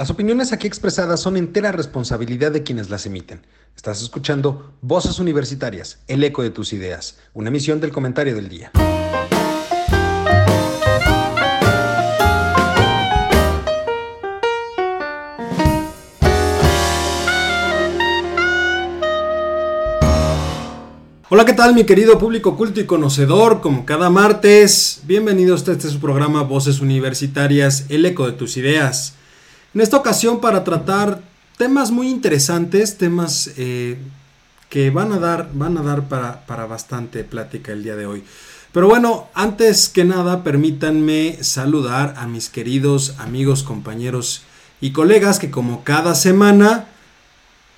Las 0.00 0.08
opiniones 0.08 0.54
aquí 0.54 0.66
expresadas 0.66 1.20
son 1.20 1.36
entera 1.36 1.72
responsabilidad 1.72 2.52
de 2.52 2.62
quienes 2.62 2.88
las 2.88 3.04
emiten. 3.04 3.42
Estás 3.76 4.00
escuchando 4.00 4.72
Voces 4.80 5.18
Universitarias, 5.18 5.98
el 6.08 6.24
eco 6.24 6.42
de 6.42 6.48
tus 6.48 6.72
ideas, 6.72 7.18
una 7.34 7.50
emisión 7.50 7.82
del 7.82 7.92
comentario 7.92 8.34
del 8.34 8.48
día. 8.48 8.70
Hola, 21.28 21.44
¿qué 21.44 21.52
tal 21.52 21.74
mi 21.74 21.84
querido 21.84 22.18
público 22.18 22.56
culto 22.56 22.80
y 22.80 22.86
conocedor? 22.86 23.60
Como 23.60 23.84
cada 23.84 24.08
martes, 24.08 25.02
bienvenidos 25.04 25.68
a 25.68 25.72
este 25.72 25.90
su 25.90 26.00
programa 26.00 26.42
Voces 26.42 26.80
Universitarias, 26.80 27.84
el 27.90 28.06
eco 28.06 28.24
de 28.24 28.32
tus 28.32 28.56
ideas. 28.56 29.19
En 29.72 29.80
esta 29.80 29.96
ocasión 29.96 30.40
para 30.40 30.64
tratar 30.64 31.20
temas 31.56 31.92
muy 31.92 32.08
interesantes, 32.08 32.98
temas 32.98 33.52
eh, 33.56 33.98
que 34.68 34.90
van 34.90 35.12
a 35.12 35.20
dar, 35.20 35.50
van 35.52 35.78
a 35.78 35.82
dar 35.82 36.08
para, 36.08 36.44
para 36.46 36.66
bastante 36.66 37.22
plática 37.22 37.70
el 37.70 37.84
día 37.84 37.94
de 37.94 38.06
hoy. 38.06 38.24
Pero 38.72 38.88
bueno, 38.88 39.28
antes 39.32 39.88
que 39.88 40.04
nada, 40.04 40.42
permítanme 40.42 41.38
saludar 41.42 42.14
a 42.16 42.26
mis 42.26 42.48
queridos 42.48 43.14
amigos, 43.18 43.62
compañeros 43.62 44.42
y 44.80 44.90
colegas 44.90 45.38
que 45.38 45.52
como 45.52 45.84
cada 45.84 46.16
semana 46.16 46.86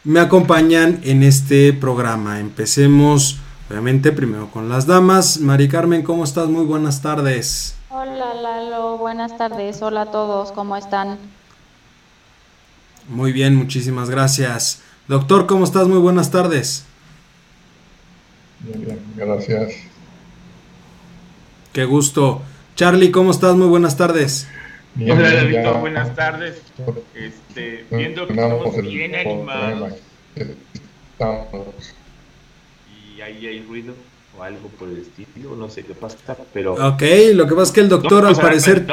me 0.05 0.21
acompañan 0.21 1.01
en 1.05 1.23
este 1.23 1.74
programa. 1.74 2.41
Empecemos, 2.41 3.37
obviamente, 3.69 4.13
primero 4.13 4.51
con 4.51 4.71
las 4.71 4.87
damas. 4.87 5.41
Mari 5.41 5.69
Carmen, 5.69 6.02
¿cómo 6.02 6.24
estás? 6.24 6.49
Muy 6.49 6.65
buenas 6.65 7.02
tardes. 7.02 7.74
Hola 7.91 8.33
Lalo, 8.33 8.97
buenas 8.97 9.37
tardes. 9.37 9.83
Hola 9.83 10.02
a 10.02 10.11
todos, 10.11 10.52
¿cómo 10.52 10.77
están? 10.77 11.19
Muy 13.09 13.33
bien, 13.33 13.55
muchísimas 13.55 14.11
gracias. 14.11 14.83
Doctor, 15.09 15.47
¿cómo 15.47 15.65
estás? 15.65 15.88
Muy 15.88 15.98
buenas 15.98 16.30
tardes. 16.30 16.85
Bien, 18.60 18.85
bien, 18.85 18.99
gracias. 19.16 19.74
Qué 21.73 21.85
gusto. 21.85 22.43
Charlie, 22.77 23.10
¿cómo 23.10 23.30
estás? 23.30 23.57
Muy 23.57 23.66
bunas 23.66 23.96
tardes. 23.96 24.46
Bien, 24.95 25.18
Hola, 25.18 25.35
David, 25.35 25.80
buenas 25.80 26.15
tardes. 26.15 26.62
Este, 27.15 27.85
viendo 27.90 28.27
que 28.27 28.35
estamos 28.35 28.82
bien 28.82 29.15
animados. 29.15 29.95
Y 33.16 33.21
ahí 33.21 33.46
hay 33.46 33.62
ruido 33.62 33.95
o 34.38 34.43
algo 34.43 34.68
por 34.79 34.88
el 34.88 34.99
estilo, 34.99 35.57
no 35.57 35.68
sé 35.68 35.84
qué 35.84 35.95
pasa, 35.95 36.37
pero... 36.52 36.74
Ok, 36.74 37.02
lo 37.34 37.46
que 37.46 37.55
pasa 37.55 37.62
es 37.65 37.73
que 37.73 37.80
el 37.80 37.88
doctor 37.88 38.27
al 38.27 38.37
parecer... 38.37 38.87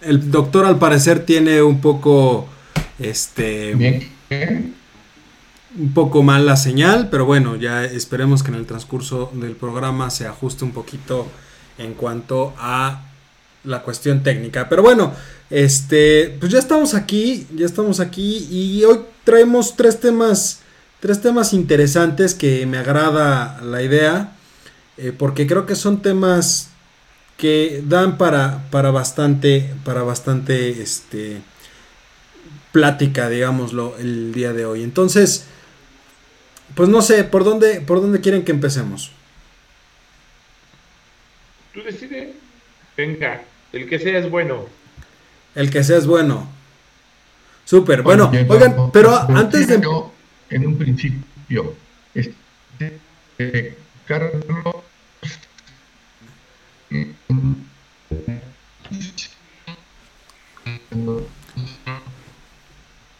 El 0.00 0.30
doctor 0.30 0.64
al 0.64 0.78
parecer 0.78 1.24
tiene 1.26 1.60
un 1.62 1.80
poco 1.80 2.46
este. 2.98 4.10
Un 5.78 5.92
poco 5.92 6.22
mal 6.22 6.46
la 6.46 6.56
señal, 6.56 7.08
pero 7.10 7.26
bueno, 7.26 7.56
ya 7.56 7.84
esperemos 7.84 8.42
que 8.42 8.48
en 8.48 8.56
el 8.56 8.66
transcurso 8.66 9.30
del 9.34 9.54
programa 9.54 10.10
se 10.10 10.26
ajuste 10.26 10.64
un 10.64 10.72
poquito 10.72 11.28
en 11.76 11.94
cuanto 11.94 12.54
a 12.58 13.02
la 13.64 13.82
cuestión 13.82 14.22
técnica. 14.22 14.68
Pero 14.68 14.82
bueno, 14.82 15.12
este, 15.50 16.36
pues 16.40 16.52
ya 16.52 16.58
estamos 16.58 16.94
aquí, 16.94 17.46
ya 17.54 17.66
estamos 17.66 18.00
aquí 18.00 18.48
y 18.50 18.84
hoy 18.84 19.00
traemos 19.24 19.76
tres 19.76 20.00
temas, 20.00 20.60
tres 21.00 21.20
temas 21.20 21.52
interesantes 21.52 22.34
que 22.34 22.66
me 22.66 22.78
agrada 22.78 23.60
la 23.62 23.82
idea, 23.82 24.32
eh, 24.96 25.12
porque 25.16 25.46
creo 25.46 25.66
que 25.66 25.74
son 25.74 26.02
temas 26.02 26.70
que 27.36 27.82
dan 27.86 28.18
para, 28.18 28.68
para 28.70 28.90
bastante, 28.90 29.74
para 29.84 30.02
bastante, 30.02 30.82
este, 30.82 31.40
plática, 32.72 33.28
digámoslo, 33.28 33.96
el 33.98 34.32
día 34.32 34.52
de 34.52 34.64
hoy. 34.64 34.82
Entonces, 34.82 35.46
pues 36.74 36.88
no 36.88 37.02
sé, 37.02 37.24
¿por 37.24 37.44
dónde, 37.44 37.80
por 37.80 38.00
dónde 38.00 38.20
quieren 38.20 38.44
que 38.44 38.52
empecemos? 38.52 39.12
Tú 41.72 41.82
decides. 41.82 42.34
Venga, 42.96 43.42
el 43.72 43.88
que 43.88 43.98
sea 43.98 44.18
es 44.18 44.30
bueno. 44.30 44.66
El 45.54 45.70
que 45.70 45.84
sea 45.84 45.98
es 45.98 46.06
bueno. 46.06 46.48
Súper, 47.64 48.02
bueno, 48.02 48.30
oigan, 48.48 48.90
pero 48.92 49.14
antes 49.14 49.68
de... 49.68 49.80
En 50.50 50.66
un 50.66 50.78
principio, 50.78 51.74
este, 52.14 53.76
Carlos... 54.06 54.42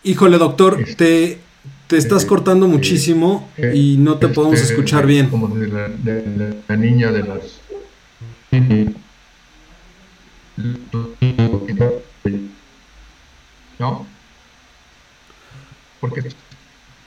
Híjole, 0.08 0.38
doctor, 0.38 0.82
te, 0.96 1.38
te 1.86 1.98
estás 1.98 2.24
cortando 2.24 2.66
muchísimo 2.66 3.46
y 3.74 3.98
no 3.98 4.16
te 4.16 4.28
podemos 4.28 4.58
escuchar 4.58 5.06
bien. 5.06 5.28
Como 5.28 5.48
de 5.48 5.68
la, 5.68 5.88
de 5.88 6.54
la 6.66 6.76
niña 6.76 7.12
de 7.12 7.24
las... 7.24 7.60
¿No? 13.78 14.06
Porque... 16.00 16.30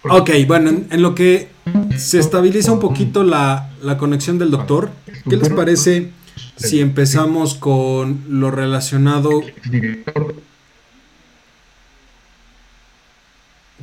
Ok, 0.03 0.29
bueno, 0.45 0.69
en, 0.69 0.87
en, 0.91 1.01
lo 1.01 1.15
que 1.15 1.47
se 1.97 2.19
estabiliza 2.19 2.71
un 2.71 2.79
poquito 2.79 3.23
la, 3.23 3.71
la 3.81 3.97
conexión 3.97 4.37
del 4.37 4.51
doctor, 4.51 4.91
¿qué 5.27 5.37
les 5.37 5.49
parece 5.49 6.11
si 6.55 6.79
empezamos 6.81 7.55
con 7.55 8.25
lo 8.29 8.51
relacionado 8.51 9.41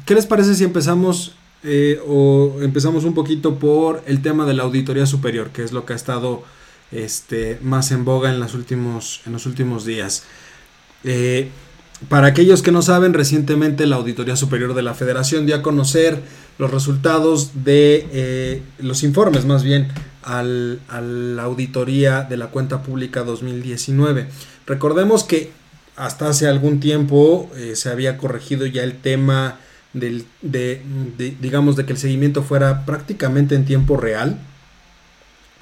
¿Qué 0.09 0.15
les 0.15 0.25
parece 0.25 0.55
si 0.55 0.65
empezamos 0.65 1.33
eh, 1.63 2.01
o 2.09 2.61
empezamos 2.63 3.05
un 3.05 3.13
poquito 3.13 3.59
por 3.59 4.03
el 4.07 4.23
tema 4.23 4.47
de 4.47 4.55
la 4.55 4.63
auditoría 4.63 5.05
superior, 5.05 5.51
que 5.51 5.63
es 5.63 5.73
lo 5.73 5.85
que 5.85 5.93
ha 5.93 5.97
estado 5.97 6.45
este, 6.91 7.59
más 7.61 7.91
en 7.91 8.07
boga 8.07 8.33
en, 8.33 8.41
los 8.41 8.55
últimos, 8.55 9.85
días? 9.85 10.23
Eh, 11.05 11.51
para 12.09 12.29
aquellos 12.29 12.63
que 12.63 12.73
no 12.73 12.81
saben, 12.81 13.13
recientemente 13.13 13.87
la 13.87 13.97
Auditoría 13.97 14.35
Superior 14.35 14.73
de 14.73 14.81
la 14.81 14.95
Federación 14.95 15.45
dio 15.45 15.57
a 15.57 15.63
conocer 15.63 16.23
los 16.57 16.71
resultados 16.71 17.63
de 17.65 18.09
eh, 18.11 18.63
los 18.79 19.03
informes, 19.03 19.45
más 19.45 19.63
bien, 19.63 19.89
al, 20.23 20.81
a 20.89 21.03
la 21.03 21.43
auditoría 21.43 22.23
de 22.23 22.39
la 22.39 22.47
cuenta 22.47 22.83
pública 22.83 23.25
2019. 23.25 24.27
Recordemos 24.65 25.25
que 25.25 25.53
hasta 25.97 26.31
hace 26.31 26.49
algún 26.49 26.81
tiempo 26.81 27.51
se 27.75 27.91
había 27.91 28.17
corregido 28.17 28.65
ya 28.65 28.85
el 28.85 28.97
tema 28.97 29.59
de, 30.01 30.83
digamos, 31.41 31.77
de 31.77 31.87
que 31.87 31.93
el 31.93 31.99
seguimiento 31.99 32.43
fuera 32.43 32.85
prácticamente 32.85 33.55
en 33.55 33.65
tiempo 33.65 33.97
real. 33.97 34.39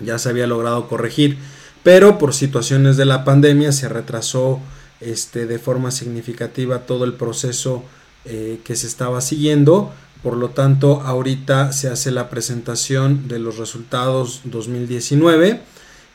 Ya 0.00 0.18
se 0.18 0.28
había 0.28 0.46
logrado 0.46 0.88
corregir, 0.88 1.38
pero 1.82 2.18
por 2.18 2.34
situaciones 2.34 2.96
de 2.96 3.04
la 3.06 3.24
pandemia 3.24 3.72
se 3.72 3.88
retrasó 3.88 4.60
este, 5.00 5.46
de 5.46 5.58
forma 5.58 5.90
significativa 5.90 6.80
todo 6.80 7.04
el 7.04 7.14
proceso 7.14 7.84
eh, 8.24 8.60
que 8.64 8.76
se 8.76 8.86
estaba 8.86 9.20
siguiendo. 9.20 9.92
Por 10.22 10.36
lo 10.36 10.50
tanto, 10.50 11.02
ahorita 11.02 11.72
se 11.72 11.88
hace 11.88 12.10
la 12.10 12.28
presentación 12.28 13.28
de 13.28 13.38
los 13.38 13.58
resultados 13.58 14.40
2019 14.44 15.60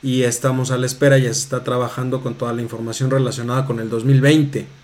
y 0.03 0.23
estamos 0.23 0.71
a 0.71 0.77
la 0.77 0.87
espera, 0.87 1.17
ya 1.17 1.33
se 1.33 1.41
está 1.41 1.63
trabajando 1.63 2.21
con 2.21 2.35
toda 2.35 2.53
la 2.53 2.61
información 2.61 3.11
relacionada 3.11 3.65
con 3.65 3.79
el 3.79 3.89
2020. 3.89 4.80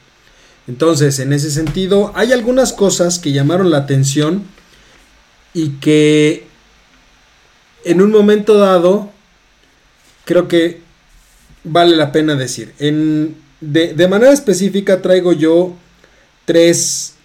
Entonces, 0.67 1.19
en 1.19 1.31
ese 1.31 1.49
sentido, 1.49 2.11
hay 2.13 2.33
algunas 2.33 2.73
cosas 2.73 3.19
que 3.19 3.31
llamaron 3.31 3.71
la 3.71 3.77
atención 3.77 4.43
y 5.53 5.69
que 5.79 6.45
en 7.85 8.01
un 8.01 8.11
momento 8.11 8.57
dado 8.57 9.09
creo 10.25 10.47
que 10.49 10.81
vale 11.63 11.95
la 11.95 12.11
pena 12.11 12.35
decir. 12.35 12.73
En, 12.79 13.37
de, 13.61 14.07
manera 14.07 14.33
específica 14.33 15.01
traigo 15.01 15.31
yo 15.33 15.73
tres, 16.45 17.15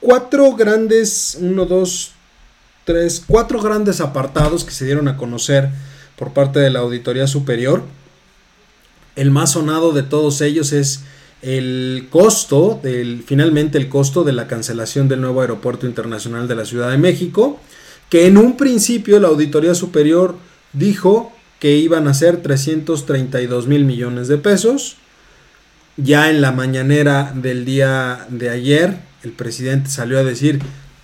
cuatro, 0.00 0.54
grandes, 0.54 1.36
uno, 1.40 1.66
dos, 1.66 2.12
tres, 2.84 3.22
cuatro 3.26 3.60
grandes 3.60 4.00
apartados 4.00 4.64
que 4.64 4.70
se 4.70 4.84
dieron 4.84 5.08
a 5.08 5.16
conocer 5.16 5.70
por 6.16 6.32
parte 6.32 6.60
de 6.60 6.70
la 6.70 6.80
Auditoría 6.80 7.26
Superior. 7.26 7.82
El 9.16 9.30
más 9.30 9.52
sonado 9.52 9.92
de 9.92 10.04
todos 10.04 10.40
ellos 10.40 10.72
es 10.72 11.00
el 11.42 12.08
costo, 12.10 12.78
del, 12.82 13.22
finalmente 13.26 13.78
el 13.78 13.88
costo 13.88 14.24
de 14.24 14.32
la 14.32 14.46
cancelación 14.46 15.08
del 15.08 15.20
nuevo 15.20 15.40
aeropuerto 15.40 15.86
internacional 15.86 16.48
de 16.48 16.56
la 16.56 16.64
Ciudad 16.64 16.90
de 16.90 16.98
México, 16.98 17.60
que 18.08 18.26
en 18.26 18.36
un 18.36 18.56
principio 18.56 19.18
la 19.20 19.28
Auditoría 19.28 19.74
Superior 19.74 20.36
dijo 20.72 21.32
que 21.58 21.76
iban 21.76 22.08
a 22.08 22.14
ser 22.14 22.42
332 22.42 23.66
mil 23.66 23.84
millones 23.84 24.28
de 24.28 24.38
pesos. 24.38 24.96
Ya 25.96 26.30
en 26.30 26.40
la 26.40 26.52
mañanera 26.52 27.32
del 27.34 27.64
día 27.64 28.26
de 28.30 28.50
ayer, 28.50 28.98
el 29.22 29.32
presidente 29.32 29.90
salió 29.90 30.18
a 30.18 30.24
decir 30.24 30.60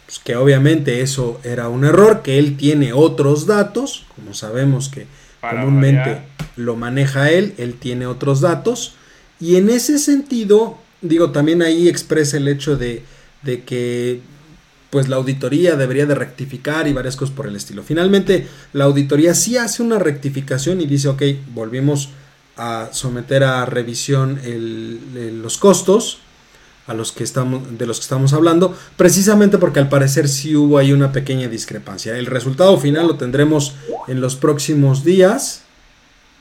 pues, 0.07 0.19
que 0.19 0.37
obviamente 0.37 1.03
eso 1.03 1.41
era 1.45 1.69
un 1.69 1.85
error, 1.85 2.23
que 2.23 2.39
él 2.39 2.57
tiene 2.57 2.93
otros 2.93 3.47
datos, 3.47 4.07
como 4.15 4.35
sabemos 4.35 4.89
que 4.89 5.07
comúnmente 5.41 6.23
lo 6.57 6.77
maneja 6.77 7.31
él, 7.31 7.55
él 7.59 7.75
tiene 7.75 8.07
otros 8.07 8.41
datos 8.41 8.95
y 9.41 9.57
en 9.57 9.71
ese 9.71 9.99
sentido, 9.99 10.79
digo, 11.01 11.31
también 11.31 11.63
ahí 11.63 11.89
expresa 11.89 12.37
el 12.37 12.49
hecho 12.49 12.77
de, 12.77 13.05
de 13.43 13.63
que 13.63 14.21
pues 14.91 15.09
la 15.09 15.17
auditoría 15.17 15.77
debería 15.77 16.07
de 16.07 16.15
rectificar 16.15 16.89
y 16.89 16.93
varias 16.93 17.17
cosas 17.17 17.35
por 17.35 17.47
el 17.47 17.57
estilo. 17.57 17.83
Finalmente, 17.83 18.47
la 18.73 18.85
auditoría 18.85 19.35
sí 19.35 19.57
hace 19.57 19.83
una 19.83 19.99
rectificación 19.99 20.81
y 20.81 20.87
dice, 20.87 21.09
ok, 21.09 21.23
volvimos 21.55 22.11
a 22.57 22.89
someter 22.93 23.45
a 23.45 23.67
revisión 23.67 24.41
los 25.43 25.59
costos 25.59 26.21
a 26.87 26.95
los 26.95 27.11
que 27.13 27.25
estamos, 27.25 27.77
de 27.77 27.85
los 27.85 27.99
que 27.99 28.05
estamos 28.05 28.33
hablando, 28.33 28.77
precisamente 28.97 29.59
porque 29.59 29.81
al 29.81 29.89
parecer 29.89 30.29
sí 30.29 30.55
hubo 30.55 30.79
ahí 30.79 30.93
una 30.93 31.11
pequeña 31.11 31.49
discrepancia. 31.49 32.17
El 32.17 32.27
resultado 32.27 32.79
final 32.79 33.09
lo 33.09 33.17
tendremos 33.17 33.75
en 34.07 34.21
los 34.21 34.37
próximos 34.37 35.05
días, 35.05 35.63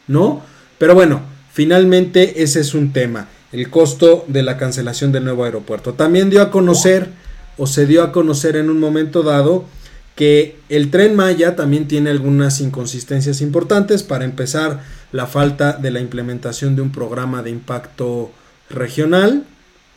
¿no? 0.08 0.44
Pero 0.78 0.94
bueno, 0.94 1.24
finalmente 1.56 2.44
ese 2.44 2.60
es 2.60 2.74
un 2.74 2.92
tema, 2.92 3.30
el 3.54 3.70
costo 3.70 4.26
de 4.28 4.44
la 4.44 4.58
cancelación 4.58 5.14
del 5.14 5.24
nuevo 5.24 5.46
aeropuerto. 5.46 5.94
También 5.94 6.30
dio 6.30 6.42
a 6.42 6.52
conocer 6.52 7.12
o 7.58 7.66
se 7.66 7.86
dio 7.86 8.04
a 8.04 8.12
conocer 8.12 8.58
en 8.58 8.70
un 8.70 8.78
momento 8.78 9.24
dado 9.24 9.64
que 10.18 10.58
el 10.68 10.92
tren 10.92 11.16
Maya 11.16 11.56
también 11.56 11.88
tiene 11.88 12.10
algunas 12.10 12.60
inconsistencias 12.60 13.40
importantes. 13.40 14.04
Para 14.04 14.26
empezar, 14.26 14.84
la 15.14 15.28
falta 15.28 15.72
de 15.72 15.92
la 15.92 16.02
implementación 16.02 16.76
de 16.76 16.82
un 16.82 16.92
programa 16.92 17.42
de 17.42 17.52
impacto 17.52 18.32
regional, 18.70 19.46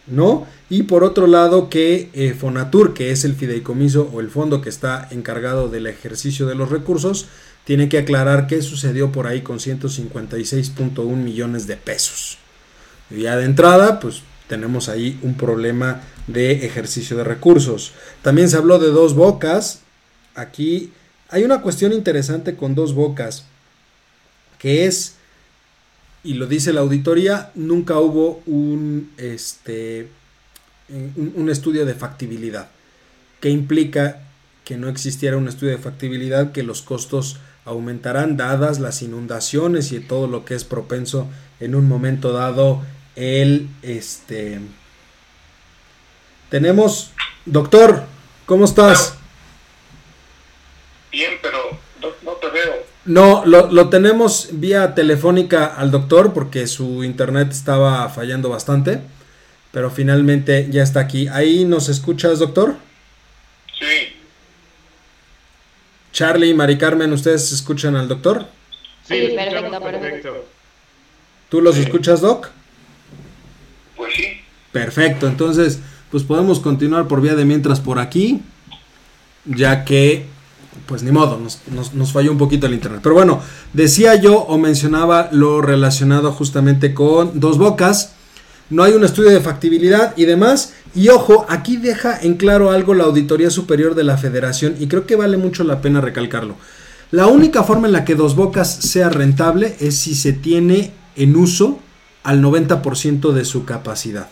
¿no? 0.07 0.47
Y 0.71 0.85
por 0.85 1.03
otro 1.03 1.27
lado, 1.27 1.69
que 1.69 2.11
eh, 2.13 2.37
Fonatur, 2.39 2.95
que 2.95 3.11
es 3.11 3.25
el 3.25 3.35
fideicomiso 3.35 4.09
o 4.13 4.21
el 4.21 4.31
fondo 4.31 4.61
que 4.61 4.69
está 4.69 5.09
encargado 5.11 5.69
del 5.69 5.89
ejercicio 5.89 6.47
de 6.47 6.55
los 6.55 6.71
recursos, 6.71 7.27
tiene 7.69 7.91
que 7.91 7.99
aclarar 7.99 8.47
qué 8.47 8.63
sucedió 8.63 9.13
por 9.13 9.27
ahí 9.27 9.43
con 9.43 9.59
156.1 9.59 11.05
millones 11.17 11.67
de 11.67 11.77
pesos. 11.77 12.39
Y 13.11 13.25
ya 13.25 13.37
de 13.37 13.45
entrada, 13.45 14.01
pues 14.01 14.23
tenemos 14.47 14.89
ahí 14.89 15.19
un 15.21 15.35
problema 15.35 16.01
de 16.29 16.65
ejercicio 16.65 17.15
de 17.19 17.25
recursos. 17.25 17.93
También 18.23 18.49
se 18.49 18.57
habló 18.57 18.79
de 18.79 18.87
dos 18.87 19.13
bocas. 19.13 19.83
Aquí 20.35 20.95
hay 21.29 21.45
una 21.45 21.61
cuestión 21.61 21.93
interesante 21.93 22.57
con 22.57 22.75
dos 22.75 22.95
bocas, 22.95 23.45
que 24.59 24.87
es, 24.87 25.17
y 26.25 26.33
lo 26.33 26.47
dice 26.47 26.73
la 26.73 26.81
auditoría, 26.81 27.51
nunca 27.55 27.99
hubo 27.99 28.41
un, 28.47 29.13
este, 29.19 30.09
un, 30.89 31.51
estudio 31.51 31.85
de 31.85 31.93
factibilidad, 31.93 32.71
que 33.41 33.51
implica 33.51 34.23
que 34.65 34.79
no 34.79 34.89
existiera 34.89 35.37
un 35.37 35.49
estudio 35.49 35.73
de 35.73 35.83
factibilidad, 35.83 36.53
que 36.53 36.63
los 36.63 36.81
costos 36.81 37.41
aumentarán 37.69 38.37
dadas 38.37 38.81
las 38.81 39.03
inundaciones 39.03 39.93
y 39.93 40.01
todo 40.01 40.27
lo 40.27 40.45
que 40.45 40.55
es 40.55 40.65
propenso 40.65 41.29
en 41.61 41.75
un 41.75 41.89
momento 41.89 42.33
dado 42.33 42.83
el 43.17 43.69
este 43.83 44.61
tenemos, 46.49 47.11
doctor, 47.45 48.05
¿cómo 48.47 48.65
estás? 48.65 49.19
Bien, 51.13 51.33
pero 51.43 51.59
no, 52.23 52.33
te 52.33 52.49
veo. 52.49 52.87
No, 53.05 53.45
lo, 53.45 53.89
tenemos 53.91 54.49
vía 54.53 54.95
telefónica 54.95 55.67
al 55.67 55.91
doctor 55.91 56.33
porque 56.33 56.67
su 56.67 57.05
internet 57.05 57.49
estaba 57.51 58.09
fallando 58.09 58.49
bastante, 58.49 59.01
pero 59.73 59.91
finalmente 59.91 60.69
ya 60.71 60.83
está 60.83 61.01
aquí. 61.01 61.29
¿Ahí 61.29 61.65
nos 61.67 61.91
escuchas, 61.91 62.39
doctor? 62.39 62.77
Sí. 63.79 64.17
Charlie 66.19 66.49
y 66.49 66.55
Mari 66.55 66.77
Carmen, 66.79 67.13
¿ustedes 67.13 67.53
escuchan 67.53 67.95
al 67.95 68.09
doctor? 68.09 68.45
Sí, 69.07 69.37
perfecto, 69.37 69.81
perfecto. 69.81 70.45
¿Tú 71.49 71.61
los 71.61 71.77
escuchas, 71.77 72.21
Doc? 72.21 72.49
Pues 73.97 74.15
sí. 74.15 74.25
Perfecto, 74.73 75.29
entonces 75.29 75.79
pues 76.11 76.25
podemos 76.25 76.59
continuar 76.59 77.07
por 77.07 77.21
vía 77.21 77.37
de 77.37 77.45
mientras 77.45 77.79
por 77.79 78.01
aquí, 78.01 78.43
ya 79.45 79.85
que, 79.85 80.27
pues 80.87 81.05
ni 81.05 81.13
modo, 81.13 81.39
nos, 81.39 82.13
falló 82.13 82.33
un 82.33 82.39
poquito 82.39 82.67
el 82.67 82.75
internet. 82.75 82.99
Pero 83.01 83.15
bueno, 83.15 83.41
decía 83.73 84.17
yo 84.17 84.41
o 84.41 84.59
mencionaba 84.59 85.29
lo 85.31 85.63
relacionado 85.63 86.33
justamente 86.33 86.95
con 86.95 87.39
dos 87.39 87.59
bocas, 87.59 88.17
no 88.71 88.83
hay 88.83 88.93
un 88.93 89.05
estudio 89.05 89.31
de 89.31 89.41
factibilidad 89.41 90.15
y 90.17 90.25
demás. 90.25 90.75
Y 90.95 91.09
ojo, 91.09 91.47
aquí 91.49 91.77
deja 91.77 92.19
en 92.21 92.37
claro 92.37 92.71
algo 92.71 92.95
la 92.95 93.05
Auditoría 93.05 93.51
Superior 93.51 93.95
de 93.95 94.05
la 94.05 94.17
Federación 94.17 94.77
y 94.79 94.89
creo 94.89 95.07
que 95.07 95.17
vale 95.17 95.37
mucho 95.37 95.65
la 95.65 95.81
pena 95.81 96.01
recalcarlo. 96.01 96.57
La 97.11 97.27
única 97.27 97.63
forma 97.63 97.87
en 97.87 97.93
la 97.93 98.05
que 98.05 98.15
Dos 98.15 98.37
Bocas 98.37 98.71
sea 98.71 99.09
rentable 99.09 99.77
es 99.81 99.97
si 99.97 100.15
se 100.15 100.33
tiene 100.33 100.93
en 101.17 101.37
uso 101.37 101.79
al 102.23 102.43
90% 102.43 103.33
de 103.33 103.45
su 103.45 103.65
capacidad. 103.65 104.29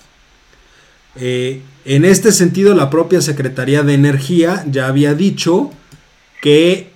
Eh, 1.18 1.62
en 1.86 2.04
este 2.04 2.32
sentido, 2.32 2.74
la 2.74 2.90
propia 2.90 3.22
Secretaría 3.22 3.82
de 3.82 3.94
Energía 3.94 4.64
ya 4.70 4.88
había 4.88 5.14
dicho 5.14 5.70
que 6.42 6.90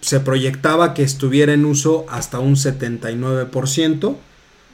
se 0.00 0.20
proyectaba 0.20 0.94
que 0.94 1.02
estuviera 1.02 1.52
en 1.52 1.64
uso 1.64 2.06
hasta 2.08 2.38
un 2.38 2.54
79%, 2.54 4.16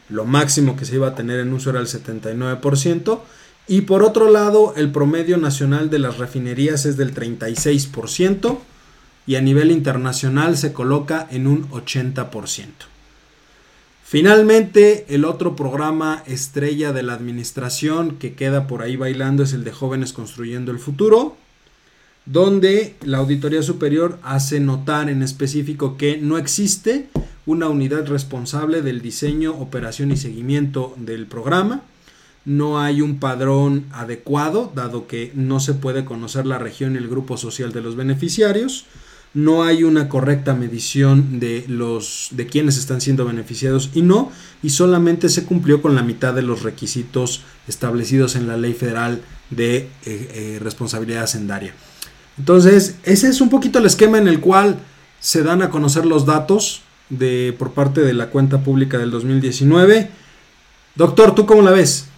lo 0.08 0.24
máximo 0.24 0.76
que 0.76 0.84
se 0.84 0.96
iba 0.96 1.08
a 1.08 1.14
tener 1.14 1.40
en 1.40 1.52
uso 1.52 1.70
era 1.70 1.80
el 1.80 1.86
79%, 1.86 3.20
y 3.68 3.82
por 3.82 4.02
otro 4.02 4.30
lado, 4.30 4.74
el 4.76 4.90
promedio 4.90 5.36
nacional 5.36 5.88
de 5.88 5.98
las 5.98 6.18
refinerías 6.18 6.84
es 6.84 6.96
del 6.96 7.14
36%, 7.14 8.58
y 9.26 9.36
a 9.36 9.40
nivel 9.40 9.70
internacional 9.70 10.56
se 10.56 10.72
coloca 10.72 11.26
en 11.30 11.46
un 11.46 11.68
80%. 11.70 12.66
Finalmente, 14.04 15.06
el 15.08 15.24
otro 15.24 15.56
programa 15.56 16.22
estrella 16.26 16.92
de 16.92 17.02
la 17.02 17.14
administración 17.14 18.18
que 18.18 18.34
queda 18.34 18.66
por 18.66 18.82
ahí 18.82 18.96
bailando 18.96 19.42
es 19.42 19.54
el 19.54 19.64
de 19.64 19.72
Jóvenes 19.72 20.12
Construyendo 20.12 20.70
el 20.70 20.78
Futuro, 20.78 21.36
donde 22.26 22.94
la 23.02 23.18
Auditoría 23.18 23.62
Superior 23.62 24.18
hace 24.22 24.60
notar 24.60 25.08
en 25.08 25.22
específico 25.22 25.96
que 25.96 26.18
no 26.18 26.36
existe 26.36 27.08
una 27.46 27.68
unidad 27.68 28.06
responsable 28.06 28.82
del 28.82 29.02
diseño, 29.02 29.54
operación 29.54 30.10
y 30.10 30.16
seguimiento 30.16 30.94
del 30.96 31.26
programa. 31.26 31.82
No 32.44 32.80
hay 32.80 33.02
un 33.02 33.18
padrón 33.18 33.86
adecuado, 33.92 34.72
dado 34.74 35.06
que 35.06 35.32
no 35.34 35.60
se 35.60 35.74
puede 35.74 36.04
conocer 36.04 36.46
la 36.46 36.58
región 36.58 36.94
y 36.94 36.98
el 36.98 37.08
grupo 37.08 37.36
social 37.36 37.72
de 37.72 37.82
los 37.82 37.96
beneficiarios 37.96 38.86
no 39.34 39.62
hay 39.62 39.82
una 39.82 40.08
correcta 40.08 40.54
medición 40.54 41.40
de 41.40 41.64
los 41.66 42.28
de 42.32 42.46
quienes 42.46 42.76
están 42.76 43.00
siendo 43.00 43.24
beneficiados 43.24 43.90
y 43.94 44.02
no 44.02 44.30
y 44.62 44.70
solamente 44.70 45.28
se 45.28 45.44
cumplió 45.44 45.80
con 45.80 45.94
la 45.94 46.02
mitad 46.02 46.34
de 46.34 46.42
los 46.42 46.62
requisitos 46.62 47.42
establecidos 47.66 48.36
en 48.36 48.46
la 48.46 48.56
ley 48.56 48.74
federal 48.74 49.22
de 49.50 49.76
eh, 49.76 49.88
eh, 50.04 50.58
responsabilidad 50.60 51.24
hacendaria 51.24 51.74
entonces 52.36 52.96
ese 53.04 53.28
es 53.28 53.40
un 53.40 53.48
poquito 53.48 53.78
el 53.78 53.86
esquema 53.86 54.18
en 54.18 54.28
el 54.28 54.40
cual 54.40 54.78
se 55.20 55.42
dan 55.42 55.62
a 55.62 55.70
conocer 55.70 56.04
los 56.04 56.26
datos 56.26 56.82
de 57.12 57.54
por 57.58 57.74
parte 57.74 58.00
de 58.00 58.14
la 58.14 58.28
cuenta 58.28 58.62
pública 58.62 58.98
del 58.98 59.10
2019 59.10 60.08
doctor 60.94 61.34
tú 61.34 61.46
cómo 61.46 61.62
la 61.62 61.70
ves 61.70 62.08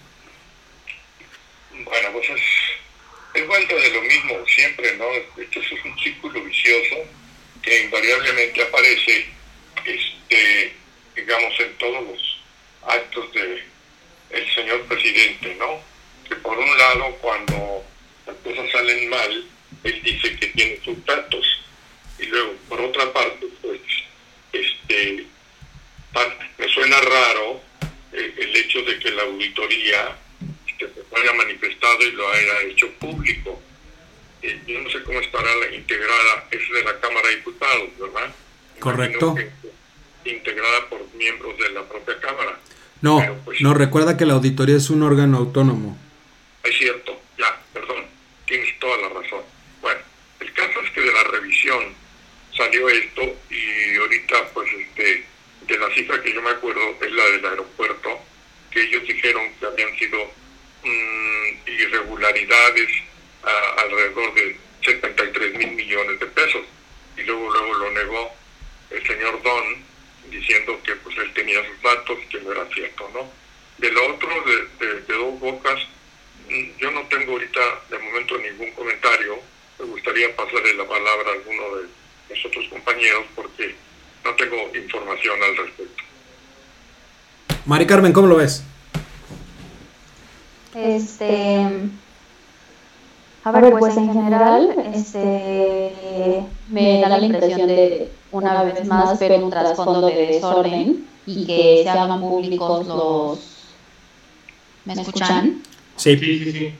bueno 1.72 2.08
pues 2.12 2.28
es, 2.30 3.40
es 3.40 3.46
vuelta 3.46 3.74
de 3.74 3.90
lo 3.90 4.02
mismo 4.02 4.34
siempre 4.46 4.96
no 4.96 5.04
esto 5.42 5.60
es 5.60 5.84
un 5.84 5.98
círculo 5.98 6.42
vicioso 6.42 6.96
que 7.64 7.84
invariablemente 7.84 8.62
aparece, 8.62 9.26
este, 9.84 10.72
digamos, 11.16 11.60
en 11.60 11.74
todos 11.78 12.04
los 12.04 12.42
actos 12.86 13.32
del 13.32 13.64
el 14.30 14.54
señor 14.54 14.82
presidente, 14.86 15.54
¿no? 15.58 15.80
Que 16.28 16.34
por 16.36 16.58
un 16.58 16.78
lado, 16.78 17.16
cuando 17.20 17.84
las 18.26 18.36
cosas 18.36 18.70
salen 18.72 19.08
mal, 19.08 19.46
él 19.84 20.02
dice 20.02 20.36
que 20.36 20.46
tiene 20.48 20.80
sus 20.84 21.04
datos, 21.06 21.46
y 22.18 22.26
luego, 22.26 22.54
por 22.68 22.80
otra 22.80 23.12
parte, 23.12 23.46
pues, 23.62 23.80
este, 24.54 25.26
me 26.58 26.68
suena 26.68 27.00
raro 27.00 27.60
eh, 28.12 28.34
el 28.38 28.56
hecho 28.56 28.82
de 28.82 28.98
que 28.98 29.10
la 29.10 29.22
auditoría 29.22 30.16
este, 30.66 30.88
se 30.88 31.20
haya 31.20 31.32
manifestado 31.34 32.02
y 32.02 32.12
lo 32.12 32.28
haya 32.30 32.60
hecho 32.62 32.90
público 32.92 33.60
yo 34.66 34.80
no 34.80 34.90
sé 34.90 35.02
cómo 35.02 35.20
estará 35.20 35.54
la 35.56 35.74
integrada, 35.74 36.46
es 36.50 36.60
de 36.70 36.84
la 36.84 36.98
Cámara 37.00 37.28
de 37.28 37.36
Diputados, 37.36 37.88
¿verdad? 37.98 38.34
Correcto. 38.78 39.34
integrada 40.24 40.88
por 40.88 41.00
miembros 41.14 41.56
de 41.58 41.70
la 41.70 41.82
propia 41.82 42.18
Cámara. 42.20 42.58
No, 43.00 43.22
pues, 43.44 43.60
no, 43.60 43.74
recuerda 43.74 44.16
que 44.16 44.24
la 44.24 44.34
auditoría 44.34 44.76
es 44.76 44.90
un 44.90 45.02
órgano 45.02 45.38
autónomo. 45.38 45.98
Es 46.62 46.76
cierto, 46.78 47.20
ya, 47.38 47.60
perdón, 47.72 48.04
tienes 48.46 48.78
toda 48.78 48.96
la 48.98 49.08
razón. 49.08 49.42
Bueno, 49.82 50.00
el 50.40 50.52
caso 50.52 50.80
es 50.80 50.90
que 50.92 51.02
de 51.02 51.12
la 51.12 51.24
revisión 51.24 51.94
salió 52.56 52.88
esto 52.88 53.36
y 53.50 53.96
ahorita 53.96 54.48
pues 54.52 54.70
este 54.72 55.24
de 55.66 55.78
la 55.78 55.92
cifra 55.94 56.22
que 56.22 56.32
yo 56.32 56.42
me 56.42 56.50
acuerdo 56.50 56.96
es 57.00 57.12
la 57.12 57.24
del 57.24 57.46
aeropuerto, 57.46 58.20
que 58.70 58.82
ellos 58.82 59.02
dijeron 59.06 59.50
que 59.58 59.66
habían 59.66 59.96
sido 59.98 60.30
mm, 60.82 61.70
irregularidades 61.70 62.88
alrededor 63.78 64.34
de 64.34 64.56
73 64.82 65.54
mil 65.54 65.72
millones 65.72 66.20
de 66.20 66.26
pesos. 66.26 66.62
Y 67.16 67.22
luego, 67.22 67.50
luego 67.50 67.74
lo 67.74 67.90
negó 67.92 68.34
el 68.90 69.06
señor 69.06 69.42
Don, 69.42 69.64
diciendo 70.30 70.78
que 70.84 70.94
pues 70.96 71.16
él 71.18 71.32
tenía 71.32 71.64
sus 71.66 71.82
datos, 71.82 72.18
que 72.30 72.40
no 72.40 72.52
era 72.52 72.66
cierto, 72.74 73.10
¿no? 73.14 73.30
De 73.78 73.90
lo 73.90 74.14
otro, 74.14 74.28
de, 74.78 75.00
dos 75.14 75.40
bocas, 75.40 75.80
mm, 76.48 76.78
yo 76.78 76.90
no 76.90 77.02
tengo 77.08 77.32
ahorita 77.32 77.60
de 77.90 77.98
momento 77.98 78.38
ningún 78.38 78.70
comentario. 78.72 79.38
Me 79.78 79.86
gustaría 79.86 80.34
pasarle 80.36 80.74
la 80.74 80.86
palabra 80.86 81.30
a 81.30 81.32
alguno 81.32 81.76
de 81.76 81.88
los 82.28 82.46
otros 82.46 82.64
compañeros 82.68 83.24
porque 83.34 83.74
no 84.24 84.34
tengo 84.34 84.56
información 84.74 85.42
al 85.42 85.56
respecto. 85.56 86.02
Mari 87.66 87.86
Carmen, 87.86 88.12
¿cómo 88.12 88.26
lo 88.26 88.36
ves? 88.36 88.62
Este. 90.74 91.66
A 93.44 93.52
ver, 93.52 93.74
pues 93.78 93.96
en 93.98 94.10
general, 94.10 94.74
este, 94.94 96.44
me 96.70 97.00
da 97.02 97.08
la 97.10 97.26
impresión 97.26 97.68
de, 97.68 98.10
una 98.32 98.64
vez 98.64 98.86
más, 98.86 99.18
ver 99.18 99.42
un 99.42 99.50
trasfondo 99.50 100.06
de 100.06 100.26
desorden 100.26 101.06
y 101.26 101.46
que 101.46 101.80
se 101.82 101.88
hagan 101.90 102.20
públicos 102.20 102.86
los... 102.86 103.38
¿Me 104.86 104.94
escuchan? 104.94 105.62
Sí. 105.96 106.16
Sí, 106.16 106.52
sí, 106.52 106.74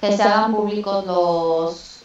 Que 0.00 0.16
se 0.16 0.22
hagan 0.22 0.54
públicos 0.54 1.04
los... 1.04 2.02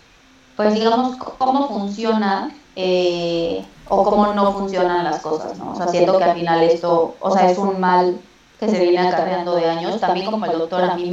Pues 0.55 0.73
digamos, 0.73 1.15
cómo 1.17 1.67
funciona 1.67 2.51
eh, 2.75 3.63
o 3.89 4.03
cómo 4.03 4.33
no 4.33 4.53
funcionan 4.53 5.03
las 5.03 5.21
cosas, 5.21 5.57
¿no? 5.57 5.71
O 5.71 5.75
sea, 5.75 5.87
siento 5.87 6.17
que 6.17 6.23
al 6.23 6.35
final 6.35 6.63
esto, 6.63 7.15
o 7.19 7.31
sea, 7.31 7.49
es 7.49 7.57
un 7.57 7.79
mal 7.79 8.19
que 8.59 8.69
se 8.69 8.79
viene 8.79 8.99
acarreando 8.99 9.55
de 9.55 9.69
años. 9.69 9.99
También 9.99 10.29
como 10.29 10.45
el 10.45 10.57
doctor, 10.57 10.83
a 10.83 10.95
mí 10.95 11.09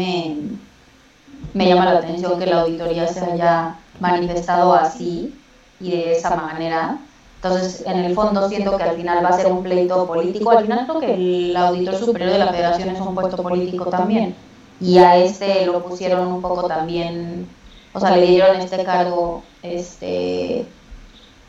me, 1.54 1.66
llama 1.66 1.92
la 1.92 1.98
atención 1.98 2.38
que 2.38 2.46
la 2.46 2.62
auditoría 2.62 3.06
se 3.08 3.24
haya 3.24 3.76
manifestado 3.98 4.74
así 4.74 5.34
y 5.80 5.90
de 5.90 6.16
esa 6.16 6.36
manera. 6.36 6.98
Entonces, 7.36 7.84
en 7.86 7.98
el 8.00 8.14
fondo 8.14 8.48
siento 8.48 8.76
que 8.76 8.82
al 8.82 8.96
final 8.96 9.24
va 9.24 9.30
a 9.30 9.32
ser 9.32 9.50
un 9.50 9.62
pleito 9.62 10.06
político. 10.06 10.50
Al 10.50 10.62
final 10.62 10.86
creo 10.86 11.00
que 11.00 11.14
el 11.14 11.56
auditor 11.56 11.96
superior 11.96 12.32
de 12.32 12.38
la 12.38 12.48
federación 12.48 12.90
es 12.90 13.00
un 13.00 13.14
puesto 13.14 13.42
político 13.42 13.86
también. 13.86 14.36
Y 14.80 14.98
a 14.98 15.16
este 15.16 15.66
lo 15.66 15.82
pusieron 15.82 16.26
un 16.26 16.40
poco 16.40 16.66
también, 16.66 17.46
o 17.92 18.00
sea, 18.00 18.16
le 18.16 18.26
dieron 18.26 18.56
este 18.60 18.82
cargo, 18.82 19.42
este, 19.62 20.66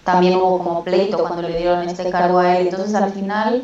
también 0.04 0.36
hubo 0.36 0.58
como 0.60 0.84
pleito 0.84 1.20
cuando 1.20 1.42
le 1.42 1.58
dieron 1.58 1.88
este 1.88 2.10
cargo 2.10 2.40
a 2.40 2.58
él. 2.58 2.68
Entonces, 2.68 2.96
al 2.96 3.12
final 3.12 3.64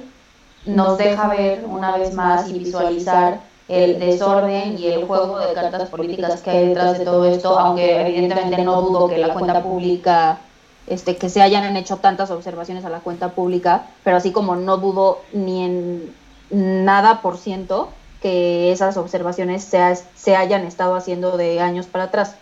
nos 0.66 0.98
deja 0.98 1.28
ver 1.30 1.66
una 1.66 1.98
vez 1.98 2.14
más 2.14 2.50
y 2.50 2.60
visualizar 2.60 3.40
el 3.68 4.00
desorden 4.00 4.78
y 4.78 4.88
el 4.88 5.06
juego 5.06 5.40
de 5.40 5.54
cartas 5.54 5.90
políticas 5.90 6.42
que 6.42 6.52
hay 6.52 6.68
detrás 6.68 6.98
de 6.98 7.06
todo 7.06 7.26
esto, 7.26 7.58
aunque 7.58 8.02
evidentemente 8.02 8.64
no 8.64 8.82
dudo 8.82 9.08
que 9.10 9.18
la 9.18 9.34
cuenta 9.34 9.62
pública, 9.62 10.40
este, 10.88 11.18
que 11.18 11.30
se 11.30 11.42
hayan 11.42 11.76
hecho 11.76 11.98
tantas 11.98 12.32
observaciones 12.32 12.86
a 12.86 12.90
la 12.90 13.00
cuenta 13.00 13.30
pública, 13.30 13.88
pero 14.04 14.18
así 14.18 14.32
como 14.32 14.56
no 14.56 14.78
dudo 14.78 15.20
ni 15.34 15.64
en 15.64 16.16
nada 16.50 17.22
por 17.22 17.38
ciento 17.38 17.90
que 18.22 18.72
esas 18.72 18.96
observaciones 18.98 19.64
se, 19.64 19.80
se 20.16 20.36
hayan 20.36 20.66
estado 20.66 20.96
haciendo 20.96 21.38
de 21.38 21.60
años 21.60 21.88
para 21.88 22.06
atrás. 22.06 22.36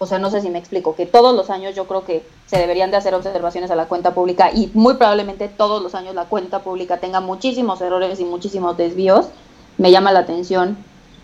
O 0.00 0.06
sea, 0.06 0.18
no 0.18 0.30
sé 0.30 0.40
si 0.40 0.50
me 0.50 0.58
explico, 0.58 0.94
que 0.94 1.06
todos 1.06 1.34
los 1.34 1.50
años 1.50 1.74
yo 1.74 1.86
creo 1.88 2.04
que 2.04 2.24
se 2.46 2.58
deberían 2.58 2.90
de 2.90 2.96
hacer 2.96 3.14
observaciones 3.14 3.70
a 3.70 3.76
la 3.76 3.86
cuenta 3.86 4.14
pública 4.14 4.52
y 4.54 4.70
muy 4.74 4.94
probablemente 4.94 5.48
todos 5.48 5.82
los 5.82 5.94
años 5.94 6.14
la 6.14 6.26
cuenta 6.26 6.60
pública 6.60 6.98
tenga 6.98 7.20
muchísimos 7.20 7.80
errores 7.80 8.20
y 8.20 8.24
muchísimos 8.24 8.76
desvíos. 8.76 9.26
Me 9.76 9.90
llama 9.90 10.12
la 10.12 10.20
atención 10.20 10.76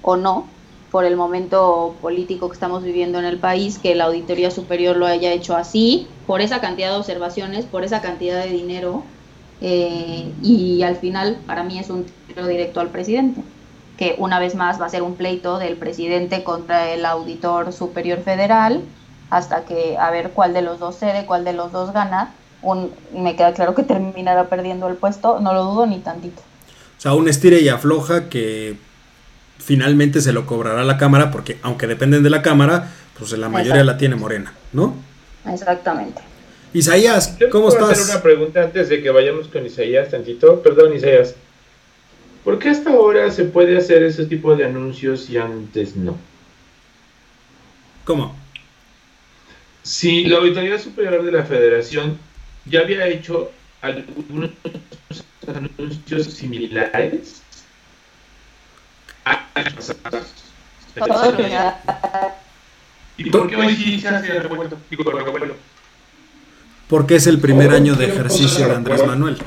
o 0.02 0.16
no 0.16 0.46
por 0.90 1.04
el 1.04 1.16
momento 1.16 1.94
político 2.00 2.48
que 2.48 2.54
estamos 2.54 2.82
viviendo 2.82 3.18
en 3.18 3.24
el 3.24 3.38
país, 3.38 3.78
que 3.78 3.94
la 3.94 4.04
Auditoría 4.04 4.50
Superior 4.50 4.96
lo 4.96 5.06
haya 5.06 5.32
hecho 5.32 5.56
así, 5.56 6.06
por 6.26 6.40
esa 6.40 6.60
cantidad 6.60 6.90
de 6.90 6.96
observaciones, 6.96 7.64
por 7.64 7.82
esa 7.82 8.00
cantidad 8.00 8.44
de 8.44 8.50
dinero, 8.50 9.02
eh, 9.60 10.32
y 10.42 10.82
al 10.82 10.96
final 10.96 11.38
para 11.46 11.64
mí 11.64 11.78
es 11.78 11.90
un 11.90 12.06
tiro 12.28 12.46
directo 12.46 12.80
al 12.80 12.90
presidente 12.90 13.42
que 13.96 14.16
una 14.18 14.38
vez 14.40 14.54
más 14.54 14.80
va 14.80 14.86
a 14.86 14.88
ser 14.88 15.02
un 15.02 15.14
pleito 15.16 15.58
del 15.58 15.76
presidente 15.76 16.42
contra 16.42 16.90
el 16.90 17.04
auditor 17.06 17.72
superior 17.72 18.20
federal, 18.20 18.82
hasta 19.30 19.64
que 19.64 19.96
a 19.98 20.10
ver 20.10 20.30
cuál 20.30 20.52
de 20.52 20.62
los 20.62 20.78
dos 20.78 20.98
cede, 20.98 21.26
cuál 21.26 21.44
de 21.44 21.52
los 21.52 21.72
dos 21.72 21.92
gana. 21.92 22.34
Un, 22.62 22.90
me 23.12 23.36
queda 23.36 23.52
claro 23.52 23.74
que 23.74 23.82
terminará 23.82 24.48
perdiendo 24.48 24.88
el 24.88 24.96
puesto, 24.96 25.38
no 25.40 25.52
lo 25.52 25.64
dudo 25.64 25.86
ni 25.86 25.98
tantito. 25.98 26.40
O 26.98 27.00
sea, 27.00 27.14
un 27.14 27.28
estire 27.28 27.60
y 27.60 27.68
afloja 27.68 28.28
que 28.28 28.76
finalmente 29.58 30.20
se 30.20 30.32
lo 30.32 30.46
cobrará 30.46 30.84
la 30.84 30.96
Cámara, 30.96 31.30
porque 31.30 31.58
aunque 31.62 31.86
dependen 31.86 32.22
de 32.22 32.30
la 32.30 32.42
Cámara, 32.42 32.90
pues 33.18 33.32
la 33.32 33.48
mayoría 33.48 33.84
la 33.84 33.96
tiene 33.96 34.16
Morena, 34.16 34.54
¿no? 34.72 34.94
Exactamente. 35.46 36.22
Isaías, 36.72 37.36
¿cómo 37.52 37.68
estás? 37.68 37.90
hacer 37.90 38.14
una 38.14 38.22
pregunta 38.22 38.62
antes 38.62 38.88
de 38.88 39.00
que 39.00 39.10
vayamos 39.10 39.46
con 39.48 39.64
Isaías 39.64 40.10
tantito. 40.10 40.60
Perdón, 40.60 40.94
Isaías. 40.94 41.36
¿Por 42.44 42.58
qué 42.58 42.68
hasta 42.68 42.90
ahora 42.90 43.30
se 43.30 43.44
puede 43.44 43.76
hacer 43.76 44.02
ese 44.02 44.26
tipo 44.26 44.54
de 44.54 44.66
anuncios 44.66 45.30
y 45.30 45.38
antes 45.38 45.96
no? 45.96 46.16
¿Cómo? 48.04 48.36
Si 49.82 50.24
la 50.24 50.38
Auditoría 50.38 50.78
Superior 50.78 51.22
de 51.24 51.32
la 51.32 51.44
Federación 51.44 52.18
ya 52.66 52.80
había 52.80 53.06
hecho 53.06 53.50
algunos 53.80 54.50
anuncios 55.46 56.26
similares 56.26 57.44
¿Y 63.16 63.30
por 63.30 63.48
qué 63.48 63.56
hoy 63.56 63.76
sí 63.76 64.00
se 64.00 64.08
hace 64.08 64.36
el? 64.36 64.48
Porque 66.88 67.16
es 67.16 67.26
el 67.26 67.40
primer 67.40 67.70
año 67.70 67.94
de 67.94 68.06
ejercicio 68.06 68.66
de 68.66 68.74
Andrés 68.74 69.06
Manuel. 69.06 69.38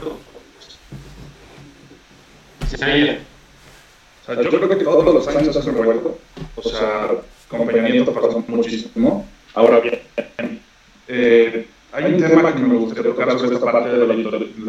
O 2.73 4.25
sea, 4.25 4.41
yo 4.41 4.49
creo 4.49 4.69
que 4.69 4.83
todos 4.83 5.05
los 5.05 5.27
años 5.29 5.55
hacen 5.55 5.75
revuelto. 5.75 6.17
O 6.55 6.61
sea, 6.61 7.09
acompañamiento 7.47 8.13
pasó 8.13 8.43
muchísimo. 8.47 9.27
Ahora 9.53 9.79
bien, 9.79 9.99
eh, 11.07 11.67
hay 11.93 12.13
un 12.13 12.21
tema 12.21 12.53
que 12.53 12.59
me 12.59 12.75
gustaría 12.75 13.11
tocar 13.11 13.31
sobre 13.39 13.55
esta 13.55 13.71
parte 13.71 13.89
de 13.89 14.05
la, 14.05 14.13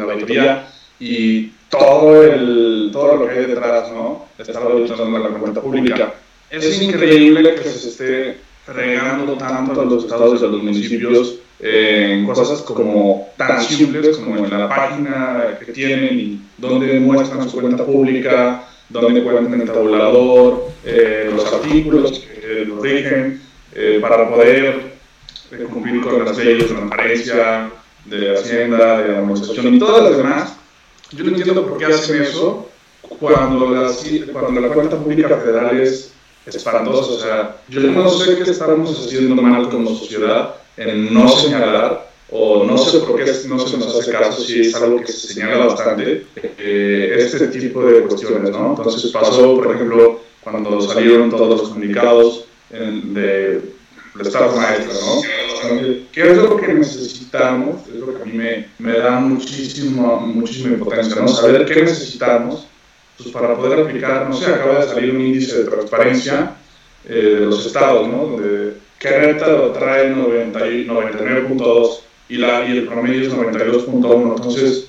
auditoría 0.05 0.67
y 0.99 1.47
todo, 1.69 2.23
el, 2.23 2.89
todo 2.91 3.17
lo 3.17 3.27
que 3.27 3.33
hay 3.33 3.45
detrás, 3.45 3.91
¿no? 3.91 4.27
Estar 4.37 4.63
auditando 4.63 5.19
la 5.19 5.29
cuenta 5.29 5.61
pública. 5.61 6.13
Es 6.49 6.81
increíble 6.81 7.55
que 7.55 7.63
se 7.63 7.89
esté 7.89 8.37
fregando 8.71 9.33
tanto 9.33 9.81
a 9.81 9.85
los 9.85 10.03
estados 10.03 10.41
y 10.41 10.45
a 10.45 10.47
los 10.47 10.63
municipios 10.63 11.39
en 11.59 12.25
cosas 12.25 12.61
como 12.61 13.29
tan 13.35 13.61
simples 13.61 14.17
como 14.17 14.37
en 14.37 14.49
la 14.49 14.69
página 14.69 15.57
que 15.63 15.71
tienen 15.73 16.19
y 16.19 16.41
donde 16.57 16.99
muestran 16.99 17.49
su 17.49 17.59
cuenta 17.59 17.85
pública, 17.85 18.63
donde 18.87 19.23
cuentan 19.23 19.61
el 19.61 19.67
tabulador, 19.67 20.69
eh, 20.85 21.29
los 21.33 21.51
artículos 21.51 22.19
que 22.19 22.65
los 22.65 22.81
rigen, 22.81 23.41
eh, 23.73 23.99
para 24.01 24.29
poder 24.29 24.93
eh, 25.51 25.67
cumplir 25.71 26.01
con 26.01 26.23
las 26.23 26.37
leyes 26.37 26.69
de 26.69 26.75
transparencia, 26.75 27.69
de 28.05 28.33
Hacienda, 28.33 29.01
de 29.01 29.17
Administración 29.17 29.75
y 29.75 29.79
todas 29.79 30.03
las 30.09 30.17
demás. 30.17 30.55
Yo 31.11 31.23
no 31.25 31.35
entiendo 31.35 31.67
por 31.67 31.77
qué 31.77 31.85
hacen 31.85 32.21
eso 32.21 32.69
cuando, 33.19 33.91
cuando 34.31 34.61
la 34.61 34.69
cuenta 34.69 34.97
pública 34.97 35.37
federal 35.37 35.79
es 35.79 36.13
espantosa. 36.45 37.11
O 37.11 37.19
sea, 37.19 37.57
yo 37.69 37.81
no 37.81 38.09
sé 38.09 38.37
qué 38.37 38.49
estamos 38.49 39.05
haciendo 39.05 39.41
mal 39.41 39.69
como 39.69 39.95
sociedad 39.95 40.55
en 40.77 41.13
no 41.13 41.27
señalar, 41.29 42.09
o 42.31 42.63
no 42.63 42.77
sé 42.77 42.99
por 42.99 43.17
qué 43.17 43.25
no 43.47 43.59
se 43.59 43.77
nos 43.77 43.95
hace 43.95 44.11
caso 44.11 44.41
si 44.41 44.61
es 44.61 44.75
algo 44.75 45.01
que 45.01 45.11
se 45.11 45.33
señala 45.33 45.65
bastante, 45.65 46.25
eh, 46.57 47.15
este 47.17 47.47
tipo 47.47 47.83
de 47.83 48.03
cuestiones, 48.03 48.51
¿no? 48.51 48.75
Entonces 48.77 49.11
pasó, 49.11 49.55
por 49.55 49.75
ejemplo, 49.75 50.21
cuando 50.41 50.79
salieron 50.81 51.29
todos 51.29 51.49
los 51.49 51.69
comunicados 51.69 52.45
en, 52.69 53.13
de, 53.13 53.21
de 53.23 54.21
Estado 54.21 54.55
Maestra, 54.55 54.93
¿no? 54.93 55.21
¿Qué 56.11 56.31
es 56.31 56.37
lo 56.37 56.55
que 56.55 56.73
necesitamos? 56.73 57.87
Es 57.87 57.95
lo 57.95 58.15
que 58.15 58.21
a 58.21 58.25
mí 58.25 58.33
me, 58.33 58.67
me 58.77 58.97
da 58.99 59.19
muchísimo, 59.19 60.19
muchísima 60.21 60.75
importancia, 60.75 61.21
¿no? 61.21 61.27
Saber 61.27 61.65
qué 61.65 61.81
necesitamos 61.81 62.68
pues, 63.19 63.33
para 63.33 63.53
poder 63.55 63.81
aplicar, 63.81 64.27
no 64.29 64.35
sé, 64.35 64.45
acaba 64.45 64.79
de 64.79 64.87
salir 64.87 65.11
un 65.13 65.21
índice 65.21 65.59
de 65.59 65.65
transparencia 65.69 66.55
eh, 67.05 67.37
de 67.39 67.45
los 67.45 67.65
estados, 67.65 68.07
¿no? 68.07 68.25
Donde 68.25 68.75
Querétaro 68.97 69.71
trae 69.71 70.13
99.2 70.13 71.99
y, 72.29 72.37
la, 72.37 72.65
y 72.65 72.77
el 72.77 72.87
promedio 72.87 73.21
es 73.21 73.33
92.1. 73.33 74.35
Entonces, 74.37 74.87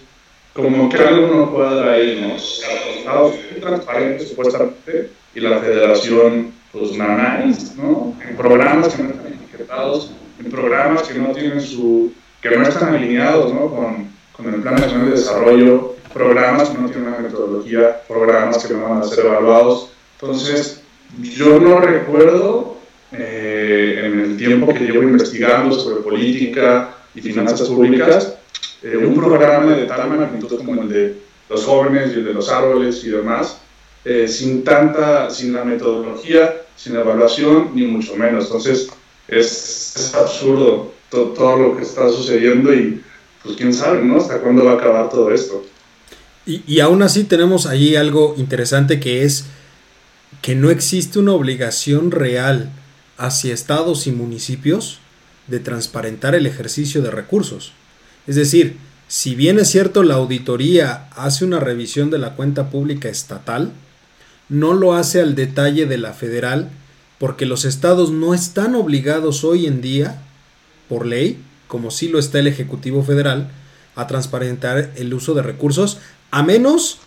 como 0.54 0.88
que 0.88 0.98
algo 0.98 1.52
no 1.52 1.58
dar 1.58 1.88
ahí, 1.88 2.20
¿no? 2.20 2.34
Los 2.34 2.62
estados 2.96 3.34
transparentes 3.60 4.28
supuestamente 4.28 5.10
y 5.34 5.40
la 5.40 5.58
federación, 5.58 6.52
pues 6.70 6.92
nada 6.96 7.44
¿no? 7.76 8.14
En 8.28 8.36
programas 8.36 8.94
que 8.94 9.02
no 9.02 9.10
están 9.10 9.26
etiquetados, 9.26 10.12
en 10.38 10.50
programas 10.50 11.02
que 11.02 11.18
no 11.18 11.32
tienen 11.32 11.60
su, 11.60 12.12
que 12.40 12.50
no 12.50 12.62
están 12.62 12.94
alineados, 12.94 13.52
¿no? 13.52 13.68
Con, 13.68 14.08
con 14.36 14.54
el 14.54 14.60
Plan 14.60 14.76
Nacional 14.76 15.06
de 15.06 15.16
Desarrollo, 15.16 15.96
programas 16.12 16.70
que 16.70 16.78
no 16.78 16.88
tienen 16.88 17.08
una 17.08 17.18
metodología, 17.18 18.02
programas 18.08 18.64
que 18.64 18.74
no 18.74 18.88
van 18.88 19.00
a 19.00 19.04
ser 19.04 19.26
evaluados. 19.26 19.90
Entonces, 20.20 20.82
yo 21.22 21.58
no 21.58 21.80
recuerdo 21.80 22.76
eh, 23.12 24.02
en 24.04 24.20
el 24.20 24.36
tiempo 24.36 24.72
que 24.72 24.80
llevo 24.80 25.02
investigando 25.02 25.78
sobre 25.78 26.02
política 26.02 26.94
y 27.14 27.20
finanzas 27.20 27.68
públicas, 27.68 28.36
eh, 28.82 28.96
un 28.96 29.14
programa 29.14 29.72
de 29.74 29.86
tal 29.86 30.08
magnitud 30.08 30.56
como 30.58 30.82
el 30.82 30.88
de 30.88 31.16
los 31.48 31.64
jóvenes 31.64 32.10
y 32.12 32.18
el 32.18 32.24
de 32.24 32.34
los 32.34 32.48
árboles 32.48 33.02
y 33.04 33.10
demás, 33.10 33.58
eh, 34.04 34.28
sin 34.28 34.62
tanta, 34.64 35.28
sin 35.30 35.52
la 35.52 35.64
metodología, 35.64 36.62
sin 36.76 36.96
evaluación, 36.96 37.70
ni 37.74 37.86
mucho 37.86 38.16
menos. 38.16 38.46
Entonces, 38.46 38.88
es, 39.28 40.14
absurdo 40.14 40.92
todo, 41.08 41.26
todo, 41.30 41.56
lo 41.56 41.76
que 41.76 41.82
está 41.82 42.08
sucediendo 42.08 42.72
y 42.72 43.02
pues 43.42 43.56
quién 43.56 43.72
sabe, 43.72 44.02
¿no? 44.02 44.16
Hasta 44.16 44.38
cuándo 44.38 44.64
va 44.64 44.72
a 44.72 44.74
acabar 44.74 45.08
todo 45.08 45.30
esto. 45.32 45.64
Y, 46.46 46.80
aún 46.80 47.02
así 47.02 47.24
tenemos 47.24 47.66
ahí 47.66 47.96
algo 47.96 48.34
interesante 48.36 48.98
que 48.98 49.24
es 49.24 49.44
que 50.42 50.54
no 50.54 50.70
existe 50.70 51.18
una 51.18 51.32
obligación 51.32 52.10
real 52.10 52.70
hacia 53.18 53.52
estados 53.52 54.06
y 54.06 54.12
municipios 54.12 54.98
de 55.48 55.60
transparentar 55.60 56.34
el 56.34 56.46
ejercicio 56.46 57.02
de 57.02 57.10
recursos. 57.10 57.72
Es 58.26 58.36
decir, 58.36 58.78
si 59.06 59.34
bien 59.34 59.58
es 59.58 59.68
cierto 59.68 60.02
la 60.02 60.14
auditoría 60.14 61.08
hace 61.14 61.44
una 61.44 61.60
revisión 61.60 62.10
de 62.10 62.18
la 62.18 62.34
cuenta 62.36 62.70
pública 62.70 63.08
estatal, 63.08 63.72
no 64.48 64.72
lo 64.72 64.94
hace 64.94 65.20
al 65.20 65.34
detalle 65.34 65.86
de 65.86 65.98
la 65.98 66.14
federal 66.14 66.70
porque 67.18 67.44
los 67.44 67.66
estados 67.66 68.10
no 68.10 68.32
están 68.32 68.74
obligados 68.74 69.44
hoy 69.44 69.66
en 69.66 69.82
día, 69.82 70.22
por 70.88 71.04
ley, 71.04 71.38
como 71.68 71.90
sí 71.90 72.08
lo 72.08 72.18
está 72.18 72.38
el 72.38 72.46
Ejecutivo 72.46 73.02
Federal, 73.02 73.50
a 73.94 74.06
transparentar 74.06 74.90
el 74.96 75.12
uso 75.12 75.34
de 75.34 75.42
recursos, 75.42 75.98
a 76.30 76.42
menos 76.42 76.98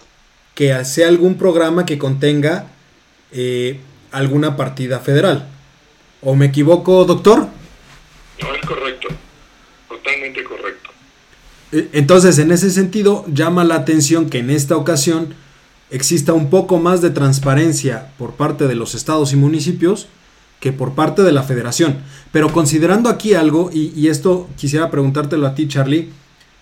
que 0.56 0.84
sea 0.86 1.08
algún 1.08 1.36
programa 1.36 1.86
que 1.86 1.98
contenga 1.98 2.68
eh, 3.32 3.80
alguna 4.12 4.56
partida 4.56 5.00
federal. 5.00 5.48
¿O 6.22 6.36
me 6.36 6.46
equivoco, 6.48 7.04
doctor? 7.06 7.48
No, 8.42 8.56
es 8.56 8.66
correcto, 8.66 9.10
totalmente 9.90 10.44
correcto. 10.44 10.90
E, 11.72 11.90
entonces, 11.94 12.38
en 12.40 12.52
ese 12.52 12.70
sentido, 12.70 13.26
llama 13.28 13.64
la 13.64 13.76
atención 13.76 14.30
que 14.30 14.40
en 14.40 14.50
esta 14.50 14.78
ocasión 14.78 15.34
exista 15.90 16.34
un 16.34 16.50
poco 16.50 16.78
más 16.78 17.02
de 17.02 17.10
transparencia 17.10 18.12
por 18.18 18.34
parte 18.34 18.68
de 18.68 18.76
los 18.76 18.96
estados 18.96 19.34
y 19.34 19.36
municipios 19.36 20.08
que 20.60 20.72
por 20.72 20.96
parte 20.96 21.24
de 21.24 21.32
la 21.32 21.44
federación. 21.44 21.98
Pero 22.32 22.52
considerando 22.54 23.10
aquí 23.10 23.34
algo, 23.34 23.70
y, 23.74 24.08
esto 24.08 24.50
quisiera 24.56 24.90
preguntártelo 24.90 25.46
a 25.46 25.56
ti, 25.56 25.68
Charlie, 25.68 26.10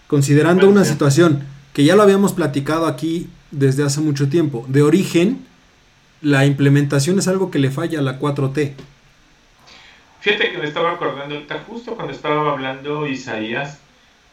considerando 0.08 0.68
una 0.68 0.86
situación 0.86 1.44
que 1.74 1.84
ya 1.84 1.96
lo 1.96 2.04
habíamos 2.04 2.34
platicado 2.34 2.86
aquí 2.88 3.30
desde 3.52 3.84
hace 3.84 4.02
mucho 4.02 4.30
tiempo, 4.30 4.66
de 4.68 4.82
origen, 4.82 5.46
la 6.22 6.46
implementación 6.46 7.20
es 7.20 7.28
algo 7.28 7.52
que 7.52 7.60
le 7.60 7.72
falla 7.72 8.00
a 8.00 8.02
la 8.02 8.20
4T. 8.20 8.74
Fíjate 10.22 10.52
que 10.52 10.58
me 10.58 10.68
estaba 10.68 10.92
acordando, 10.92 11.36
justo 11.68 11.96
cuando 11.96 12.14
estaba 12.14 12.52
hablando 12.52 13.08
Isaías, 13.08 13.80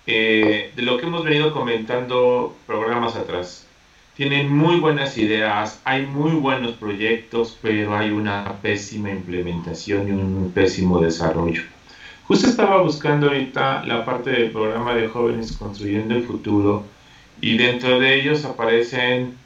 eh, 0.07 0.73
de 0.75 0.83
lo 0.83 0.99
que 0.99 1.07
hemos 1.07 1.25
venido 1.25 1.53
comentando 1.53 2.57
programas 2.67 3.17
atrás. 3.17 3.67
Tienen 4.15 4.55
muy 4.55 4.81
buenas 4.81 5.17
ideas, 5.17 5.81
hay 5.85 6.05
muy 6.05 6.33
buenos 6.33 6.73
proyectos, 6.73 7.57
pero 7.63 7.97
hay 7.97 8.11
una 8.11 8.55
pésima 8.61 9.11
implementación 9.11 10.09
y 10.09 10.11
un 10.11 10.51
pésimo 10.55 11.01
desarrollo. 11.01 11.63
Justo 12.27 12.49
estaba 12.49 12.83
buscando 12.83 13.29
ahorita 13.29 13.85
la 13.85 14.05
parte 14.05 14.31
del 14.31 14.51
programa 14.51 14.95
de 14.95 15.09
jóvenes 15.09 15.53
construyendo 15.53 16.15
el 16.15 16.25
futuro 16.25 16.85
y 17.41 17.57
dentro 17.57 17.99
de 18.01 18.21
ellos 18.21 18.45
aparecen 18.45 19.37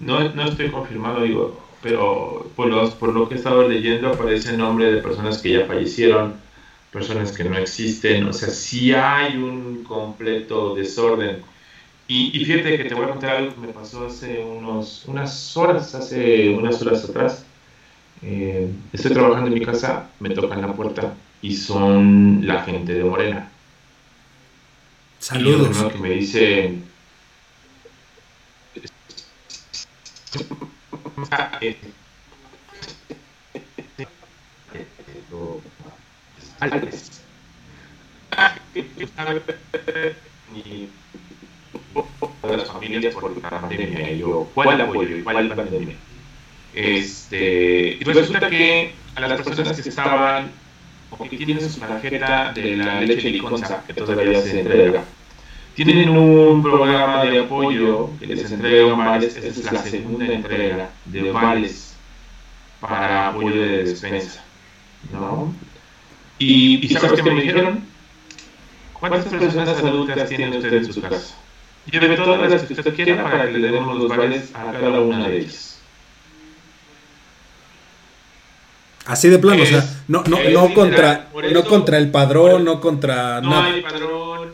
no, 0.00 0.28
no 0.34 0.48
estoy 0.48 0.70
confirmado, 0.70 1.22
digo, 1.22 1.60
pero 1.82 2.50
por, 2.56 2.66
los, 2.68 2.90
por 2.94 3.14
lo 3.14 3.28
que 3.28 3.34
he 3.34 3.38
estado 3.38 3.68
leyendo 3.68 4.08
aparece 4.08 4.50
el 4.50 4.58
nombre 4.58 4.90
de 4.92 5.02
personas 5.02 5.38
que 5.38 5.52
ya 5.52 5.66
fallecieron, 5.66 6.34
personas 6.92 7.32
que 7.32 7.44
no 7.44 7.56
existen, 7.58 8.26
o 8.26 8.32
sea, 8.32 8.48
sí 8.48 8.92
hay 8.92 9.36
un 9.36 9.84
completo 9.84 10.74
desorden. 10.74 11.42
Y, 12.06 12.38
y 12.38 12.44
fíjate 12.44 12.76
que 12.76 12.84
te 12.84 12.94
voy 12.94 13.04
a 13.04 13.10
contar 13.10 13.36
algo 13.36 13.54
que 13.54 13.60
me 13.60 13.72
pasó 13.72 14.06
hace 14.06 14.44
unos, 14.44 15.04
unas 15.06 15.56
horas, 15.56 15.94
hace 15.94 16.50
unas 16.50 16.80
horas 16.82 17.04
atrás. 17.04 17.44
Eh, 18.22 18.70
estoy 18.92 19.12
trabajando 19.12 19.48
en 19.48 19.54
mi 19.54 19.64
casa, 19.64 20.10
me 20.20 20.30
tocan 20.30 20.62
la 20.62 20.72
puerta 20.72 21.14
y 21.42 21.54
son 21.56 22.46
la 22.46 22.62
gente 22.62 22.94
de 22.94 23.04
Morena. 23.04 23.50
Saludos. 25.18 25.76
Y 25.86 25.92
que 25.92 25.98
me 25.98 26.10
dice, 26.10 26.78
las 42.56 42.70
familias 42.70 43.14
por 43.14 43.42
la 43.42 43.50
pandemia 43.50 44.10
y 44.12 44.18
yo, 44.18 44.48
¿cuál 44.54 44.80
apoyo 44.80 45.16
y 45.16 45.22
cuál 45.22 45.54
pandemia? 45.54 45.96
Este, 46.74 47.98
y 48.00 48.04
resulta 48.04 48.50
que 48.50 48.94
a 49.14 49.20
las 49.20 49.42
personas 49.42 49.80
que 49.80 49.88
estaban 49.88 50.50
o 51.10 51.28
que 51.28 51.36
tienen 51.36 51.70
su 51.70 51.78
tarjeta 51.78 52.52
de 52.52 52.76
la 52.76 53.00
leche 53.00 53.30
liconza, 53.30 53.84
que 53.86 53.94
todavía 53.94 54.40
se 54.40 54.60
entrega, 54.60 55.04
tienen 55.74 56.08
un 56.08 56.62
programa 56.62 57.24
de 57.24 57.40
apoyo 57.40 58.10
que 58.18 58.26
les 58.26 58.50
entrega 58.50 58.94
vales, 58.94 59.36
esta 59.36 59.48
es 59.48 59.72
la 59.72 59.82
segunda 59.82 60.26
entrega 60.26 60.90
de 61.06 61.32
vales 61.32 61.96
para 62.80 63.28
apoyo 63.28 63.60
de 63.60 63.84
despensa. 63.84 64.44
¿no? 65.12 65.54
Y, 66.38 66.84
¿Y 66.84 66.88
sabes 66.90 67.20
qué 67.20 67.30
me 67.30 67.42
dijeron? 67.42 67.84
¿Cuántas 68.92 69.24
personas 69.26 69.68
adultas 69.68 70.28
tiene 70.28 70.56
usted 70.56 70.72
en 70.72 70.92
su 70.92 71.00
casa? 71.00 71.36
Lleve 71.90 72.16
todas 72.16 72.50
las 72.50 72.62
que 72.62 72.72
usted 72.72 72.94
quiera 72.94 73.22
para 73.22 73.46
que 73.46 73.58
le 73.58 73.70
demos 73.70 73.98
los 73.98 74.08
vales 74.08 74.50
a 74.54 74.72
cada 74.72 75.00
una 75.00 75.28
de 75.28 75.38
ellas. 75.38 75.80
Así 79.06 79.28
de 79.28 79.38
plano, 79.38 79.62
o 79.62 79.66
sea, 79.66 79.84
no, 80.08 80.24
no, 80.26 80.38
no, 80.50 80.72
contra, 80.72 81.28
no 81.52 81.64
contra 81.64 81.98
el 81.98 82.10
padrón, 82.10 82.64
no 82.64 82.80
contra 82.80 83.42
no 83.42 83.50
nada. 83.50 83.64
hay 83.66 83.82
padrón, 83.82 84.52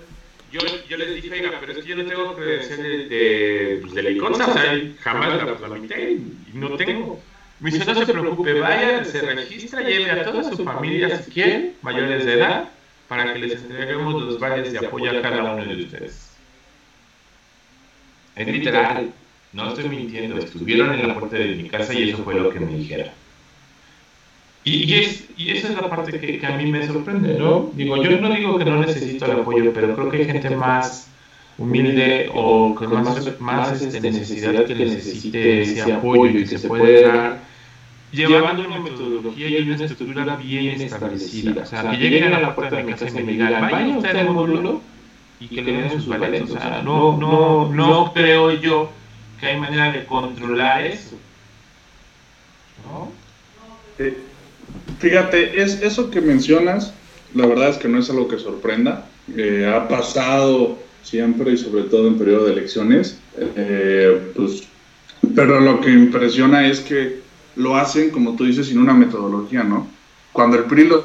yo, 0.52 0.96
les 0.96 1.14
dije, 1.14 1.32
oiga, 1.32 1.52
pero 1.60 1.72
es 1.72 1.78
que 1.78 1.88
yo 1.88 1.96
no 1.96 2.04
tengo 2.04 2.34
credencial 2.34 2.82
de, 2.82 3.78
pues, 3.80 3.94
de, 3.94 4.02
la 4.02 4.10
ICONSA, 4.10 4.54
jamás 5.00 5.44
la 5.44 5.56
tramité 5.56 6.12
y 6.12 6.50
no 6.54 6.76
tengo. 6.76 7.20
Me 7.60 7.70
dice, 7.70 7.84
no 7.84 7.94
se 7.94 8.12
preocupe, 8.12 8.54
vaya, 8.54 9.04
se 9.04 9.20
registra, 9.20 9.82
lleve 9.82 10.10
a 10.10 10.24
toda 10.24 10.42
su 10.42 10.64
familia, 10.64 11.22
si 11.22 11.74
mayores 11.82 12.24
de 12.24 12.34
edad, 12.34 12.70
para 13.06 13.32
que 13.32 13.38
les 13.38 13.52
entreguemos 13.62 14.22
los 14.22 14.40
vales 14.40 14.72
de 14.72 14.78
apoyo 14.78 15.10
a 15.10 15.22
cada 15.22 15.52
uno 15.52 15.64
de 15.64 15.82
ustedes. 15.84 16.30
Es 18.34 18.46
literal, 18.46 19.12
no 19.52 19.68
estoy 19.68 19.88
mintiendo, 19.88 20.38
estuvieron 20.38 20.94
en 20.94 21.08
la 21.08 21.18
puerta 21.18 21.36
de 21.36 21.54
mi 21.54 21.68
casa 21.68 21.92
y 21.92 22.10
eso 22.10 22.24
fue 22.24 22.34
lo 22.34 22.50
que 22.50 22.60
me 22.60 22.74
dijeron. 22.76 23.19
Y, 24.62 24.94
es, 24.94 25.24
y 25.38 25.50
esa 25.52 25.68
es 25.68 25.74
la 25.74 25.88
parte 25.88 26.20
que, 26.20 26.38
que, 26.38 26.46
a 26.46 26.56
mí 26.56 26.70
me 26.70 26.86
sorprende, 26.86 27.38
¿no? 27.38 27.70
Digo, 27.72 27.96
yo 28.02 28.20
no 28.20 28.30
digo 28.34 28.58
que 28.58 28.64
no 28.66 28.80
necesito 28.80 29.24
el 29.24 29.40
apoyo, 29.40 29.72
pero 29.72 29.94
creo 29.94 30.10
que 30.10 30.16
hay 30.18 30.26
gente 30.26 30.54
más 30.54 31.08
humilde 31.56 32.30
o 32.34 32.74
con 32.74 33.02
más, 33.02 33.40
más 33.40 33.82
este, 33.82 34.00
necesidad 34.00 34.66
que 34.66 34.74
necesite 34.74 35.62
ese 35.62 35.92
apoyo 35.92 36.38
y 36.38 36.46
se 36.46 36.68
puede 36.68 37.02
dar 37.02 37.40
llevando 38.12 38.66
una 38.66 38.80
metodología 38.80 39.48
y 39.48 39.70
una 39.70 39.84
estructura 39.84 40.36
bien 40.36 40.80
establecida. 40.80 41.62
O 41.62 41.66
sea, 41.66 41.90
que 41.90 41.96
lleguen 41.96 42.34
a 42.34 42.40
la 42.40 42.54
puerta 42.54 42.76
de 42.76 42.84
mi 42.84 42.92
casa 42.92 43.08
y 43.08 43.22
me 43.22 43.32
digan, 43.32 43.70
vaya 43.70 43.96
usted 43.96 44.16
al 44.16 44.30
módulo 44.30 44.80
y 45.38 45.48
que 45.48 45.62
le 45.62 45.72
den 45.72 45.90
sus 45.90 46.06
vales. 46.06 46.42
O 46.42 46.46
sea, 46.46 46.82
no, 46.82 47.16
no, 47.16 47.72
no 47.72 48.12
creo 48.12 48.52
yo 48.52 48.90
que 49.38 49.46
hay 49.46 49.60
manera 49.60 49.92
de 49.92 50.04
controlar 50.04 50.86
eso. 50.86 51.16
¿No? 52.86 53.10
Eh, 53.98 54.16
Fíjate, 54.98 55.62
es 55.62 55.82
eso 55.82 56.10
que 56.10 56.20
mencionas, 56.20 56.92
la 57.34 57.46
verdad 57.46 57.70
es 57.70 57.76
que 57.76 57.88
no 57.88 57.98
es 57.98 58.10
algo 58.10 58.28
que 58.28 58.38
sorprenda. 58.38 59.06
Eh, 59.36 59.70
ha 59.72 59.88
pasado 59.88 60.78
siempre 61.02 61.52
y 61.52 61.56
sobre 61.56 61.84
todo 61.84 62.08
en 62.08 62.18
periodo 62.18 62.46
de 62.46 62.52
elecciones. 62.52 63.18
Eh, 63.36 64.32
pues, 64.34 64.64
pero 65.34 65.60
lo 65.60 65.80
que 65.80 65.90
impresiona 65.90 66.66
es 66.66 66.80
que 66.80 67.20
lo 67.56 67.76
hacen, 67.76 68.10
como 68.10 68.36
tú 68.36 68.44
dices, 68.44 68.66
sin 68.66 68.78
una 68.78 68.94
metodología, 68.94 69.62
¿no? 69.62 69.88
Cuando 70.32 70.56
el 70.56 70.64
PRI 70.64 70.88
lo 70.88 71.04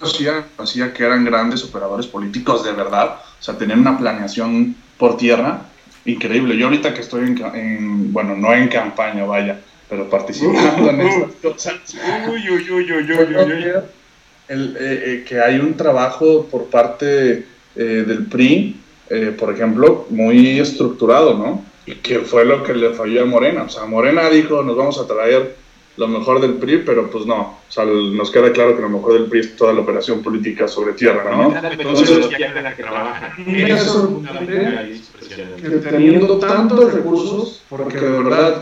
hacía, 0.00 0.46
hacía 0.58 0.92
que 0.92 1.04
eran 1.04 1.24
grandes 1.24 1.64
operadores 1.64 2.06
políticos 2.06 2.64
de 2.64 2.72
verdad, 2.72 3.20
o 3.38 3.42
sea, 3.42 3.56
tenían 3.56 3.80
una 3.80 3.98
planeación 3.98 4.76
por 4.98 5.16
tierra 5.16 5.62
increíble. 6.04 6.56
Yo 6.56 6.66
ahorita 6.66 6.94
que 6.94 7.00
estoy 7.00 7.26
en, 7.26 7.44
en 7.54 8.12
bueno, 8.12 8.36
no 8.36 8.52
en 8.54 8.68
campaña, 8.68 9.24
vaya, 9.24 9.60
pero 9.88 10.08
participando 10.08 10.90
en 10.90 11.00
estas 11.00 11.32
cosas. 11.42 11.74
Uy, 12.28 12.48
uy, 12.50 12.70
uy, 12.70 12.92
uy, 12.92 13.12
uy, 13.12 13.72
el, 14.48 14.76
eh, 14.76 14.78
eh, 14.80 15.24
que 15.28 15.40
hay 15.40 15.58
un 15.58 15.76
trabajo 15.76 16.46
por 16.50 16.66
parte 16.66 17.44
eh, 17.74 18.04
del 18.06 18.26
PRI, 18.26 18.80
por 19.38 19.54
ejemplo, 19.54 20.06
muy 20.10 20.58
estructurado, 20.58 21.34
¿no? 21.34 21.64
Y 21.86 21.94
que 21.96 22.20
fue 22.20 22.44
lo 22.44 22.62
que 22.64 22.74
le 22.74 22.90
falló 22.90 23.22
a 23.22 23.24
Morena. 23.24 23.62
O 23.62 23.68
sea, 23.68 23.86
Morena 23.86 24.28
dijo, 24.28 24.64
nos 24.64 24.76
vamos 24.76 24.98
a 24.98 25.06
traer 25.06 25.54
lo 25.96 26.08
mejor 26.08 26.40
del 26.40 26.54
PRI, 26.54 26.78
pero 26.78 27.08
pues 27.08 27.24
no. 27.24 27.60
O 27.68 27.68
sea, 27.68 27.84
nos 27.84 28.32
queda 28.32 28.50
claro 28.50 28.74
que 28.74 28.82
lo 28.82 28.88
mejor 28.88 29.12
del 29.12 29.26
PRI 29.26 29.40
es 29.40 29.54
toda 29.54 29.72
la 29.72 29.82
operación 29.82 30.24
política 30.24 30.66
sobre 30.66 30.94
tierra, 30.94 31.36
¿no? 31.36 31.54
Entonces, 31.70 32.28
teniendo 35.88 36.38
tantos 36.38 36.92
recursos, 36.92 37.62
porque 37.68 38.00
de 38.00 38.10
verdad 38.10 38.60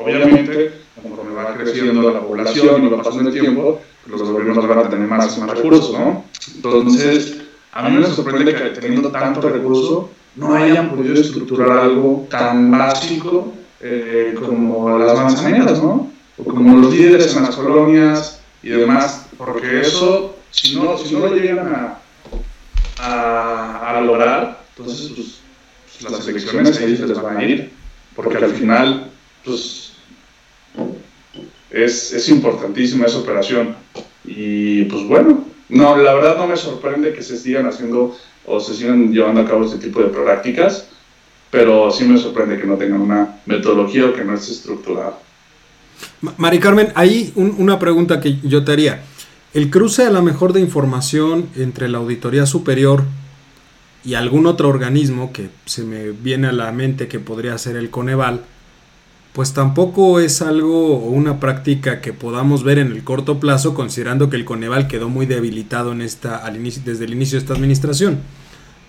Obviamente, 0.00 0.72
conforme 1.02 1.34
va 1.34 1.54
creciendo 1.54 2.10
la 2.10 2.20
población 2.48 2.84
y 2.84 2.88
va 2.88 3.02
pasando 3.02 3.30
el 3.30 3.40
tiempo, 3.40 3.80
los 4.06 4.22
gobiernos 4.22 4.66
van 4.66 4.78
a 4.78 4.88
tener 4.88 5.06
más 5.06 5.38
más 5.38 5.50
recursos, 5.50 5.92
¿no? 5.92 6.24
Entonces, 6.54 7.38
a 7.72 7.88
mí 7.88 7.96
me 7.96 8.06
sorprende 8.06 8.54
que 8.54 8.80
teniendo 8.80 9.10
tanto 9.10 9.48
recurso 9.48 10.10
no 10.36 10.54
hayan 10.54 10.90
podido 10.90 11.20
estructurar 11.20 11.70
algo 11.70 12.26
tan 12.30 12.70
básico 12.70 13.52
eh, 13.80 14.34
como 14.38 14.98
las 14.98 15.16
manzaneras, 15.16 15.82
¿no? 15.82 16.10
O 16.38 16.44
como 16.44 16.78
los 16.78 16.92
líderes 16.92 17.36
en 17.36 17.42
las 17.42 17.56
colonias 17.56 18.40
y 18.62 18.70
demás, 18.70 19.26
porque 19.36 19.80
eso, 19.80 20.36
si 20.50 20.76
no, 20.76 20.96
si 20.96 21.14
no 21.14 21.20
lo 21.20 21.34
llegan 21.34 21.74
a, 21.74 21.98
a, 22.98 23.98
a 23.98 24.00
lograr, 24.00 24.64
entonces 24.76 25.12
pues, 25.14 25.38
pues 26.00 26.12
las 26.12 26.28
elecciones 26.28 26.78
ahí 26.78 26.96
se 26.96 27.06
les 27.06 27.20
van 27.20 27.36
a 27.36 27.44
ir, 27.44 27.72
porque 28.14 28.36
al 28.36 28.50
final, 28.50 29.10
pues, 29.44 29.87
es, 31.70 32.12
es 32.12 32.28
importantísima 32.28 33.06
esa 33.06 33.18
operación. 33.18 33.76
Y 34.24 34.84
pues 34.84 35.06
bueno, 35.06 35.44
no, 35.68 35.96
la 35.96 36.14
verdad 36.14 36.36
no 36.38 36.46
me 36.46 36.56
sorprende 36.56 37.12
que 37.12 37.22
se 37.22 37.36
sigan 37.36 37.66
haciendo 37.66 38.16
o 38.46 38.60
se 38.60 38.74
sigan 38.74 39.12
llevando 39.12 39.42
a 39.42 39.46
cabo 39.46 39.64
este 39.64 39.78
tipo 39.78 40.00
de 40.00 40.08
prácticas, 40.08 40.88
pero 41.50 41.90
sí 41.90 42.04
me 42.04 42.18
sorprende 42.18 42.58
que 42.58 42.66
no 42.66 42.76
tengan 42.76 43.00
una 43.00 43.40
metodología 43.46 44.06
o 44.06 44.14
que 44.14 44.24
no 44.24 44.34
esté 44.34 44.52
estructurada. 44.52 45.18
Mari 46.36 46.58
Carmen, 46.58 46.92
ahí 46.94 47.32
una 47.34 47.78
pregunta 47.78 48.20
que 48.20 48.38
yo 48.42 48.64
te 48.64 48.72
haría. 48.72 49.02
El 49.54 49.70
cruce 49.70 50.04
a 50.04 50.10
la 50.10 50.22
mejor 50.22 50.52
de 50.52 50.60
información 50.60 51.48
entre 51.56 51.88
la 51.88 51.98
Auditoría 51.98 52.46
Superior 52.46 53.04
y 54.04 54.14
algún 54.14 54.46
otro 54.46 54.68
organismo 54.68 55.32
que 55.32 55.50
se 55.64 55.84
me 55.84 56.10
viene 56.10 56.48
a 56.48 56.52
la 56.52 56.70
mente 56.72 57.08
que 57.08 57.18
podría 57.18 57.56
ser 57.58 57.76
el 57.76 57.90
Coneval, 57.90 58.42
pues 59.38 59.52
tampoco 59.52 60.18
es 60.18 60.42
algo 60.42 60.96
o 60.96 61.10
una 61.10 61.38
práctica 61.38 62.00
que 62.00 62.12
podamos 62.12 62.64
ver 62.64 62.80
en 62.80 62.90
el 62.90 63.04
corto 63.04 63.38
plazo, 63.38 63.72
considerando 63.72 64.30
que 64.30 64.34
el 64.34 64.44
Coneval 64.44 64.88
quedó 64.88 65.08
muy 65.08 65.26
debilitado 65.26 65.92
en 65.92 66.02
esta, 66.02 66.38
al 66.38 66.56
inicio, 66.56 66.82
desde 66.84 67.04
el 67.04 67.12
inicio 67.12 67.38
de 67.38 67.44
esta 67.44 67.54
administración, 67.54 68.18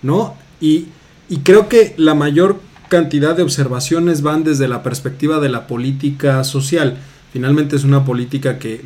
¿no? 0.02 0.34
Y, 0.60 0.88
y 1.28 1.36
creo 1.44 1.68
que 1.68 1.94
la 1.98 2.16
mayor 2.16 2.60
cantidad 2.88 3.36
de 3.36 3.44
observaciones 3.44 4.22
van 4.22 4.42
desde 4.42 4.66
la 4.66 4.82
perspectiva 4.82 5.38
de 5.38 5.50
la 5.50 5.68
política 5.68 6.42
social. 6.42 6.98
Finalmente 7.32 7.76
es 7.76 7.84
una 7.84 8.04
política 8.04 8.58
que 8.58 8.80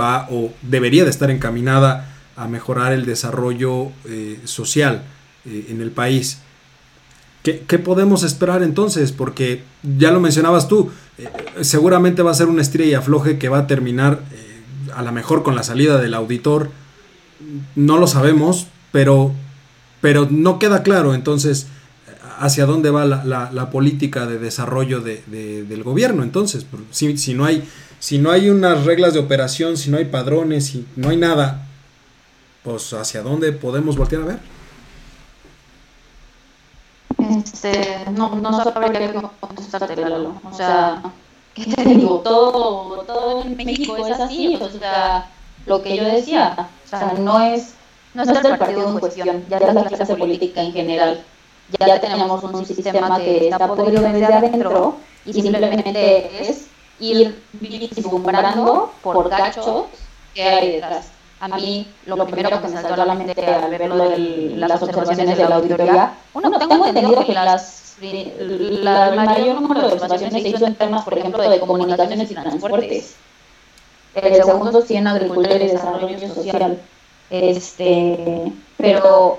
va 0.00 0.28
o 0.30 0.52
debería 0.62 1.02
de 1.02 1.10
estar 1.10 1.32
encaminada 1.32 2.08
a 2.36 2.46
mejorar 2.46 2.92
el 2.92 3.04
desarrollo 3.04 3.90
eh, 4.04 4.38
social 4.44 5.02
eh, 5.44 5.66
en 5.70 5.80
el 5.80 5.90
país. 5.90 6.40
¿Qué, 7.42 7.78
podemos 7.78 8.22
esperar 8.22 8.62
entonces? 8.62 9.12
Porque 9.12 9.62
ya 9.98 10.10
lo 10.10 10.20
mencionabas 10.20 10.68
tú, 10.68 10.90
eh, 11.16 11.28
seguramente 11.62 12.22
va 12.22 12.32
a 12.32 12.34
ser 12.34 12.48
una 12.48 12.60
estrella 12.60 12.90
y 12.90 12.94
afloje 12.94 13.38
que 13.38 13.48
va 13.48 13.60
a 13.60 13.66
terminar 13.66 14.20
eh, 14.32 14.62
a 14.94 15.02
lo 15.02 15.10
mejor 15.12 15.42
con 15.42 15.54
la 15.54 15.62
salida 15.62 15.98
del 15.98 16.12
auditor. 16.12 16.70
No 17.76 17.96
lo 17.96 18.06
sabemos, 18.06 18.66
pero, 18.92 19.32
pero 20.02 20.28
no 20.30 20.58
queda 20.58 20.82
claro 20.82 21.14
entonces 21.14 21.68
hacia 22.40 22.66
dónde 22.66 22.90
va 22.90 23.04
la, 23.04 23.70
política 23.70 24.26
de 24.26 24.38
desarrollo 24.38 25.00
del 25.00 25.82
gobierno. 25.82 26.22
Entonces, 26.22 26.66
si, 26.90 27.16
si, 27.18 27.34
no 27.34 27.44
hay, 27.44 27.64
si 27.98 28.18
no 28.18 28.30
hay 28.30 28.48
unas 28.48 28.84
reglas 28.84 29.12
de 29.12 29.20
operación, 29.20 29.76
si 29.76 29.90
no 29.90 29.98
hay 29.98 30.06
padrones, 30.06 30.66
si 30.66 30.86
no 30.96 31.10
hay 31.10 31.18
nada, 31.18 31.66
pues 32.64 32.92
hacia 32.94 33.22
dónde 33.22 33.52
podemos 33.52 33.96
voltear 33.96 34.22
a 34.22 34.26
ver. 34.26 34.38
Este, 37.30 38.04
no, 38.10 38.34
no 38.34 38.64
sabría 38.64 39.12
qué 39.12 39.20
contestarte, 39.38 39.96
Lalo. 39.96 40.34
O 40.50 40.52
sea, 40.52 41.02
¿qué 41.54 41.64
te 41.64 41.84
digo? 41.84 42.20
Todo, 42.20 43.02
todo 43.02 43.42
en 43.44 43.56
México 43.56 43.96
es 43.96 44.18
así. 44.18 44.56
O 44.56 44.68
sea, 44.68 45.30
lo 45.66 45.82
que 45.82 45.96
yo 45.96 46.04
decía, 46.04 46.68
o 46.84 46.88
sea, 46.88 47.12
no 47.12 47.40
es, 47.40 47.74
no 48.14 48.22
es 48.24 48.28
el 48.28 48.58
partido 48.58 48.88
en 48.88 48.98
cuestión, 48.98 49.44
ya 49.48 49.58
es 49.58 49.74
la 49.74 49.84
clase 49.84 50.16
política 50.16 50.60
en 50.62 50.72
general. 50.72 51.24
Ya 51.78 52.00
tenemos 52.00 52.42
un 52.42 52.66
sistema 52.66 53.18
que 53.18 53.48
está 53.48 53.68
podrido 53.68 54.02
desde 54.02 54.24
adentro 54.24 54.96
y 55.24 55.32
simplemente 55.32 56.50
es 56.50 56.66
ir 56.98 57.42
vislumbrando 57.52 58.92
por 59.02 59.28
cachos 59.30 59.86
que 60.34 60.42
hay 60.42 60.72
detrás. 60.72 61.19
A 61.40 61.48
mí, 61.48 61.86
lo 62.04 62.26
primero 62.26 62.60
que 62.60 62.68
me 62.68 62.82
saltó 62.82 63.00
a 63.00 63.06
la 63.06 63.14
mente 63.14 63.46
al 63.46 63.70
ver 63.70 63.88
lo 63.88 64.10
de 64.10 64.52
las 64.56 64.82
observaciones 64.82 65.38
de 65.38 65.48
la 65.48 65.56
auditoría, 65.56 66.14
uno, 66.34 66.58
tengo 66.58 66.86
entendido 66.86 67.24
que 67.24 67.32
las, 67.32 67.96
la, 68.02 69.12
mayor 69.12 69.62
número 69.62 69.80
de 69.80 69.94
observaciones 69.94 70.42
se 70.42 70.48
hizo 70.50 70.66
en 70.66 70.74
temas, 70.74 71.02
por 71.02 71.16
ejemplo, 71.16 71.48
de 71.48 71.58
comunicaciones 71.60 72.30
y 72.30 72.34
transportes. 72.34 73.14
El 74.14 74.44
segundo 74.44 74.82
sí 74.82 74.96
en 74.96 75.06
agricultura 75.06 75.54
y 75.54 75.68
desarrollo 75.68 76.34
social. 76.34 76.78
Este, 77.30 78.52
pero 78.76 79.38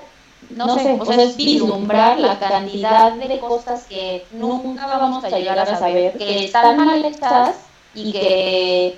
no 0.50 0.78
sé, 0.78 0.96
o 0.98 1.04
sea, 1.04 1.22
es 1.22 1.36
vislumbrar 1.36 2.18
la 2.18 2.38
cantidad 2.38 3.12
de 3.12 3.38
cosas 3.38 3.84
que 3.84 4.24
nunca 4.32 4.86
vamos 4.86 5.22
a 5.22 5.30
llegar 5.30 5.58
a 5.58 5.78
saber, 5.78 6.16
que 6.18 6.46
están 6.46 6.84
mal 6.84 7.04
hechas 7.04 7.56
y 7.94 8.12
que 8.12 8.96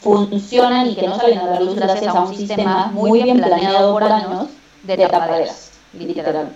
funcionan 0.00 0.88
y 0.88 0.94
que 0.94 1.06
no 1.06 1.16
salen 1.16 1.38
a 1.38 1.46
la 1.46 1.60
luz 1.60 1.76
gracias 1.76 2.14
a 2.14 2.22
un 2.22 2.34
sistema 2.34 2.86
muy 2.88 3.22
bien 3.22 3.38
planeado 3.38 3.92
por 3.92 4.02
años 4.04 4.48
de 4.82 4.96
tapaderas, 4.96 5.70
literal. 5.98 6.52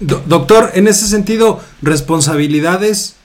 doctor, 0.00 0.70
en 0.74 0.88
ese 0.88 1.06
sentido, 1.06 1.60
responsabilidades. 1.82 3.16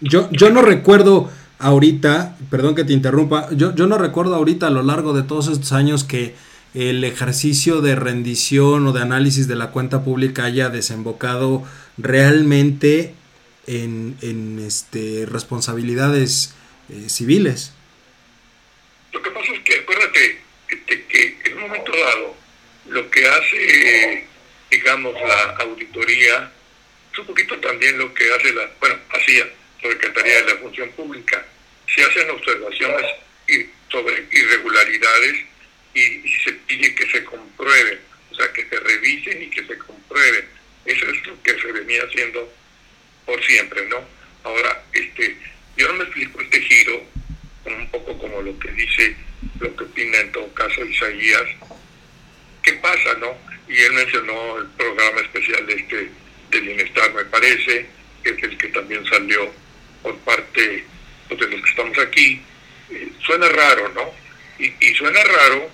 Yo, 0.00 0.28
yo 0.30 0.50
no 0.50 0.62
recuerdo 0.62 1.28
ahorita, 1.58 2.36
perdón 2.50 2.74
que 2.74 2.84
te 2.84 2.92
interrumpa, 2.92 3.48
yo, 3.52 3.74
yo 3.74 3.86
no 3.86 3.96
recuerdo 3.96 4.34
ahorita 4.34 4.66
a 4.66 4.70
lo 4.70 4.82
largo 4.82 5.12
de 5.12 5.22
todos 5.22 5.48
estos 5.48 5.72
años 5.72 6.04
que 6.04 6.34
el 6.74 7.04
ejercicio 7.04 7.80
de 7.80 7.94
rendición 7.94 8.86
o 8.86 8.92
de 8.92 9.00
análisis 9.00 9.46
de 9.46 9.54
la 9.54 9.70
cuenta 9.70 10.02
pública 10.02 10.44
haya 10.44 10.68
desembocado 10.68 11.62
realmente 11.96 13.14
en, 13.66 14.16
en 14.20 14.58
este, 14.58 15.24
responsabilidades 15.26 16.52
eh, 16.88 17.08
civiles. 17.08 17.72
Lo 19.12 19.22
que 19.22 19.30
pasa 19.30 19.52
es 19.52 19.60
que 19.60 19.74
acuérdate 19.80 20.38
este, 20.68 21.04
que 21.04 21.38
en 21.44 21.54
un 21.54 21.60
momento 21.62 21.92
dado 21.96 22.36
lo 22.88 23.10
que 23.10 23.26
hace, 23.26 24.26
digamos, 24.70 25.14
la 25.14 25.56
auditoría 25.60 26.52
es 27.12 27.18
un 27.18 27.26
poquito 27.26 27.58
también 27.60 27.96
lo 27.98 28.12
que 28.12 28.32
hace 28.32 28.52
la, 28.52 28.68
bueno, 28.80 28.98
hacía 29.10 29.48
la 29.82 29.90
Secretaría 29.90 30.42
de 30.42 30.54
la 30.54 30.60
Función 30.60 30.90
Pública. 30.90 31.46
Se 31.94 32.02
hacen 32.02 32.28
observaciones 32.30 33.06
sobre 33.90 34.26
irregularidades 34.32 35.44
y, 35.94 36.00
y 36.00 36.36
se 36.42 36.52
pide 36.52 36.94
que 36.94 37.06
se 37.08 37.24
comprueben, 37.24 38.00
o 38.32 38.34
sea, 38.34 38.52
que 38.52 38.66
se 38.68 38.80
revisen 38.80 39.42
y 39.42 39.50
que 39.50 39.64
se 39.64 39.78
comprueben. 39.78 40.48
Eso 40.84 41.08
es 41.08 41.26
lo 41.26 41.40
que 41.42 41.58
se 41.60 41.72
venía 41.72 42.02
haciendo 42.02 42.52
por 43.24 43.42
siempre, 43.44 43.86
¿no? 43.86 44.04
Ahora, 44.42 44.82
este, 44.92 45.36
yo 45.76 45.88
no 45.88 45.94
me 45.94 46.04
explico 46.04 46.40
este 46.40 46.60
giro, 46.60 47.02
un 47.64 47.88
poco 47.90 48.16
como 48.18 48.42
lo 48.42 48.58
que 48.58 48.70
dice, 48.72 49.16
lo 49.58 49.74
que 49.74 49.84
opina 49.84 50.18
en 50.18 50.32
todo 50.32 50.52
caso 50.54 50.84
Isaías. 50.84 51.42
¿Qué 52.62 52.74
pasa, 52.74 53.14
no? 53.18 53.36
Y 53.68 53.76
él 53.80 53.92
mencionó 53.92 54.58
el 54.58 54.66
programa 54.68 55.20
especial 55.20 55.66
de 55.66 55.74
este 55.74 56.10
de 56.50 56.60
bienestar, 56.60 57.12
me 57.12 57.24
parece, 57.24 57.86
que 58.22 58.30
es 58.30 58.42
el 58.42 58.56
que 58.56 58.68
también 58.68 59.04
salió 59.06 59.52
por 60.02 60.16
parte 60.18 60.84
pues, 61.28 61.40
de 61.40 61.48
los 61.48 61.62
que 61.62 61.70
estamos 61.70 61.98
aquí. 61.98 62.40
Eh, 62.90 63.08
suena 63.24 63.48
raro, 63.48 63.88
¿no? 63.88 64.14
Y, 64.58 64.94
suena 64.94 65.22
raro, 65.24 65.68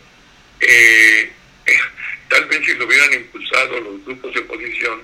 eh, 0.60 1.30
tal 2.28 2.46
vez 2.46 2.64
si 2.64 2.74
lo 2.74 2.86
hubieran 2.86 3.12
impulsado 3.12 3.80
los 3.80 4.04
grupos 4.06 4.32
de 4.32 4.40
oposición, 4.40 5.02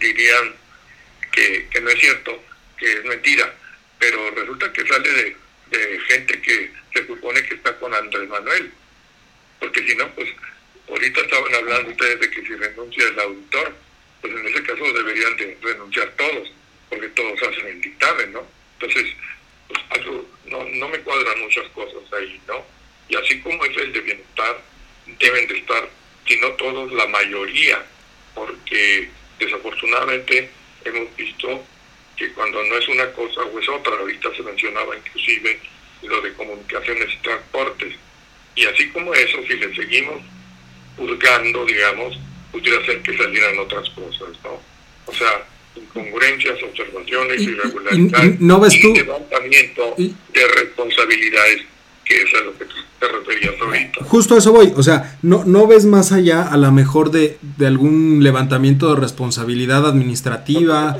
dirían 0.00 0.54
que, 1.32 1.66
que 1.70 1.80
no 1.82 1.90
es 1.90 2.00
cierto, 2.00 2.42
que 2.78 2.90
es 2.90 3.04
mentira 3.04 3.52
pero 3.98 4.30
resulta 4.30 4.72
que 4.72 4.86
sale 4.86 5.36
de, 5.70 6.00
gente 6.08 6.40
que 6.40 6.70
se 6.94 7.06
supone 7.06 7.42
que 7.44 7.54
está 7.54 7.78
con 7.78 7.92
Andrés 7.92 8.28
Manuel, 8.28 8.70
porque 9.60 9.86
si 9.86 9.94
no, 9.96 10.08
pues 10.14 10.28
ahorita 10.88 11.20
estaban 11.20 11.54
hablando 11.54 11.90
ustedes 11.90 12.20
de 12.20 12.30
que 12.30 12.42
si 12.42 12.54
renuncia 12.54 13.08
el 13.08 13.20
auditor, 13.20 13.74
pues 14.20 14.32
en 14.32 14.46
ese 14.46 14.62
caso 14.62 14.92
deberían 14.92 15.36
de 15.36 15.58
renunciar 15.60 16.08
todos, 16.16 16.50
porque 16.88 17.08
todos 17.08 17.42
hacen 17.42 17.66
el 17.66 17.80
dictamen, 17.82 18.32
¿no? 18.32 18.46
Entonces, 18.80 19.12
pues 19.68 19.80
algo, 19.90 20.26
no, 20.46 20.64
no 20.64 20.88
me 20.88 21.00
cuadran 21.00 21.40
muchas 21.40 21.68
cosas 21.70 22.02
ahí, 22.12 22.40
¿no? 22.46 22.64
Y 23.08 23.16
así 23.16 23.40
como 23.40 23.64
es 23.64 23.76
el 23.76 23.92
de 23.92 24.00
bienestar, 24.00 24.62
deben 25.18 25.48
de 25.48 25.58
estar, 25.58 25.88
si 26.26 26.36
no 26.38 26.48
todos, 26.52 26.92
la 26.92 27.06
mayoría, 27.06 27.84
porque 28.34 29.10
desafortunadamente 29.38 30.48
hemos 30.84 31.14
visto 31.16 31.64
que 32.18 32.32
cuando 32.32 32.62
no 32.64 32.76
es 32.76 32.88
una 32.88 33.10
cosa 33.12 33.42
o 33.42 33.58
es 33.58 33.68
otra, 33.68 33.94
ahorita 33.94 34.28
se 34.36 34.42
mencionaba 34.42 34.96
inclusive 34.96 35.60
lo 36.02 36.20
de 36.20 36.32
comunicaciones 36.34 37.08
y 37.14 37.22
transportes. 37.22 37.94
Y 38.56 38.64
así 38.66 38.88
como 38.90 39.14
eso, 39.14 39.38
si 39.46 39.54
le 39.54 39.74
seguimos 39.74 40.20
juzgando, 40.96 41.64
digamos, 41.64 42.18
pudiera 42.50 42.84
ser 42.84 43.00
que 43.02 43.16
salieran 43.16 43.58
otras 43.58 43.88
cosas, 43.90 44.30
¿no? 44.42 44.60
O 45.06 45.14
sea, 45.14 45.46
incongruencias, 45.76 46.60
observaciones, 46.62 47.40
irregularidades 47.42 48.40
no 48.40 48.60
ves 48.60 48.80
tú, 48.80 48.92
levantamiento 48.94 49.94
de 49.96 50.48
responsabilidades, 50.56 51.62
que 52.04 52.22
es 52.22 52.34
a 52.34 52.44
lo 52.44 52.58
que 52.58 52.64
te 52.64 53.08
referías 53.08 53.54
ahorita. 53.60 54.04
Justo 54.04 54.34
a 54.34 54.38
eso 54.38 54.52
voy, 54.52 54.72
o 54.76 54.82
sea, 54.82 55.18
no, 55.22 55.44
no 55.44 55.68
ves 55.68 55.84
más 55.84 56.10
allá 56.10 56.42
a 56.42 56.56
lo 56.56 56.72
mejor 56.72 57.12
de, 57.12 57.38
de 57.56 57.66
algún 57.66 58.24
levantamiento 58.24 58.92
de 58.92 59.00
responsabilidad 59.00 59.86
administrativa. 59.86 60.98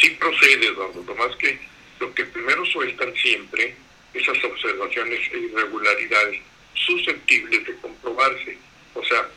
Sí 0.00 0.10
procede, 0.18 0.68
Eduardo, 0.68 1.04
más 1.14 1.36
que 1.36 1.58
lo 2.00 2.14
que 2.14 2.24
primero 2.24 2.64
sueltan 2.66 3.12
siempre, 3.14 3.74
esas 4.14 4.42
observaciones 4.42 5.20
e 5.32 5.38
irregularidades 5.38 6.40
susceptibles 6.74 7.66
de 7.66 7.76
comprobarse. 7.76 8.56
O 8.94 9.04
sea, 9.04 9.28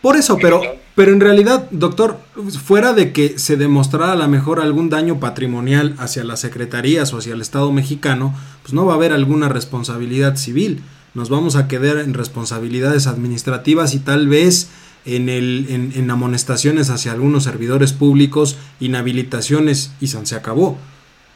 por, 0.00 0.16
eso, 0.16 0.38
pero, 0.40 0.62
pero 0.94 1.12
en 1.12 1.20
realidad, 1.20 1.68
doctor, 1.70 2.18
fuera 2.64 2.92
de 2.92 3.12
que 3.12 3.38
se 3.38 3.56
demostrara 3.56 4.12
a 4.12 4.16
lo 4.16 4.28
mejor 4.28 4.60
algún 4.60 4.90
daño 4.90 5.20
patrimonial 5.20 5.94
hacia 5.98 6.24
las 6.24 6.40
secretarías 6.40 7.12
o 7.12 7.18
hacia 7.18 7.34
el 7.34 7.40
Estado 7.40 7.70
mexicano, 7.72 8.34
pues 8.62 8.72
no 8.72 8.86
va 8.86 8.94
a 8.94 8.96
haber 8.96 9.12
alguna 9.12 9.48
responsabilidad 9.48 10.36
civil. 10.36 10.82
Nos 11.14 11.30
vamos 11.30 11.56
a 11.56 11.68
quedar 11.68 11.98
en 11.98 12.14
responsabilidades 12.14 13.06
administrativas 13.06 13.94
y 13.94 14.00
tal 14.00 14.28
vez 14.28 14.70
en, 15.16 15.28
el, 15.28 15.66
en, 15.70 15.92
en 15.94 16.10
amonestaciones 16.10 16.90
hacia 16.90 17.12
algunos 17.12 17.44
servidores 17.44 17.92
públicos, 17.92 18.58
inhabilitaciones 18.80 19.92
y 20.00 20.08
se 20.08 20.36
acabó. 20.36 20.78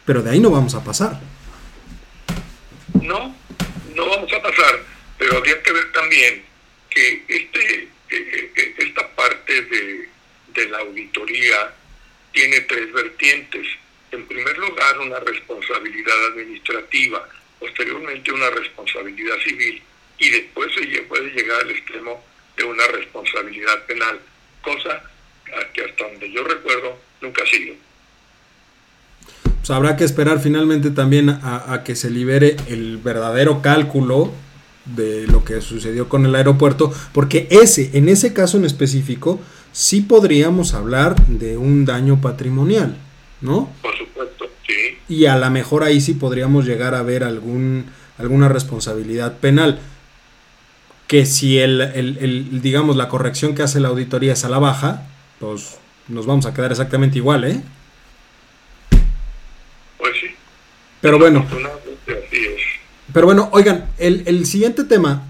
Pero 0.04 0.22
de 0.22 0.30
ahí 0.30 0.40
no 0.40 0.50
vamos 0.50 0.74
a 0.74 0.84
pasar. 0.84 1.20
No, 3.00 3.34
no 3.94 4.08
vamos 4.08 4.32
a 4.32 4.42
pasar, 4.42 4.84
pero 5.18 5.38
habría 5.38 5.62
que 5.62 5.72
ver 5.72 5.92
también 5.92 6.42
que 6.90 7.24
este, 7.28 7.82
eh, 8.10 8.52
eh, 8.56 8.74
esta 8.78 9.08
parte 9.14 9.62
de, 9.62 10.08
de 10.54 10.68
la 10.68 10.78
auditoría 10.78 11.74
tiene 12.32 12.60
tres 12.62 12.92
vertientes. 12.92 13.66
En 14.10 14.26
primer 14.26 14.58
lugar, 14.58 14.98
una 14.98 15.20
responsabilidad 15.20 16.26
administrativa, 16.32 17.26
posteriormente 17.58 18.32
una 18.32 18.50
responsabilidad 18.50 19.36
civil 19.44 19.82
y 20.18 20.30
después 20.30 20.70
se 20.74 21.02
puede 21.02 21.30
llegar 21.30 21.60
al 21.62 21.70
extremo 21.70 22.22
de 22.56 22.64
una 22.64 22.86
responsabilidad 22.88 23.84
penal, 23.86 24.18
cosa 24.62 25.02
que 25.74 25.84
hasta 25.84 26.08
donde 26.08 26.32
yo 26.32 26.44
recuerdo 26.44 26.98
nunca 27.20 27.42
ha 27.42 27.46
sido. 27.46 27.74
Pues 29.58 29.70
habrá 29.70 29.96
que 29.96 30.04
esperar 30.04 30.40
finalmente 30.40 30.90
también 30.90 31.28
a, 31.30 31.72
a 31.72 31.84
que 31.84 31.94
se 31.94 32.10
libere 32.10 32.56
el 32.68 32.98
verdadero 32.98 33.62
cálculo 33.62 34.32
de 34.84 35.26
lo 35.28 35.44
que 35.44 35.60
sucedió 35.60 36.08
con 36.08 36.26
el 36.26 36.34
aeropuerto, 36.34 36.92
porque 37.12 37.46
ese, 37.50 37.90
en 37.96 38.08
ese 38.08 38.32
caso 38.32 38.56
en 38.56 38.64
específico, 38.64 39.40
sí 39.72 40.00
podríamos 40.00 40.74
hablar 40.74 41.14
de 41.26 41.56
un 41.56 41.84
daño 41.84 42.20
patrimonial, 42.20 42.96
¿no? 43.40 43.70
Por 43.82 43.96
supuesto, 43.96 44.46
sí. 44.66 44.98
Y 45.08 45.26
a 45.26 45.36
lo 45.36 45.50
mejor 45.50 45.84
ahí 45.84 46.00
sí 46.00 46.14
podríamos 46.14 46.66
llegar 46.66 46.94
a 46.94 47.02
ver 47.02 47.22
algún, 47.24 47.86
alguna 48.18 48.48
responsabilidad 48.48 49.38
penal. 49.38 49.78
Que 51.12 51.26
si 51.26 51.58
el, 51.58 51.82
el, 51.82 52.62
digamos, 52.62 52.96
la 52.96 53.10
corrección 53.10 53.54
que 53.54 53.62
hace 53.62 53.80
la 53.80 53.88
auditoría 53.88 54.32
es 54.32 54.46
a 54.46 54.48
la 54.48 54.58
baja, 54.58 55.02
pues 55.40 55.76
nos 56.08 56.24
vamos 56.24 56.46
a 56.46 56.54
quedar 56.54 56.70
exactamente 56.70 57.18
igual, 57.18 57.44
¿eh? 57.44 57.60
Pues 59.98 60.12
sí. 60.18 60.28
Pero 61.02 61.18
bueno. 61.18 61.44
Pero 63.12 63.26
bueno, 63.26 63.50
oigan, 63.52 63.90
el, 63.98 64.46
siguiente 64.46 64.84
tema. 64.84 65.28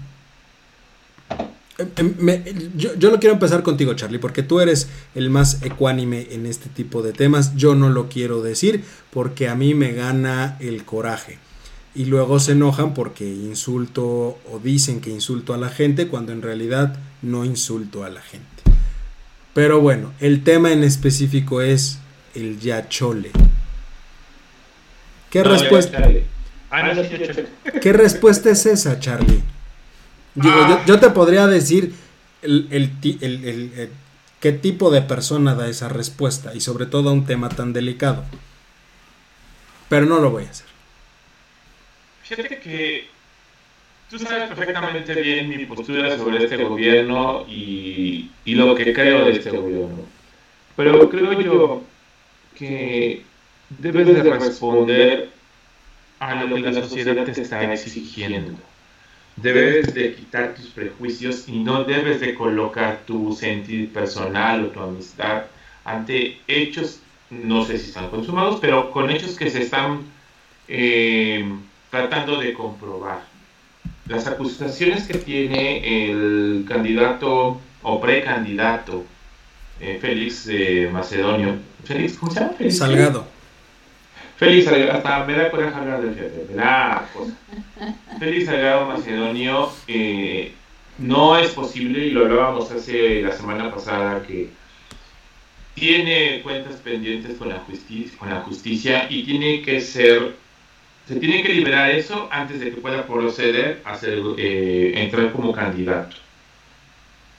Eh, 1.77 1.85
eh, 1.97 2.69
yo, 2.77 2.95
yo, 2.95 3.11
lo 3.11 3.19
quiero 3.19 3.33
empezar 3.33 3.61
contigo, 3.61 3.93
Charlie, 3.93 4.19
porque 4.19 4.41
tú 4.41 4.61
eres 4.61 4.87
el 5.15 5.29
más 5.29 5.63
ecuánime 5.63 6.29
en 6.31 6.45
este 6.45 6.69
tipo 6.69 7.01
de 7.01 7.11
temas. 7.11 7.57
Yo 7.57 7.75
no 7.75 7.89
lo 7.89 8.07
quiero 8.07 8.41
decir 8.41 8.85
porque 9.11 9.49
a 9.49 9.55
mí 9.55 9.73
me 9.73 9.91
gana 9.91 10.55
el 10.61 10.85
coraje. 10.85 11.39
Y 11.95 12.05
luego 12.05 12.39
se 12.39 12.53
enojan 12.53 12.93
porque 12.93 13.25
insulto 13.25 14.39
o 14.51 14.59
dicen 14.63 14.99
que 14.99 15.11
insulto 15.11 15.53
a 15.53 15.57
la 15.57 15.69
gente 15.69 16.07
cuando 16.07 16.31
en 16.31 16.41
realidad 16.41 16.97
no 17.21 17.45
insulto 17.45 18.03
a 18.03 18.09
la 18.09 18.21
gente. 18.21 18.47
Pero 19.53 19.79
bueno, 19.79 20.11
el 20.19 20.43
tema 20.43 20.71
en 20.71 20.83
específico 20.83 21.61
es 21.61 21.99
el 22.33 22.59
yachole. 22.59 23.31
¿Qué 25.29 25.43
respuesta? 25.43 26.09
Ah, 26.71 26.91
¿Qué 27.81 27.93
respuesta 27.93 28.49
es 28.49 28.65
esa, 28.65 28.99
Charlie? 28.99 29.43
Digo, 30.35 30.55
ah. 30.55 30.83
yo, 30.87 30.99
te 30.99 31.11
podría 31.11 31.45
decir 31.45 31.93
el, 32.41 32.91
qué 34.39 34.51
tipo 34.51 34.89
de 34.89 35.03
persona 35.03 35.53
da 35.53 35.67
esa 35.67 35.89
respuesta 35.89 36.55
y 36.55 36.61
sobre 36.61 36.87
todo 36.87 37.09
a 37.09 37.13
un 37.13 37.25
tema 37.25 37.49
tan 37.49 37.73
delicado. 37.73 38.25
Pero 39.89 40.07
no 40.07 40.19
lo 40.19 40.31
voy 40.31 40.45
a 40.45 40.49
hacer. 40.49 40.72
Fíjate 42.23 42.59
que 42.59 43.09
tú 44.09 44.17
sabes 44.17 44.49
perfectamente 44.49 45.13
bien 45.21 45.49
mi 45.49 45.65
postura 45.65 46.17
sobre 46.17 46.45
este 46.45 46.63
gobierno 46.63 47.45
y, 47.47 48.31
y 48.45 48.55
lo 48.55 48.75
que 48.75 48.93
creo 48.93 49.25
de 49.25 49.31
este 49.31 49.49
gobierno. 49.51 50.05
Pero 50.75 51.09
creo 51.09 51.41
yo 51.41 51.83
que 52.55 53.23
debes 53.69 54.07
de 54.07 54.23
responder 54.23 55.29
a 56.19 56.45
lo 56.45 56.55
que 56.55 56.61
la 56.61 56.73
sociedad 56.73 57.25
te 57.25 57.41
está 57.41 57.73
exigiendo. 57.73 58.57
Debes 59.35 59.93
de 59.93 60.13
quitar 60.15 60.53
tus 60.55 60.67
prejuicios 60.67 61.49
y 61.49 61.59
no 61.59 61.83
debes 61.83 62.21
de 62.21 62.35
colocar 62.35 63.01
tu 63.05 63.33
sentido 63.33 63.91
personal 63.91 64.63
o 64.63 64.67
tu 64.67 64.79
amistad 64.79 65.43
ante 65.83 66.39
hechos, 66.47 66.99
no 67.29 67.65
sé 67.65 67.77
si 67.79 67.87
están 67.87 68.09
consumados, 68.09 68.59
pero 68.61 68.91
con 68.91 69.09
hechos 69.09 69.35
que 69.35 69.49
se 69.49 69.63
están 69.63 70.01
eh, 70.67 71.43
tratando 71.93 72.39
de 72.39 72.53
comprobar. 72.53 73.21
Las 74.07 74.25
acusaciones 74.25 75.03
que 75.07 75.19
tiene 75.19 76.09
el 76.09 76.65
candidato 76.67 77.61
o 77.83 78.01
precandidato 78.01 79.05
eh, 79.79 79.99
Félix 80.01 80.47
eh, 80.49 80.89
Macedonio, 80.91 81.57
Félix, 81.83 82.17
¿cómo 82.17 82.31
se 82.31 82.39
llama? 82.39 82.53
Salgado. 82.71 83.25
Félix 84.37 84.67
hasta 84.67 85.23
me 85.25 85.33
da 85.33 85.51
coraje 85.51 85.75
hablar 85.75 86.01
del 86.01 86.15
fíjate, 86.15 86.47
me 86.49 86.55
da 86.55 87.07
cosa. 87.13 87.33
Félix 88.17 88.45
Salgado 88.45 88.87
Macedonio, 88.87 89.69
eh, 89.87 90.51
no 90.97 91.37
es 91.37 91.51
posible, 91.51 92.07
y 92.07 92.09
lo 92.09 92.25
hablábamos 92.25 92.71
hace 92.71 93.21
la 93.21 93.31
semana 93.33 93.71
pasada, 93.71 94.23
que 94.23 94.49
tiene 95.75 96.41
cuentas 96.41 96.75
pendientes 96.77 97.37
con 97.37 97.49
la 97.49 97.59
justicia, 97.59 98.17
con 98.17 98.29
la 98.31 98.41
justicia 98.41 99.05
y 99.11 99.23
tiene 99.23 99.61
que 99.61 99.79
ser, 99.79 100.35
se 101.07 101.15
tiene 101.15 101.43
que 101.43 101.53
liberar 101.53 101.91
eso 101.91 102.29
antes 102.31 102.59
de 102.59 102.71
que 102.71 102.81
pueda 102.81 103.05
proceder 103.05 103.81
a 103.83 103.95
ser, 103.97 104.19
eh, 104.37 104.93
entrar 104.95 105.31
como 105.31 105.51
candidato. 105.51 106.15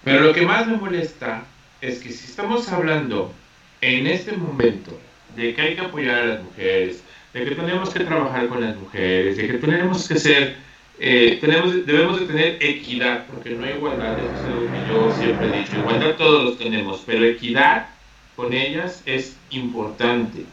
Pero 0.04 0.20
lo 0.20 0.32
que 0.34 0.42
más 0.42 0.66
me 0.66 0.76
molesta 0.76 1.44
es 1.80 1.98
que 1.98 2.12
si 2.12 2.26
estamos 2.26 2.68
hablando 2.68 3.32
en 3.80 4.06
este 4.06 4.32
momento 4.32 4.98
de 5.34 5.54
que 5.54 5.62
hay 5.62 5.74
que 5.74 5.80
apoyar 5.80 6.20
a 6.20 6.26
las 6.26 6.42
mujeres, 6.42 7.02
de 7.32 7.44
que 7.44 7.54
tenemos 7.54 7.90
que 7.90 8.04
trabajar 8.04 8.48
con 8.48 8.60
las 8.60 8.76
mujeres, 8.76 9.36
de 9.36 9.46
que 9.46 9.54
tenemos 9.54 10.06
que 10.06 10.16
ser, 10.16 10.56
eh, 11.00 11.38
tenemos, 11.40 11.86
debemos 11.86 12.20
de 12.20 12.26
tener 12.26 12.58
equidad, 12.60 13.26
porque 13.26 13.50
no 13.50 13.64
hay 13.64 13.72
igualdad, 13.72 14.18
eso 14.18 14.46
es 14.46 14.54
lo 14.54 14.72
que 14.72 14.88
yo 14.88 15.16
siempre 15.18 15.46
he 15.48 15.58
dicho, 15.60 15.76
igualdad 15.78 16.16
todos 16.16 16.44
los 16.44 16.58
tenemos, 16.58 17.02
pero 17.04 17.24
equidad 17.24 17.88
con 18.36 18.52
ellas 18.52 19.02
es 19.06 19.36
importante. 19.50 20.44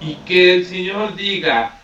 Y 0.00 0.14
que 0.26 0.54
el 0.54 0.66
Señor 0.66 1.16
diga, 1.16 1.81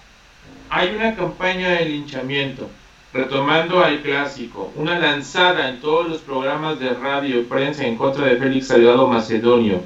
hay 0.70 0.94
una 0.94 1.14
campaña 1.16 1.70
de 1.70 1.86
linchamiento, 1.86 2.68
retomando 3.12 3.82
al 3.82 4.02
clásico, 4.02 4.72
una 4.76 4.98
lanzada 4.98 5.68
en 5.68 5.80
todos 5.80 6.08
los 6.08 6.18
programas 6.18 6.78
de 6.78 6.90
radio 6.90 7.40
y 7.40 7.44
prensa 7.44 7.86
en 7.86 7.96
contra 7.96 8.26
de 8.26 8.36
Félix 8.36 8.68
Salgado 8.68 9.06
Macedonio, 9.06 9.82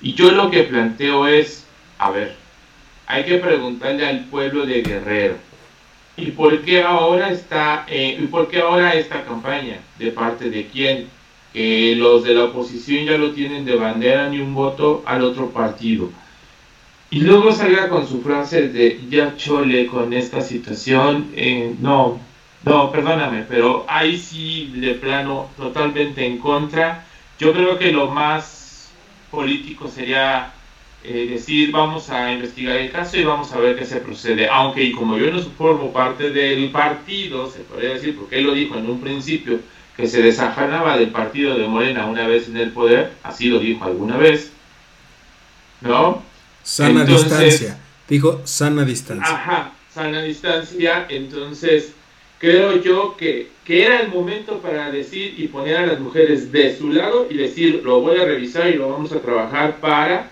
y 0.00 0.14
yo 0.14 0.30
lo 0.30 0.50
que 0.50 0.62
planteo 0.62 1.26
es, 1.26 1.66
a 1.98 2.10
ver, 2.10 2.36
hay 3.06 3.24
que 3.24 3.38
preguntarle 3.38 4.06
al 4.06 4.24
pueblo 4.26 4.66
de 4.66 4.82
Guerrero, 4.82 5.34
¿y 6.16 6.26
por 6.30 6.60
qué 6.62 6.82
ahora 6.82 7.30
está, 7.30 7.84
eh, 7.88 8.18
y 8.20 8.26
por 8.26 8.48
qué 8.48 8.60
ahora 8.60 8.94
esta 8.94 9.24
campaña? 9.24 9.78
¿De 9.98 10.12
parte 10.12 10.48
de 10.48 10.66
quién? 10.68 11.08
Que 11.52 11.96
los 11.96 12.22
de 12.22 12.34
la 12.34 12.44
oposición 12.44 13.06
ya 13.06 13.18
lo 13.18 13.32
tienen 13.32 13.64
de 13.64 13.74
bandera 13.74 14.28
ni 14.28 14.40
un 14.40 14.54
voto 14.54 15.02
al 15.06 15.22
otro 15.22 15.50
partido. 15.50 16.10
Y 17.10 17.20
luego 17.20 17.50
salga 17.50 17.88
con 17.88 18.06
su 18.06 18.22
frase 18.22 18.68
de 18.68 19.00
ya 19.10 19.36
chole 19.36 19.86
con 19.86 20.12
esta 20.12 20.40
situación. 20.40 21.32
Eh, 21.34 21.74
no, 21.80 22.20
no, 22.64 22.92
perdóname, 22.92 23.44
pero 23.48 23.84
ahí 23.88 24.16
sí 24.16 24.72
de 24.76 24.94
plano 24.94 25.50
totalmente 25.56 26.24
en 26.24 26.38
contra. 26.38 27.04
Yo 27.38 27.52
creo 27.52 27.78
que 27.78 27.90
lo 27.90 28.08
más 28.08 28.92
político 29.30 29.88
sería 29.88 30.52
eh, 31.02 31.26
decir 31.30 31.72
vamos 31.72 32.10
a 32.10 32.32
investigar 32.32 32.76
el 32.76 32.92
caso 32.92 33.16
y 33.16 33.24
vamos 33.24 33.52
a 33.52 33.58
ver 33.58 33.76
qué 33.76 33.84
se 33.84 33.96
procede. 33.96 34.48
Aunque 34.48 34.84
y 34.84 34.92
como 34.92 35.18
yo 35.18 35.32
no 35.32 35.40
formo 35.42 35.92
parte 35.92 36.30
del 36.30 36.70
partido, 36.70 37.50
se 37.50 37.60
podría 37.60 37.94
decir, 37.94 38.16
porque 38.16 38.38
él 38.38 38.44
lo 38.44 38.52
dijo 38.52 38.76
en 38.76 38.88
un 38.88 39.00
principio, 39.00 39.58
que 39.96 40.06
se 40.06 40.22
desafanaba 40.22 40.96
del 40.96 41.10
partido 41.10 41.58
de 41.58 41.66
Morena 41.66 42.06
una 42.06 42.26
vez 42.26 42.48
en 42.48 42.56
el 42.56 42.70
poder, 42.70 43.12
así 43.24 43.48
lo 43.48 43.58
dijo 43.58 43.84
alguna 43.84 44.16
vez, 44.16 44.52
¿no? 45.80 46.29
Sana 46.62 47.04
distancia. 47.04 47.78
Dijo 48.08 48.40
sana 48.44 48.84
distancia. 48.84 49.34
Ajá, 49.34 49.72
sana 49.92 50.22
distancia. 50.22 51.06
Entonces, 51.08 51.92
creo 52.38 52.82
yo 52.82 53.16
que, 53.16 53.50
que 53.64 53.84
era 53.84 54.00
el 54.00 54.08
momento 54.08 54.58
para 54.60 54.90
decir 54.90 55.34
y 55.38 55.48
poner 55.48 55.76
a 55.76 55.86
las 55.86 56.00
mujeres 56.00 56.50
de 56.50 56.76
su 56.76 56.90
lado 56.90 57.26
y 57.30 57.36
decir, 57.36 57.82
lo 57.84 58.00
voy 58.00 58.18
a 58.18 58.24
revisar 58.24 58.68
y 58.68 58.74
lo 58.74 58.90
vamos 58.90 59.12
a 59.12 59.20
trabajar 59.20 59.76
para 59.80 60.30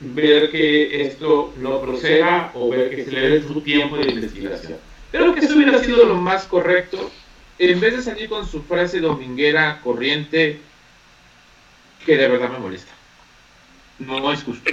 ver 0.00 0.50
que 0.50 1.06
esto 1.06 1.52
no 1.58 1.80
proceda 1.80 2.52
o 2.54 2.70
ver 2.70 2.94
que 2.94 3.04
se 3.04 3.10
le 3.10 3.28
dé 3.28 3.42
su 3.42 3.60
tiempo 3.60 3.96
de 3.96 4.10
investigación. 4.10 4.76
Creo 5.10 5.34
que 5.34 5.40
eso 5.40 5.56
hubiera 5.56 5.82
sido 5.82 6.04
lo 6.04 6.14
más 6.14 6.44
correcto, 6.44 7.10
en 7.58 7.80
vez 7.80 7.96
de 7.96 8.02
salir 8.02 8.28
con 8.28 8.46
su 8.46 8.62
frase 8.62 9.00
dominguera 9.00 9.80
corriente, 9.82 10.60
que 12.04 12.16
de 12.16 12.28
verdad 12.28 12.50
me 12.50 12.58
molesta. 12.58 12.92
No 13.98 14.32
es 14.32 14.42
justo. 14.44 14.70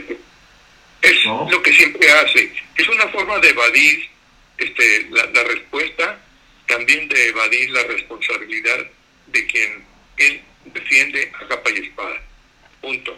Es 1.05 1.23
lo 1.25 1.61
que 1.61 1.71
siempre 1.71 2.09
hace. 2.11 2.51
Es 2.75 2.89
una 2.89 3.07
forma 3.09 3.37
de 3.39 3.49
evadir 3.49 4.09
este, 4.57 5.07
la, 5.11 5.25
la 5.27 5.43
respuesta, 5.43 6.19
también 6.67 7.07
de 7.07 7.27
evadir 7.29 7.69
la 7.69 7.83
responsabilidad 7.83 8.77
de 9.27 9.45
quien 9.45 9.83
él 10.17 10.41
defiende 10.73 11.31
a 11.39 11.47
capa 11.47 11.69
y 11.69 11.85
espada. 11.85 12.15
Punto. 12.81 13.15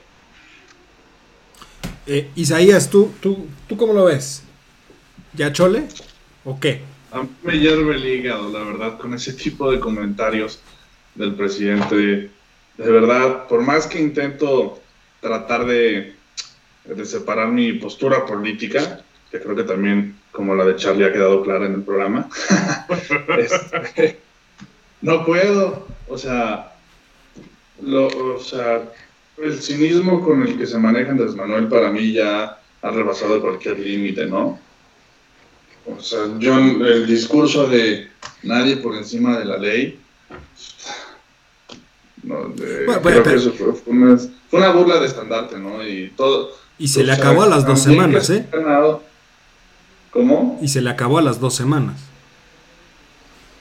Eh, 2.06 2.30
Isaías, 2.36 2.89
¿tú, 2.89 3.13
tú, 3.21 3.47
¿tú 3.69 3.78
cómo 3.78 3.93
lo 3.93 4.06
ves? 4.06 4.43
¿Ya 5.34 5.54
chole? 5.54 5.88
¿O 6.43 6.60
qué? 6.60 6.82
A 7.12 7.21
mí 7.21 7.30
me 7.43 7.58
hierve 7.58 7.95
el 7.95 8.06
hígado, 8.06 8.52
la 8.52 8.63
verdad, 8.63 8.97
con 8.97 9.13
ese 9.13 9.32
tipo 9.32 9.71
de 9.71 9.80
comentarios 9.80 10.60
del 11.15 11.36
presidente. 11.36 11.95
De 11.95 12.32
verdad, 12.91 13.47
por 13.47 13.62
más 13.62 13.88
que 13.88 14.00
intento 14.00 14.82
tratar 15.21 15.65
de, 15.65 16.17
de 16.88 17.06
separar 17.06 17.50
mi 17.50 17.73
postura 17.73 18.26
política, 18.26 19.02
que 19.32 19.39
creo 19.39 19.56
que 19.56 19.63
también, 19.63 20.17
como 20.32 20.56
la 20.56 20.65
de 20.65 20.76
Charlie, 20.76 21.06
ha 21.06 21.13
quedado 21.13 21.43
clara 21.43 21.65
en 21.65 21.73
el 21.73 21.84
programa, 21.84 22.30
este, 23.38 24.19
no 25.02 25.26
puedo. 25.26 25.88
O 26.08 26.17
sea, 26.17 26.73
lo, 27.82 28.08
o 28.08 28.39
sea, 28.39 28.84
el 29.38 29.62
cinismo 29.62 30.23
con 30.23 30.43
el 30.47 30.58
que 30.58 30.65
se 30.65 30.78
maneja 30.78 31.12
Andrés 31.12 31.36
Manuel 31.36 31.67
para 31.67 31.91
mí 31.91 32.13
ya 32.13 32.60
ha 32.82 32.91
rebasado 32.91 33.41
cualquier 33.41 33.80
límite, 33.80 34.26
¿no? 34.26 34.60
O 35.86 36.02
sea, 36.02 36.19
yo 36.39 36.58
el 36.58 37.08
discurso 37.08 37.67
de 37.67 38.10
nadie 38.43 38.78
por 38.78 38.95
encima 38.95 39.38
de 39.39 39.45
la 39.45 39.58
ley, 39.58 40.00
no, 42.23 42.54
creo 42.54 43.23
que 43.23 43.36
eso 43.36 43.54
fue, 43.54 43.73
una, 43.86 44.71
burla 44.71 45.00
de 45.00 45.06
estandarte, 45.06 45.58
¿no? 45.58 45.86
Y 45.88 46.10
todo. 46.10 46.52
Y 46.80 46.88
se 46.88 47.04
le 47.04 47.12
acabó 47.12 47.44
a 47.44 47.48
las 47.48 47.66
dos 47.66 47.82
semanas, 47.82 48.30
¿eh? 48.30 48.46
¿Cómo? 50.12 50.60
Y 50.62 50.68
se 50.68 50.82
le 50.82 50.90
acabó 50.90 51.18
a 51.18 51.22
las 51.22 51.40
dos 51.40 51.56
semanas. 51.56 51.96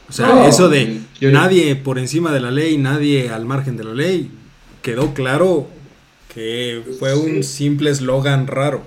O 0.09 0.13
sea, 0.13 0.47
eso 0.49 0.69
de 0.69 1.01
nadie 1.21 1.75
por 1.75 1.99
encima 1.99 2.33
de 2.33 2.41
la 2.41 2.51
ley, 2.51 2.79
nadie 2.79 3.31
al 3.31 3.45
margen 3.45 3.77
de 3.77 3.85
la 3.85 3.95
ley, 3.95 4.31
quedó 4.83 5.15
claro 5.15 5.67
que 6.33 6.83
fue 6.99 7.15
un 7.15 7.43
simple 7.43 7.91
eslogan 7.91 8.47
raro. 8.47 8.83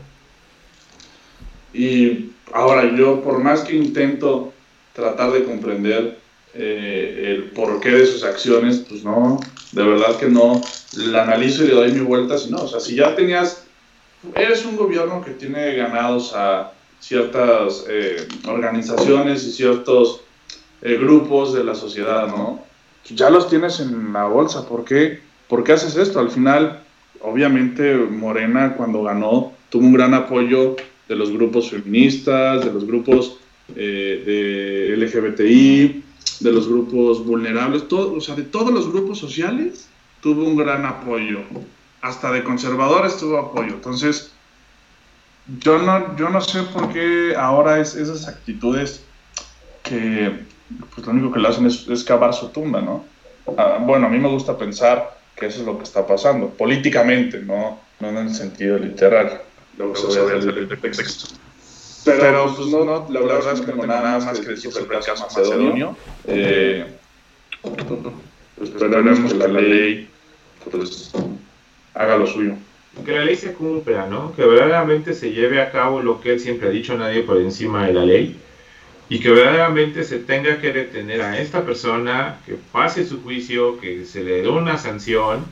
Y 1.74 2.32
ahora 2.54 2.96
yo, 2.96 3.22
por 3.22 3.44
más 3.44 3.62
que 3.62 3.76
intento 3.76 4.54
tratar 4.94 5.32
de 5.32 5.44
comprender 5.44 6.20
eh, 6.54 7.36
el 7.36 7.52
porqué 7.52 7.90
de 7.90 8.06
sus 8.06 8.24
acciones, 8.24 8.86
pues 8.88 9.04
no, 9.04 9.40
de 9.72 9.84
verdad 9.84 10.18
que 10.18 10.28
no, 10.28 10.62
la 10.96 11.24
analizo 11.24 11.64
y 11.64 11.68
le 11.68 11.74
doy 11.74 11.92
mi 11.92 12.02
vuelta, 12.02 12.38
si 12.38 12.50
no, 12.50 12.58
o 12.58 12.68
sea, 12.68 12.80
si 12.80 12.96
ya 12.96 13.16
tenías, 13.16 13.66
eres 14.36 14.66
un 14.66 14.76
gobierno 14.76 15.22
que 15.24 15.32
tiene 15.32 15.76
ganados 15.76 16.34
a 16.36 16.74
ciertas 17.00 17.86
eh, 17.90 18.28
organizaciones 18.48 19.46
y 19.46 19.52
ciertos 19.52 20.22
eh, 20.82 20.98
grupos 20.98 21.54
de 21.54 21.64
la 21.64 21.76
sociedad, 21.76 22.28
¿no? 22.28 22.64
Ya 23.10 23.30
los 23.30 23.50
tienes 23.50 23.80
en 23.80 24.14
la 24.14 24.26
bolsa, 24.26 24.68
¿por 24.68 24.86
qué? 24.86 25.20
¿Por 25.48 25.64
qué 25.64 25.74
haces 25.74 25.96
esto? 25.96 26.20
Al 26.20 26.30
final, 26.30 26.84
obviamente, 27.22 27.96
Morena 27.96 28.76
cuando 28.76 29.04
ganó 29.04 29.54
tuvo 29.70 29.86
un 29.86 29.94
gran 29.94 30.14
apoyo 30.14 30.76
de 31.08 31.16
los 31.16 31.32
grupos 31.32 31.70
feministas, 31.70 32.66
de 32.66 32.72
los 32.72 32.86
grupos 32.86 33.38
eh, 33.76 34.24
de 34.26 34.98
LGBTI, 34.98 36.04
de 36.42 36.52
los 36.52 36.68
grupos 36.68 37.26
vulnerables, 37.26 37.88
todo, 37.88 38.14
o 38.14 38.22
sea, 38.22 38.36
de 38.36 38.44
todos 38.44 38.72
los 38.72 38.92
grupos 38.92 39.18
sociales 39.18 39.90
tuvo 40.22 40.44
un 40.44 40.56
gran 40.56 40.86
apoyo. 40.86 41.40
Hasta 42.02 42.32
de 42.32 42.44
conservadores 42.44 43.18
tuvo 43.18 43.38
apoyo. 43.38 43.74
Entonces, 43.74 44.32
yo 45.60 45.80
no, 45.80 46.16
yo 46.16 46.30
no 46.30 46.42
sé 46.42 46.64
por 46.64 46.94
qué 46.94 47.34
ahora 47.38 47.80
es 47.80 47.96
esas 47.96 48.28
actitudes 48.28 49.04
que 49.84 50.46
pues 50.94 51.06
lo 51.06 51.14
único 51.14 51.32
que 51.32 51.40
le 51.40 51.48
hacen 51.48 51.66
es, 51.66 51.88
es 51.88 52.04
cavar 52.04 52.34
su 52.34 52.50
tumba, 52.50 52.82
¿no? 52.82 53.06
Ah, 53.58 53.80
bueno, 53.82 54.08
a 54.08 54.10
mí 54.10 54.20
me 54.20 54.30
gusta 54.30 54.58
pensar 54.58 55.18
que 55.36 55.48
eso 55.48 55.62
es 55.62 55.66
lo 55.66 55.78
que 55.78 55.84
está 55.84 56.06
pasando, 56.06 56.50
políticamente, 56.50 57.40
no, 57.40 57.80
no 58.00 58.10
en 58.10 58.18
el 58.18 58.36
sentido. 58.36 58.78
Luego 58.78 59.96
se 59.96 60.20
el 60.20 60.82
texto. 60.82 61.28
Pero, 62.06 62.54
pues 62.56 62.68
no, 62.70 62.86
no, 62.86 63.08
la, 63.10 63.20
verdad 63.22 63.54
es 63.54 63.62
que 63.62 63.74
no 63.74 63.86
nada 63.86 64.20
más 64.20 64.40
que 64.40 64.48
decir 64.48 64.72
sobre 64.72 64.98
el 64.98 65.04
caso 65.04 65.24
macedonio. 65.24 65.96
Eh, 66.26 66.86
pues, 67.62 68.70
esperemos 68.70 69.32
que 69.32 69.38
la 69.38 69.48
ley 69.48 70.10
pues, 70.70 71.12
haga 71.94 72.18
lo 72.18 72.28
suyo. 72.28 72.54
Que 73.06 73.14
la 73.14 73.24
ley 73.24 73.36
se 73.36 73.54
cumpla, 73.54 74.08
¿no? 74.08 74.36
Que 74.36 74.44
verdaderamente 74.44 75.14
se 75.14 75.32
lleve 75.32 75.62
a 75.62 75.72
cabo 75.72 76.02
lo 76.02 76.20
que 76.20 76.34
él 76.34 76.40
siempre 76.40 76.68
ha 76.68 76.72
dicho, 76.72 76.98
nadie 76.98 77.22
por 77.22 77.38
encima 77.38 77.86
de 77.88 77.94
la 77.94 78.06
ley 78.06 78.40
y 79.10 79.20
que 79.20 79.32
verdaderamente 79.32 80.04
se 80.04 80.20
tenga 80.20 80.62
que 80.62 80.72
detener 80.72 81.22
a 81.24 81.40
esta 81.40 81.66
persona, 81.66 82.40
que 82.46 82.56
pase 82.72 83.06
su 83.06 83.24
juicio, 83.24 83.80
que 83.80 84.06
se 84.06 84.24
le 84.24 84.44
dé 84.44 84.48
una 84.48 84.78
sanción 84.78 85.46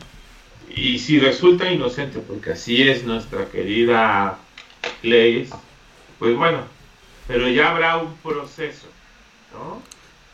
y 0.70 1.00
si 1.00 1.20
resulta 1.20 1.72
inocente, 1.72 2.20
porque 2.20 2.52
así 2.52 2.88
es 2.88 3.04
nuestra 3.04 3.46
querida 3.46 4.38
ley, 5.02 5.50
pues 6.20 6.36
bueno, 6.36 6.60
pero 7.28 7.50
ya 7.50 7.72
habrá 7.72 7.98
un 7.98 8.16
proceso, 8.18 8.88
¿no? 9.52 9.82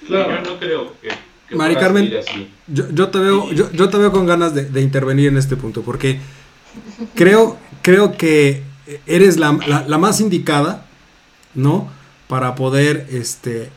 Claro. 0.06 0.44
yo 0.44 0.52
no 0.52 0.60
creo 0.60 0.94
que... 1.02 1.10
Mari 1.52 1.76
Carmen, 1.76 2.12
yo, 2.68 2.90
yo, 2.90 3.10
te 3.10 3.20
veo, 3.20 3.52
yo, 3.52 3.72
yo, 3.72 3.90
te 3.90 3.98
veo 3.98 4.12
con 4.12 4.26
ganas 4.26 4.56
de, 4.56 4.66
de, 4.66 4.82
intervenir 4.82 5.28
en 5.28 5.38
este 5.38 5.56
punto, 5.56 5.82
porque 5.82 6.20
creo, 7.14 7.58
creo 7.82 8.18
que 8.18 8.64
eres 9.06 9.38
la, 9.38 9.52
la, 9.68 9.86
la 9.88 9.98
más 9.98 10.20
indicada, 10.20 10.86
¿no? 11.54 11.90
para 12.34 12.56
poder 12.56 13.08
este 13.12 13.70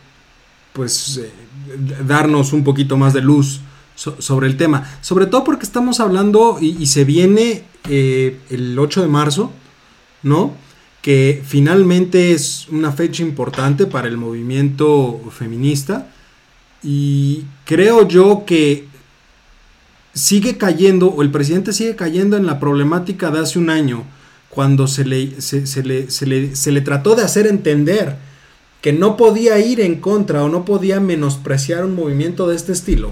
pues 0.73 1.19
eh, 1.19 1.31
darnos 2.07 2.55
un 2.55 2.65
poquito 2.65 2.97
más 2.97 3.13
de 3.13 3.21
luz 3.21 3.61
sobre 3.97 4.47
el 4.47 4.57
tema. 4.57 4.99
Sobre 5.03 5.27
todo 5.27 5.45
porque 5.45 5.65
estamos 5.65 6.01
hablando 6.01 6.57
y, 6.61 6.87
se 6.87 7.05
viene 7.05 7.65
eh, 7.89 8.39
el 8.49 8.79
8 8.79 9.03
de 9.03 9.09
marzo, 9.09 9.53
¿no? 10.23 10.55
Que 11.03 11.43
finalmente 11.47 12.33
es 12.33 12.67
una 12.71 12.93
fecha 12.93 13.23
importante 13.23 13.85
para 13.87 14.09
el 14.09 14.17
movimiento 14.17 15.21
feminista. 15.31 16.09
Y 16.83 17.45
creo 17.65 18.07
yo 18.07 18.45
que 18.47 18.87
sigue 20.15 20.57
cayendo, 20.57 21.09
o 21.09 21.23
el 21.23 21.31
presidente 21.31 21.73
sigue 21.73 21.97
cayendo 21.97 22.37
en 22.37 22.47
la 22.47 22.59
problemática 22.61 23.31
de 23.31 23.41
hace 23.41 23.59
un 23.59 23.71
año, 23.71 24.05
cuando 24.51 24.87
se 24.87 25.05
le, 25.05 25.41
se, 25.41 25.61
le, 25.83 26.11
se 26.11 26.27
le, 26.27 26.57
se 26.57 26.73
le 26.73 26.81
trató 26.81 27.15
de 27.15 27.23
hacer 27.23 27.47
entender 27.47 28.17
que 28.81 28.93
no 28.93 29.17
podía 29.17 29.59
ir 29.59 29.81
en 29.81 30.01
contra 30.01 30.45
o 30.45 30.49
no 30.49 30.65
podía 30.65 31.01
menospreciar 31.01 31.85
un 31.85 31.95
movimiento 31.95 32.49
de 32.49 32.57
este 32.57 32.73
estilo. 32.73 33.11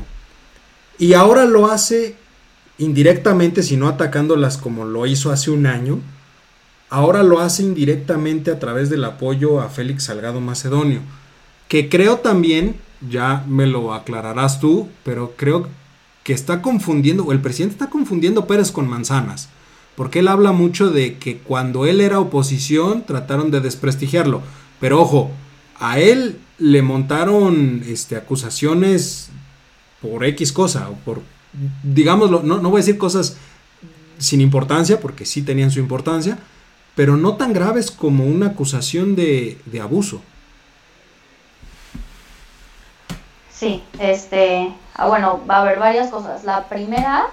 Y 0.98 1.14
ahora 1.14 1.44
lo 1.44 1.66
hace 1.70 2.16
indirectamente, 2.78 3.62
si 3.62 3.76
no 3.76 3.88
atacándolas 3.88 4.56
como 4.56 4.84
lo 4.84 5.06
hizo 5.06 5.30
hace 5.30 5.50
un 5.50 5.66
año. 5.66 6.00
Ahora 6.90 7.22
lo 7.22 7.40
hace 7.40 7.62
indirectamente 7.62 8.50
a 8.50 8.58
través 8.58 8.90
del 8.90 9.04
apoyo 9.04 9.60
a 9.60 9.68
Félix 9.68 10.04
Salgado 10.04 10.40
Macedonio. 10.40 11.00
Que 11.68 11.88
creo 11.88 12.18
también, 12.18 12.76
ya 13.08 13.44
me 13.48 13.66
lo 13.66 13.94
aclararás 13.94 14.60
tú, 14.60 14.88
pero 15.04 15.34
creo 15.36 15.68
que 16.22 16.32
está 16.32 16.62
confundiendo, 16.62 17.24
o 17.24 17.32
el 17.32 17.40
presidente 17.40 17.74
está 17.74 17.90
confundiendo 17.90 18.46
Pérez 18.46 18.72
con 18.72 18.88
manzanas. 18.88 19.50
Porque 19.94 20.20
él 20.20 20.28
habla 20.28 20.52
mucho 20.52 20.90
de 20.90 21.18
que 21.18 21.38
cuando 21.38 21.86
él 21.86 22.00
era 22.00 22.18
oposición 22.18 23.04
trataron 23.06 23.50
de 23.50 23.60
desprestigiarlo. 23.60 24.42
Pero 24.80 25.00
ojo, 25.00 25.30
a 25.78 26.00
él 26.00 26.38
le 26.58 26.82
montaron 26.82 27.82
este, 27.86 28.16
acusaciones 28.16 29.30
por 30.00 30.24
X 30.24 30.52
cosa, 30.52 30.88
o 30.90 30.94
por, 30.96 31.22
digámoslo, 31.82 32.42
no, 32.42 32.58
no 32.58 32.70
voy 32.70 32.78
a 32.78 32.84
decir 32.84 32.98
cosas 32.98 33.36
sin 34.18 34.40
importancia, 34.40 35.00
porque 35.00 35.26
sí 35.26 35.42
tenían 35.42 35.70
su 35.70 35.80
importancia, 35.80 36.38
pero 36.94 37.16
no 37.16 37.34
tan 37.34 37.52
graves 37.52 37.90
como 37.90 38.24
una 38.24 38.48
acusación 38.48 39.16
de, 39.16 39.58
de 39.66 39.80
abuso. 39.80 40.22
Sí, 43.54 43.84
este, 44.00 44.74
ah, 44.96 45.06
bueno, 45.06 45.40
va 45.48 45.58
a 45.58 45.60
haber 45.62 45.78
varias 45.78 46.10
cosas. 46.10 46.42
La 46.44 46.64
primera 46.64 47.28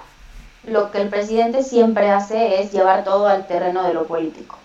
lo 0.64 0.92
que 0.92 1.02
el 1.02 1.10
presidente 1.10 1.64
siempre 1.64 2.12
hace 2.12 2.62
es 2.62 2.72
llevar 2.72 3.04
todo 3.04 3.28
al 3.28 3.48
terreno 3.48 3.84
de 3.84 3.96
lo 3.96 4.06
político. 4.06 4.58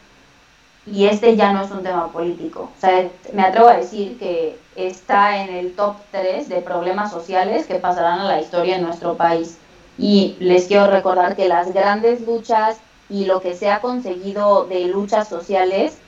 Y 0.86 1.06
este 1.06 1.34
ya 1.34 1.52
no 1.52 1.64
es 1.64 1.70
un 1.70 1.82
tema 1.82 2.12
político. 2.12 2.70
O 2.76 2.80
sea, 2.80 3.08
me 3.32 3.42
atrevo 3.42 3.68
a 3.68 3.78
decir 3.78 4.18
que 4.18 4.58
está 4.76 5.42
en 5.42 5.54
el 5.54 5.74
top 5.74 5.96
3 6.12 6.48
de 6.48 6.60
problemas 6.60 7.10
sociales 7.10 7.66
que 7.66 7.76
pasarán 7.76 8.20
a 8.20 8.24
la 8.24 8.40
historia 8.40 8.76
en 8.76 8.82
nuestro 8.82 9.16
país. 9.16 9.56
Y 9.98 10.36
les 10.38 10.66
quiero 10.66 10.88
recordar 10.88 11.34
que 11.34 11.48
las 11.48 11.72
grandes 11.72 12.20
luchas 12.20 12.76
y 13.08 13.24
lo 13.24 13.40
que 13.40 13.54
se 13.54 13.70
ha 13.70 13.80
conseguido 13.80 14.66
de 14.66 14.84
luchas 14.84 15.28
sociales 15.28 15.98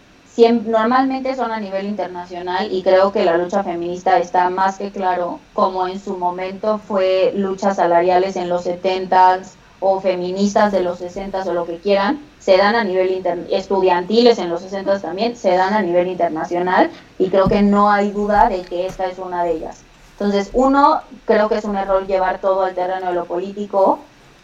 normalmente 0.46 1.34
son 1.34 1.50
a 1.50 1.58
nivel 1.58 1.86
internacional 1.86 2.72
y 2.72 2.82
creo 2.82 3.10
que 3.10 3.24
la 3.24 3.36
lucha 3.36 3.64
feminista 3.64 4.18
está 4.18 4.50
más 4.50 4.78
que 4.78 4.92
claro 4.92 5.40
como 5.52 5.88
en 5.88 5.98
su 5.98 6.16
momento 6.16 6.78
fue 6.78 7.32
luchas 7.34 7.76
salariales 7.76 8.36
en 8.36 8.48
los 8.48 8.64
70s 8.64 9.54
o 9.80 10.00
feministas 10.00 10.70
de 10.72 10.82
los 10.82 11.00
60s 11.00 11.46
o 11.46 11.52
lo 11.52 11.66
que 11.66 11.78
quieran, 11.78 12.20
se 12.38 12.56
dan 12.56 12.76
a 12.76 12.84
nivel 12.84 13.22
estudiantiles 13.50 14.38
en 14.38 14.48
los 14.48 14.62
60s 14.62 15.00
también, 15.00 15.36
se 15.36 15.50
dan 15.56 15.74
a 15.74 15.82
nivel 15.82 16.08
internacional 16.08 16.90
y 17.18 17.28
creo 17.30 17.48
que 17.48 17.62
no 17.62 17.90
hay 17.90 18.10
duda 18.10 18.48
de 18.48 18.62
que 18.62 18.86
esta 18.86 19.06
es 19.06 19.18
una 19.18 19.44
de 19.44 19.52
ellas. 19.52 19.82
Entonces, 20.12 20.50
uno, 20.52 21.00
creo 21.26 21.48
que 21.48 21.56
es 21.56 21.64
un 21.64 21.76
error 21.76 22.06
llevar 22.06 22.40
todo 22.40 22.62
al 22.62 22.74
terreno 22.74 23.06
de 23.06 23.14
lo 23.14 23.24
político. 23.26 24.00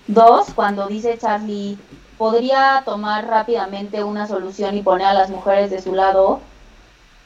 Dos, 0.06 0.48
cuando 0.54 0.86
dice 0.86 1.18
Charlie, 1.18 1.78
podría 2.18 2.82
tomar 2.84 3.26
rápidamente 3.26 4.04
una 4.04 4.26
solución 4.26 4.76
y 4.76 4.82
poner 4.82 5.08
a 5.08 5.14
las 5.14 5.30
mujeres 5.30 5.70
de 5.70 5.80
su 5.80 5.94
lado, 5.94 6.40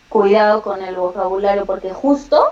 cuidado 0.08 0.62
con 0.62 0.82
el 0.82 0.96
vocabulario, 0.96 1.66
porque 1.66 1.92
justo 1.92 2.42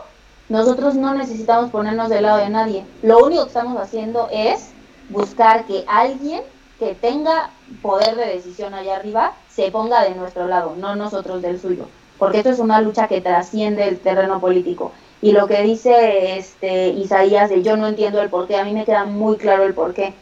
nosotros 0.49 0.95
no 0.95 1.15
necesitamos 1.15 1.71
ponernos 1.71 2.09
del 2.09 2.23
lado 2.23 2.39
de 2.39 2.51
nadie. 2.51 2.85
Lo 3.03 3.25
único 3.25 3.43
que 3.43 3.49
estamos 3.49 3.81
haciendo 3.81 4.29
es 4.31 4.71
buscar 5.09 5.65
que 5.65 5.85
alguien 5.89 6.43
que 6.79 6.95
tenga 6.95 7.51
poder 7.83 8.17
de 8.17 8.27
decisión 8.27 8.75
allá 8.75 8.97
arriba 8.97 9.33
se 9.49 9.71
ponga 9.71 10.03
de 10.03 10.15
nuestro 10.15 10.47
lado, 10.47 10.75
no 10.77 10.95
nosotros 10.95 11.43
del 11.43 11.61
suyo, 11.61 11.89
porque 12.19 12.39
esto 12.39 12.51
es 12.51 12.59
una 12.59 12.81
lucha 12.81 13.09
que 13.09 13.21
trasciende 13.21 13.89
el 13.89 13.99
terreno 13.99 14.41
político. 14.41 14.93
Y 15.23 15.33
lo 15.33 15.47
que 15.47 15.63
dice 15.63 16.37
este 16.37 16.89
Isaías 16.89 17.49
de 17.49 17.63
yo 17.63 17.77
no 17.77 17.87
entiendo 17.87 18.21
el 18.21 18.29
porqué, 18.29 18.57
a 18.57 18.65
mí 18.65 18.73
me 18.73 18.85
queda 18.85 19.07
muy 19.07 19.37
claro 19.37 19.65
el 19.65 19.73
porqué. 19.73 20.15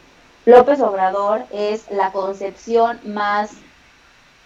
López 0.45 0.79
Obrador 0.79 1.43
es 1.51 1.89
la 1.89 2.11
concepción 2.11 2.99
más 3.03 3.51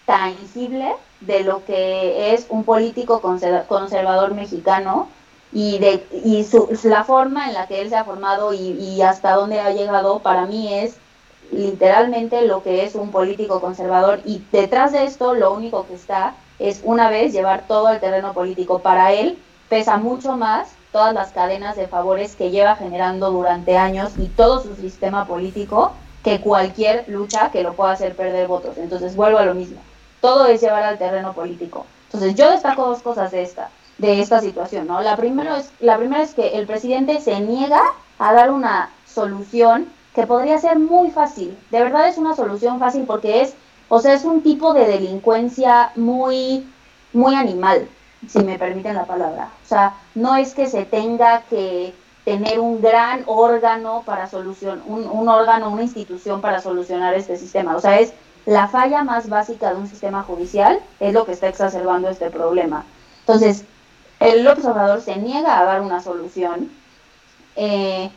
tangible 0.06 0.94
de 1.20 1.44
lo 1.44 1.64
que 1.64 2.32
es 2.32 2.46
un 2.48 2.64
político 2.64 3.20
conservador 3.20 4.34
mexicano 4.34 5.08
y, 5.52 5.78
de, 5.78 6.06
y 6.24 6.44
su, 6.44 6.68
la 6.84 7.04
forma 7.04 7.48
en 7.48 7.54
la 7.54 7.66
que 7.66 7.82
él 7.82 7.90
se 7.90 7.96
ha 7.96 8.04
formado 8.04 8.54
y, 8.54 8.58
y 8.58 9.02
hasta 9.02 9.34
dónde 9.34 9.60
ha 9.60 9.72
llegado 9.72 10.20
para 10.20 10.46
mí 10.46 10.72
es 10.72 10.96
literalmente 11.52 12.46
lo 12.46 12.62
que 12.62 12.84
es 12.84 12.94
un 12.94 13.10
político 13.10 13.60
conservador 13.60 14.20
y 14.24 14.42
detrás 14.52 14.92
de 14.92 15.04
esto 15.04 15.34
lo 15.34 15.52
único 15.52 15.86
que 15.86 15.94
está 15.94 16.34
es 16.58 16.80
una 16.84 17.10
vez 17.10 17.32
llevar 17.32 17.64
todo 17.66 17.90
el 17.90 18.00
terreno 18.00 18.32
político. 18.32 18.78
Para 18.78 19.12
él 19.12 19.38
pesa 19.68 19.96
mucho 19.96 20.36
más 20.36 20.68
todas 20.92 21.14
las 21.14 21.32
cadenas 21.32 21.76
de 21.76 21.86
favores 21.86 22.36
que 22.36 22.50
lleva 22.50 22.76
generando 22.76 23.30
durante 23.30 23.76
años 23.76 24.12
y 24.18 24.26
todo 24.26 24.62
su 24.62 24.74
sistema 24.76 25.26
político 25.26 25.92
que 26.24 26.40
cualquier 26.40 27.04
lucha 27.08 27.50
que 27.50 27.62
lo 27.62 27.74
pueda 27.74 27.92
hacer 27.92 28.14
perder 28.14 28.48
votos. 28.48 28.76
Entonces 28.76 29.16
vuelvo 29.16 29.38
a 29.38 29.44
lo 29.44 29.54
mismo. 29.54 29.80
Todo 30.20 30.46
es 30.46 30.60
llevar 30.60 30.82
al 30.82 30.98
terreno 30.98 31.32
político. 31.32 31.86
Entonces 32.06 32.34
yo 32.34 32.50
destaco 32.50 32.86
dos 32.86 33.02
cosas 33.02 33.30
de 33.30 33.42
esta, 33.42 33.70
de 33.98 34.20
esta 34.20 34.40
situación, 34.40 34.86
¿no? 34.86 35.00
La 35.00 35.16
primera 35.16 35.58
es, 35.58 35.70
la 35.80 35.96
primera 35.96 36.22
es 36.22 36.34
que 36.34 36.58
el 36.58 36.66
presidente 36.66 37.20
se 37.20 37.40
niega 37.40 37.80
a 38.18 38.32
dar 38.32 38.50
una 38.50 38.90
solución 39.06 39.86
que 40.14 40.26
podría 40.26 40.58
ser 40.58 40.78
muy 40.78 41.10
fácil. 41.10 41.56
De 41.70 41.82
verdad 41.82 42.08
es 42.08 42.18
una 42.18 42.34
solución 42.34 42.78
fácil 42.80 43.04
porque 43.06 43.42
es, 43.42 43.54
o 43.88 44.00
sea, 44.00 44.12
es 44.14 44.24
un 44.24 44.42
tipo 44.42 44.74
de 44.74 44.86
delincuencia 44.86 45.92
muy, 45.94 46.68
muy 47.12 47.34
animal 47.34 47.88
si 48.28 48.40
me 48.40 48.58
permiten 48.58 48.94
la 48.94 49.04
palabra. 49.04 49.50
O 49.64 49.68
sea, 49.68 49.94
no 50.14 50.36
es 50.36 50.54
que 50.54 50.66
se 50.66 50.84
tenga 50.84 51.42
que 51.42 51.94
tener 52.24 52.60
un 52.60 52.80
gran 52.80 53.22
órgano 53.26 54.02
para 54.04 54.28
solucionar, 54.28 54.80
un, 54.86 55.08
un 55.08 55.28
órgano, 55.28 55.70
una 55.70 55.82
institución 55.82 56.40
para 56.40 56.60
solucionar 56.60 57.14
este 57.14 57.36
sistema. 57.36 57.76
O 57.76 57.80
sea, 57.80 57.98
es 57.98 58.12
la 58.46 58.68
falla 58.68 59.04
más 59.04 59.28
básica 59.28 59.70
de 59.70 59.76
un 59.76 59.88
sistema 59.88 60.22
judicial, 60.22 60.80
es 60.98 61.14
lo 61.14 61.24
que 61.24 61.32
está 61.32 61.48
exacerbando 61.48 62.08
este 62.08 62.30
problema. 62.30 62.84
Entonces, 63.20 63.64
el 64.18 64.46
observador 64.46 65.00
se 65.00 65.16
niega 65.16 65.58
a 65.58 65.64
dar 65.64 65.80
una 65.80 66.00
solución. 66.00 66.70
Eh, 67.56 68.10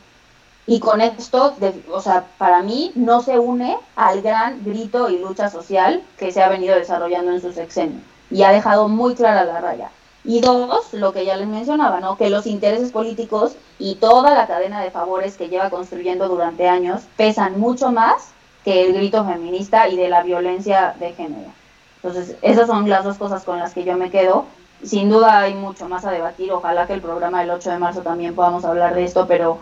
y 0.66 0.80
con 0.80 1.02
esto, 1.02 1.54
o 1.90 2.00
sea, 2.00 2.24
para 2.38 2.62
mí 2.62 2.92
no 2.94 3.20
se 3.20 3.38
une 3.38 3.76
al 3.96 4.22
gran 4.22 4.64
grito 4.64 5.10
y 5.10 5.18
lucha 5.18 5.50
social 5.50 6.02
que 6.18 6.32
se 6.32 6.42
ha 6.42 6.48
venido 6.48 6.74
desarrollando 6.74 7.32
en 7.32 7.40
su 7.40 7.52
sexenio 7.52 8.00
y 8.30 8.42
ha 8.42 8.50
dejado 8.50 8.88
muy 8.88 9.14
clara 9.14 9.44
la 9.44 9.60
raya. 9.60 9.90
Y 10.24 10.40
dos, 10.40 10.92
lo 10.92 11.12
que 11.12 11.26
ya 11.26 11.36
les 11.36 11.46
mencionaba, 11.46 12.00
¿no? 12.00 12.16
que 12.16 12.30
los 12.30 12.46
intereses 12.46 12.90
políticos 12.92 13.56
y 13.78 13.96
toda 13.96 14.34
la 14.34 14.46
cadena 14.46 14.80
de 14.80 14.90
favores 14.90 15.36
que 15.36 15.48
lleva 15.48 15.68
construyendo 15.68 16.28
durante 16.28 16.66
años 16.66 17.02
pesan 17.16 17.60
mucho 17.60 17.92
más 17.92 18.30
que 18.64 18.86
el 18.86 18.94
grito 18.94 19.24
feminista 19.26 19.88
y 19.88 19.96
de 19.96 20.08
la 20.08 20.22
violencia 20.22 20.94
de 20.98 21.12
género. 21.12 21.50
Entonces, 21.96 22.36
esas 22.40 22.66
son 22.66 22.88
las 22.88 23.04
dos 23.04 23.18
cosas 23.18 23.44
con 23.44 23.58
las 23.58 23.74
que 23.74 23.84
yo 23.84 23.96
me 23.96 24.10
quedo. 24.10 24.46
Sin 24.82 25.10
duda 25.10 25.40
hay 25.40 25.54
mucho 25.54 25.88
más 25.88 26.04
a 26.04 26.10
debatir, 26.10 26.52
ojalá 26.52 26.86
que 26.86 26.94
el 26.94 27.00
programa 27.02 27.40
del 27.40 27.50
8 27.50 27.70
de 27.70 27.78
marzo 27.78 28.00
también 28.02 28.34
podamos 28.34 28.64
hablar 28.64 28.94
de 28.94 29.04
esto, 29.04 29.26
pero, 29.26 29.58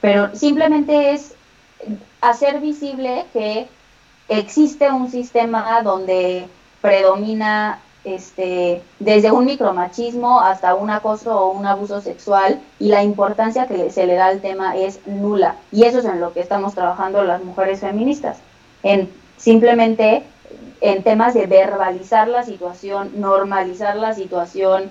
pero 0.00 0.34
simplemente 0.34 1.12
es 1.12 1.34
hacer 2.20 2.60
visible 2.60 3.26
que 3.32 3.68
existe 4.28 4.90
un 4.90 5.10
sistema 5.10 5.80
donde 5.82 6.48
predomina 6.80 7.80
este, 8.04 8.82
desde 8.98 9.30
un 9.30 9.44
micromachismo 9.44 10.40
hasta 10.40 10.74
un 10.74 10.90
acoso 10.90 11.38
o 11.38 11.50
un 11.50 11.66
abuso 11.66 12.00
sexual 12.00 12.60
y 12.78 12.88
la 12.88 13.02
importancia 13.02 13.66
que 13.66 13.90
se 13.90 14.06
le 14.06 14.14
da 14.14 14.26
al 14.26 14.40
tema 14.40 14.76
es 14.76 15.00
nula. 15.06 15.56
Y 15.72 15.84
eso 15.84 15.98
es 15.98 16.04
en 16.04 16.20
lo 16.20 16.32
que 16.32 16.40
estamos 16.40 16.74
trabajando 16.74 17.22
las 17.24 17.42
mujeres 17.42 17.80
feministas, 17.80 18.38
en 18.82 19.10
simplemente 19.36 20.24
en 20.80 21.02
temas 21.02 21.34
de 21.34 21.46
verbalizar 21.46 22.28
la 22.28 22.44
situación, 22.44 23.12
normalizar 23.16 23.96
la 23.96 24.14
situación, 24.14 24.90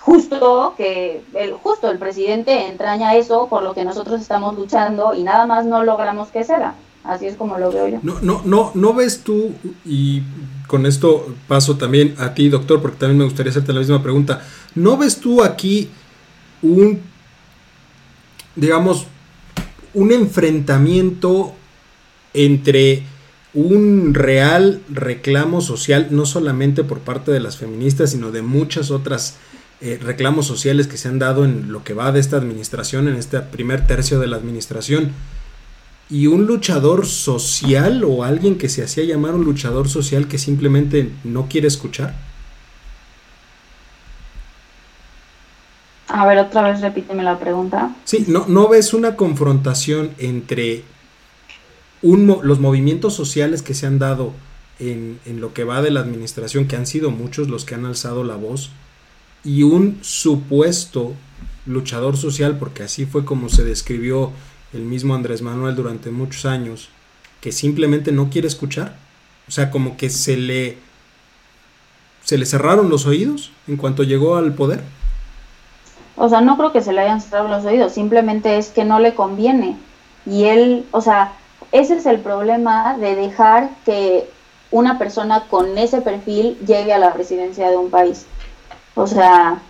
justo 0.00 0.74
que 0.76 1.22
el, 1.34 1.52
justo 1.52 1.90
el 1.90 1.98
presidente 1.98 2.66
entraña 2.66 3.14
eso 3.14 3.46
por 3.48 3.62
lo 3.62 3.74
que 3.74 3.84
nosotros 3.84 4.20
estamos 4.20 4.56
luchando 4.56 5.14
y 5.14 5.22
nada 5.22 5.46
más 5.46 5.66
no 5.66 5.84
logramos 5.84 6.30
que 6.30 6.44
sea. 6.44 6.74
Así 7.04 7.26
es 7.26 7.36
como 7.36 7.58
lo 7.58 7.72
veo 7.72 7.88
yo. 7.88 8.00
No, 8.02 8.20
no, 8.20 8.42
no, 8.44 8.72
no 8.74 8.94
ves 8.94 9.22
tú, 9.24 9.52
y 9.84 10.22
con 10.66 10.86
esto 10.86 11.34
paso 11.48 11.76
también 11.76 12.14
a 12.18 12.34
ti, 12.34 12.48
doctor, 12.48 12.82
porque 12.82 12.98
también 12.98 13.18
me 13.18 13.24
gustaría 13.24 13.50
hacerte 13.50 13.72
la 13.72 13.80
misma 13.80 14.02
pregunta. 14.02 14.42
¿No 14.74 14.96
ves 14.96 15.16
tú 15.16 15.42
aquí 15.42 15.88
un, 16.62 17.00
digamos, 18.54 19.06
un 19.94 20.12
enfrentamiento 20.12 21.54
entre 22.34 23.02
un 23.54 24.14
real 24.14 24.82
reclamo 24.88 25.60
social, 25.60 26.08
no 26.10 26.26
solamente 26.26 26.84
por 26.84 27.00
parte 27.00 27.32
de 27.32 27.40
las 27.40 27.56
feministas, 27.56 28.10
sino 28.10 28.30
de 28.30 28.42
muchas 28.42 28.90
otras 28.90 29.38
eh, 29.80 29.98
reclamos 30.00 30.46
sociales 30.46 30.86
que 30.86 30.98
se 30.98 31.08
han 31.08 31.18
dado 31.18 31.44
en 31.44 31.72
lo 31.72 31.82
que 31.82 31.94
va 31.94 32.12
de 32.12 32.20
esta 32.20 32.36
administración, 32.36 33.08
en 33.08 33.16
este 33.16 33.40
primer 33.40 33.86
tercio 33.86 34.20
de 34.20 34.28
la 34.28 34.36
administración? 34.36 35.12
Y 36.10 36.26
un 36.26 36.46
luchador 36.46 37.06
social 37.06 38.02
o 38.04 38.24
alguien 38.24 38.58
que 38.58 38.68
se 38.68 38.82
hacía 38.82 39.04
llamar 39.04 39.34
un 39.34 39.44
luchador 39.44 39.88
social 39.88 40.26
que 40.26 40.38
simplemente 40.38 41.10
no 41.22 41.46
quiere 41.46 41.68
escuchar? 41.68 42.14
A 46.08 46.26
ver, 46.26 46.38
otra 46.38 46.62
vez 46.62 46.80
repíteme 46.80 47.22
la 47.22 47.38
pregunta. 47.38 47.94
Sí, 48.04 48.24
¿no, 48.26 48.46
no 48.48 48.68
ves 48.68 48.92
una 48.92 49.14
confrontación 49.14 50.10
entre 50.18 50.82
un, 52.02 52.38
los 52.42 52.58
movimientos 52.58 53.14
sociales 53.14 53.62
que 53.62 53.74
se 53.74 53.86
han 53.86 54.00
dado 54.00 54.32
en, 54.80 55.20
en 55.24 55.40
lo 55.40 55.54
que 55.54 55.62
va 55.62 55.82
de 55.82 55.92
la 55.92 56.00
administración, 56.00 56.66
que 56.66 56.74
han 56.74 56.86
sido 56.86 57.12
muchos 57.12 57.48
los 57.48 57.64
que 57.64 57.76
han 57.76 57.84
alzado 57.84 58.24
la 58.24 58.34
voz, 58.34 58.70
y 59.44 59.62
un 59.62 59.98
supuesto 60.02 61.14
luchador 61.66 62.16
social, 62.16 62.58
porque 62.58 62.82
así 62.82 63.06
fue 63.06 63.24
como 63.24 63.48
se 63.48 63.62
describió 63.62 64.32
el 64.72 64.82
mismo 64.82 65.14
Andrés 65.14 65.42
Manuel 65.42 65.74
durante 65.74 66.10
muchos 66.10 66.46
años, 66.46 66.88
que 67.40 67.52
simplemente 67.52 68.12
no 68.12 68.30
quiere 68.30 68.48
escuchar. 68.48 68.96
O 69.48 69.50
sea, 69.50 69.70
como 69.70 69.96
que 69.96 70.10
se 70.10 70.36
le 70.36 70.78
se 72.22 72.38
le 72.38 72.46
cerraron 72.46 72.88
los 72.88 73.06
oídos 73.06 73.50
en 73.66 73.76
cuanto 73.76 74.02
llegó 74.02 74.36
al 74.36 74.54
poder. 74.54 74.82
O 76.16 76.28
sea, 76.28 76.40
no 76.40 76.56
creo 76.56 76.72
que 76.72 76.82
se 76.82 76.92
le 76.92 77.00
hayan 77.00 77.20
cerrado 77.20 77.48
los 77.48 77.64
oídos, 77.64 77.92
simplemente 77.92 78.58
es 78.58 78.68
que 78.68 78.84
no 78.84 79.00
le 79.00 79.14
conviene. 79.14 79.76
Y 80.26 80.44
él, 80.44 80.86
o 80.90 81.00
sea, 81.00 81.32
ese 81.72 81.96
es 81.96 82.06
el 82.06 82.20
problema 82.20 82.96
de 82.98 83.16
dejar 83.16 83.70
que 83.84 84.28
una 84.70 84.98
persona 84.98 85.46
con 85.48 85.78
ese 85.78 86.02
perfil 86.02 86.58
llegue 86.66 86.92
a 86.92 86.98
la 86.98 87.12
presidencia 87.14 87.70
de 87.70 87.76
un 87.76 87.90
país. 87.90 88.26
O 88.94 89.06
sea, 89.06 89.60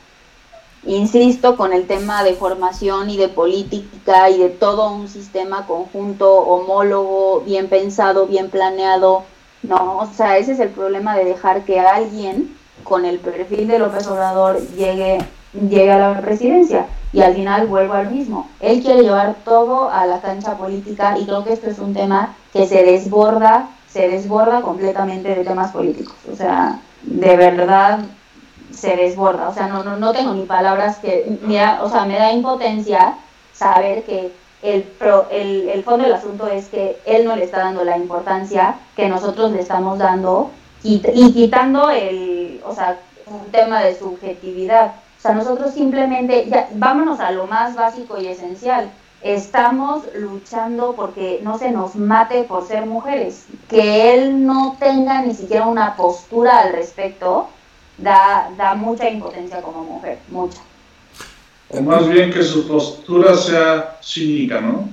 insisto, 0.85 1.57
con 1.57 1.73
el 1.73 1.87
tema 1.87 2.25
de 2.25 2.35
formación 2.35 3.11
y 3.11 3.17
de 3.17 3.29
política 3.29 4.31
y 4.31 4.39
de 4.39 4.49
todo 4.49 4.93
un 4.93 5.09
sistema 5.09 5.67
conjunto, 5.67 6.33
homólogo, 6.33 7.41
bien 7.41 7.69
pensado, 7.69 8.27
bien 8.27 8.51
planeado, 8.51 9.25
no, 9.63 9.99
o 9.99 10.07
sea, 10.07 10.39
ese 10.39 10.53
es 10.53 10.61
el 10.61 10.71
problema 10.71 11.17
de 11.17 11.25
dejar 11.25 11.65
que 11.65 11.81
alguien 11.81 12.57
con 12.83 13.05
el 13.05 13.19
perfil 13.19 13.69
de 13.69 13.79
López 13.79 14.07
Obrador 14.07 14.59
llegue, 14.71 15.19
llegue 15.53 15.93
a 15.93 15.99
la 15.99 16.21
presidencia 16.21 16.87
y 17.13 17.21
al 17.21 17.35
final 17.35 17.67
vuelvo 17.67 17.95
al 17.95 18.11
mismo. 18.11 18.49
Él 18.61 18.83
quiere 18.83 19.03
llevar 19.03 19.37
todo 19.45 19.91
a 19.91 20.07
la 20.07 20.21
cancha 20.21 20.57
política 20.57 21.19
y 21.19 21.27
creo 21.27 21.45
que 21.45 21.53
esto 21.53 21.69
es 21.69 21.79
un 21.79 21.93
tema 21.93 22.35
que 22.53 22.67
se 22.67 22.83
desborda, 22.83 23.69
se 23.87 24.09
desborda 24.09 24.63
completamente 24.63 25.35
de 25.35 25.45
temas 25.45 25.73
políticos. 25.73 26.17
O 26.33 26.37
sea, 26.37 26.81
de 27.03 27.37
verdad 27.37 28.01
se 28.73 28.97
desborda. 28.97 29.49
O 29.49 29.55
sea, 29.55 29.67
no, 29.67 29.83
no, 29.83 29.97
no 29.97 30.13
tengo 30.13 30.35
ni 30.35 30.45
palabras 30.45 30.99
que, 30.99 31.39
mira, 31.43 31.81
o 31.83 31.91
sea, 31.91 32.05
me 32.05 32.19
da 32.19 32.33
impotencia 32.33 33.17
saber 33.53 34.05
que 34.05 34.33
el, 34.63 34.87
el, 35.31 35.69
el 35.69 35.85
fondo 35.85 36.05
del 36.05 36.15
asunto 36.15 36.47
es 36.47 36.69
que 36.69 36.99
él 37.07 37.25
no 37.25 37.37
le 37.37 37.45
está 37.45 37.59
dando 37.59 37.85
la 37.85 37.97
importancia 37.97 38.77
que 38.97 39.09
nosotros 39.09 39.53
le 39.53 39.61
estamos 39.61 39.99
dando 39.99 40.51
y, 40.83 41.01
quitando 41.33 41.91
el, 41.91 42.61
o 42.65 42.75
sea, 42.75 42.99
un 43.27 43.51
tema 43.51 43.83
de 43.83 43.99
subjetividad. 43.99 44.95
O 45.19 45.23
sea, 45.23 45.33
nosotros 45.33 45.75
simplemente, 45.75 46.49
vámonos 46.75 47.21
a 47.21 47.31
lo 47.31 47.47
más 47.47 47.75
básico 47.77 48.19
y 48.19 48.27
esencial. 48.29 48.91
Estamos 49.23 50.05
luchando 50.15 50.95
porque 50.95 51.41
no 51.43 51.59
se 51.59 51.71
nos 51.71 51.95
mate 51.95 52.45
por 52.45 52.67
ser 52.67 52.87
mujeres. 52.87 53.45
Que 53.69 54.15
él 54.15 54.47
no 54.47 54.77
tenga 54.81 55.21
ni 55.21 55.35
siquiera 55.35 55.67
una 55.67 55.97
postura 55.97 56.61
al 56.61 56.73
respecto 56.73 57.49
da, 58.03 58.75
mucha 58.77 59.09
impotencia 59.09 59.61
como 59.63 59.85
mujer, 59.85 60.19
mucha. 60.29 60.61
O 61.69 61.81
más 61.83 62.09
bien 62.09 62.33
que 62.33 62.43
su 62.43 62.67
postura 62.67 63.37
sea 63.37 63.99
cínica, 64.03 64.61
¿no? 64.61 64.89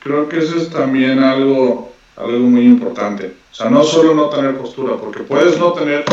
Creo 0.00 0.28
que 0.28 0.38
eso 0.38 0.56
es 0.56 0.70
también 0.70 1.22
algo, 1.22 1.92
algo 2.16 2.38
muy 2.38 2.64
importante. 2.64 3.36
O 3.50 3.54
sea, 3.54 3.70
no 3.70 3.84
solo 3.84 4.14
no 4.14 4.28
tener 4.28 4.56
postura, 4.56 4.96
porque 4.96 5.20
puedes 5.20 5.58
no 5.58 5.72
tener 5.72 6.04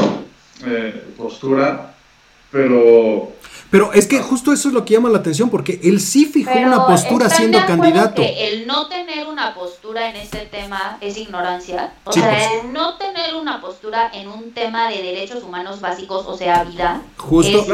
eh, 0.65 1.13
postura, 1.17 1.93
pero 2.51 3.31
pero 3.69 3.91
es 3.91 4.07
que 4.07 4.21
justo 4.21 4.53
eso 4.53 4.69
es 4.69 4.73
lo 4.73 4.85
que 4.85 4.93
llama 4.93 5.09
la 5.09 5.17
atención, 5.17 5.49
porque 5.49 5.79
él 5.83 5.99
sí 5.99 6.25
fijó 6.25 6.53
una 6.53 6.87
postura 6.87 7.29
siendo 7.29 7.59
candidato. 7.65 8.21
Que 8.21 8.49
el 8.49 8.65
no 8.65 8.87
tener 8.87 9.27
una 9.27 9.53
postura 9.53 10.09
en 10.09 10.15
este 10.15 10.39
tema 10.45 10.97
es 11.01 11.17
ignorancia. 11.17 11.93
O 12.05 12.13
sea, 12.13 12.29
pues. 12.29 12.63
el 12.63 12.71
no 12.71 12.97
tener 12.97 13.35
una 13.35 13.59
postura 13.59 14.09
en 14.13 14.29
un 14.29 14.51
tema 14.51 14.89
de 14.89 15.01
derechos 15.01 15.43
humanos 15.43 15.81
básicos, 15.81 16.25
o 16.27 16.37
sea, 16.37 16.63
vida. 16.63 17.01
Justo, 17.17 17.65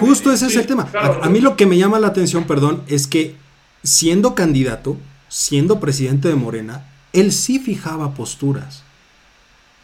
justo 0.00 0.32
ese 0.32 0.46
es 0.46 0.56
el 0.56 0.66
tema. 0.66 0.88
A, 0.94 1.26
a 1.26 1.28
mí 1.28 1.40
lo 1.40 1.56
que 1.56 1.66
me 1.66 1.76
llama 1.76 1.98
la 1.98 2.08
atención, 2.08 2.44
perdón, 2.44 2.82
es 2.86 3.06
que 3.06 3.36
siendo 3.82 4.34
candidato, 4.34 4.96
siendo 5.28 5.80
presidente 5.80 6.28
de 6.28 6.34
Morena, 6.34 6.86
él 7.12 7.32
sí 7.32 7.58
fijaba 7.58 8.14
posturas. 8.14 8.84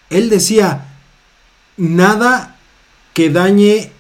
Él 0.09 0.31
decía, 0.31 0.87
nada 1.77 2.57
que 3.13 3.31
dañe 3.31 3.93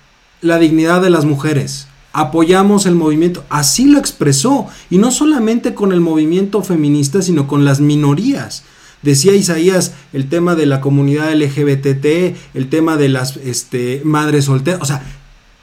la 0.46 0.58
dignidad 0.58 1.02
de 1.02 1.10
las 1.10 1.24
mujeres. 1.24 1.88
Apoyamos 2.12 2.86
el 2.86 2.94
movimiento. 2.94 3.44
Así 3.50 3.86
lo 3.86 3.98
expresó. 3.98 4.66
Y 4.88 4.98
no 4.98 5.10
solamente 5.10 5.74
con 5.74 5.92
el 5.92 6.00
movimiento 6.00 6.62
feminista, 6.62 7.20
sino 7.20 7.46
con 7.46 7.64
las 7.64 7.80
minorías. 7.80 8.64
Decía 9.02 9.34
Isaías 9.34 9.92
el 10.12 10.28
tema 10.28 10.54
de 10.54 10.66
la 10.66 10.80
comunidad 10.80 11.34
LGBT, 11.34 12.34
el 12.54 12.68
tema 12.70 12.96
de 12.96 13.10
las 13.10 13.36
este, 13.36 14.00
madres 14.04 14.46
solteras. 14.46 14.80
O 14.80 14.86
sea, 14.86 15.02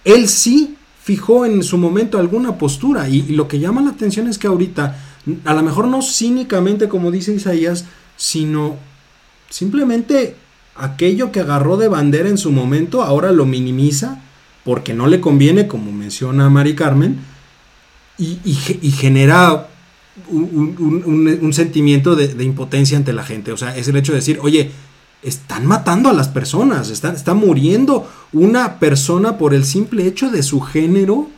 él 0.05 0.29
sí 0.29 0.75
fijó 1.01 1.45
en 1.45 1.63
su 1.63 1.77
momento 1.77 2.19
alguna 2.19 2.57
postura. 2.57 3.09
Y, 3.09 3.25
y 3.27 3.34
lo 3.34 3.47
que 3.47 3.59
llama 3.59 3.81
la 3.81 3.89
atención 3.89 4.27
es 4.27 4.38
que 4.38 4.47
ahorita, 4.47 4.97
a 5.45 5.53
lo 5.53 5.63
mejor 5.63 5.88
no 5.88 6.01
cínicamente 6.01 6.88
como 6.88 7.09
dice 7.09 7.34
Isaías, 7.34 7.86
sino 8.15 8.77
simplemente 9.49 10.36
aquello 10.75 11.31
que 11.31 11.39
agarró 11.39 11.77
de 11.77 11.88
bandera 11.88 12.29
en 12.29 12.38
su 12.38 12.51
momento, 12.51 13.01
ahora 13.01 13.31
lo 13.31 13.45
minimiza 13.45 14.21
porque 14.64 14.93
no 14.93 15.07
le 15.07 15.20
conviene, 15.20 15.68
como 15.68 15.91
menciona 15.91 16.49
Mari 16.49 16.76
Carmen, 16.76 17.20
y, 18.18 18.91
genera 18.91 19.68
un, 20.30 21.51
sentimiento 21.53 22.16
de, 22.16 22.43
impotencia 22.43 22.97
ante 22.97 23.14
la 23.14 23.24
gente. 23.24 23.51
O 23.51 23.57
sea, 23.57 23.76
es 23.76 23.88
el 23.88 23.95
hecho 23.95 24.14
de 24.14 24.20
decir, 24.20 24.39
oye, 24.41 24.72
están 25.22 25.66
matando 25.66 26.09
a 26.09 26.14
las 26.14 26.28
personas, 26.28 26.89
está, 26.89 27.11
está 27.14 27.34
muriendo 27.34 28.09
una 28.32 28.80
persona 28.80 29.38
por 29.38 29.53
el 29.53 29.66
simple 29.66 30.05
hecho 30.05 30.30
de 30.30 30.43
su 30.43 30.61
género 30.61 31.30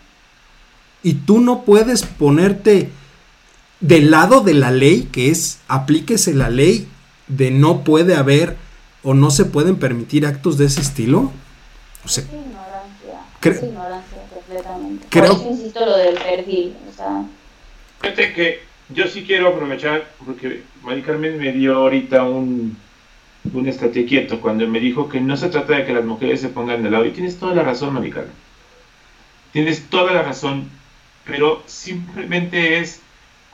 y 1.03 1.13
tú 1.13 1.39
no 1.39 1.63
puedes 1.63 2.03
ponerte 2.03 2.89
del 3.80 4.11
lado 4.11 4.41
de 4.41 4.55
la 4.55 4.71
ley, 4.71 5.09
que 5.11 5.30
es 5.30 5.59
aplíquese 5.67 6.34
la 6.34 6.49
ley 6.49 6.88
de 7.28 7.51
no 7.51 7.84
puede 7.84 8.15
haber 8.15 8.57
o 9.03 9.13
no 9.13 9.30
se 9.30 9.45
pueden 9.45 9.76
permitir 9.76 10.26
actos 10.26 10.57
de 10.57 10.65
ese 10.65 10.82
estilo. 10.82 11.32
O 12.03 12.07
sea, 12.07 12.23
ignorancia 13.49 14.17
completamente. 14.33 15.07
Creo... 15.09 15.27
Por 15.27 15.41
eso 15.41 15.49
insisto 15.49 15.85
lo 15.85 15.97
del 15.97 16.15
perfil. 16.15 16.75
O 16.89 16.93
sea... 16.93 17.25
Fíjate 18.01 18.33
que 18.33 18.59
yo 18.89 19.07
sí 19.07 19.23
quiero 19.25 19.49
aprovechar, 19.49 20.05
porque 20.25 20.63
Mari 20.83 21.01
Carmen 21.01 21.37
me 21.37 21.51
dio 21.51 21.75
ahorita 21.75 22.23
un, 22.23 22.77
un 23.53 23.67
estate 23.67 24.05
quieto 24.05 24.41
cuando 24.41 24.67
me 24.67 24.79
dijo 24.79 25.09
que 25.09 25.19
no 25.19 25.37
se 25.37 25.49
trata 25.49 25.75
de 25.75 25.85
que 25.85 25.93
las 25.93 26.05
mujeres 26.05 26.41
se 26.41 26.49
pongan 26.49 26.83
de 26.83 26.91
lado. 26.91 27.05
Y 27.05 27.11
tienes 27.11 27.37
toda 27.37 27.55
la 27.55 27.63
razón, 27.63 27.93
Mari 27.93 28.11
Carmen. 28.11 28.33
Tienes 29.53 29.89
toda 29.89 30.13
la 30.13 30.21
razón, 30.21 30.69
pero 31.25 31.63
simplemente 31.65 32.79
es 32.79 33.01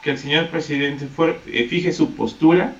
que 0.01 0.11
el 0.11 0.17
señor 0.17 0.47
presidente 0.47 1.07
eh, 1.47 1.67
fije 1.69 1.91
su 1.91 2.15
postura 2.15 2.73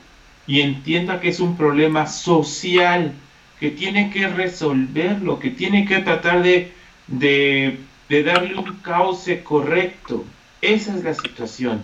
y 0.48 0.62
entienda 0.62 1.22
que 1.22 1.30
es 1.30 1.40
un 1.40 1.56
problema 1.56 2.08
social, 2.08 3.14
que 3.60 3.70
tiene 3.70 4.10
que 4.10 4.28
resolverlo, 4.28 5.40
que 5.40 5.52
tiene 5.52 5.86
que 5.86 6.00
tratar 6.00 6.42
de 6.42 6.72
de, 7.12 7.80
darle 8.10 8.58
un 8.58 8.80
cauce 8.82 9.44
correcto. 9.44 10.24
Esa 10.62 10.96
es 10.96 11.04
la 11.04 11.14
situación. 11.14 11.84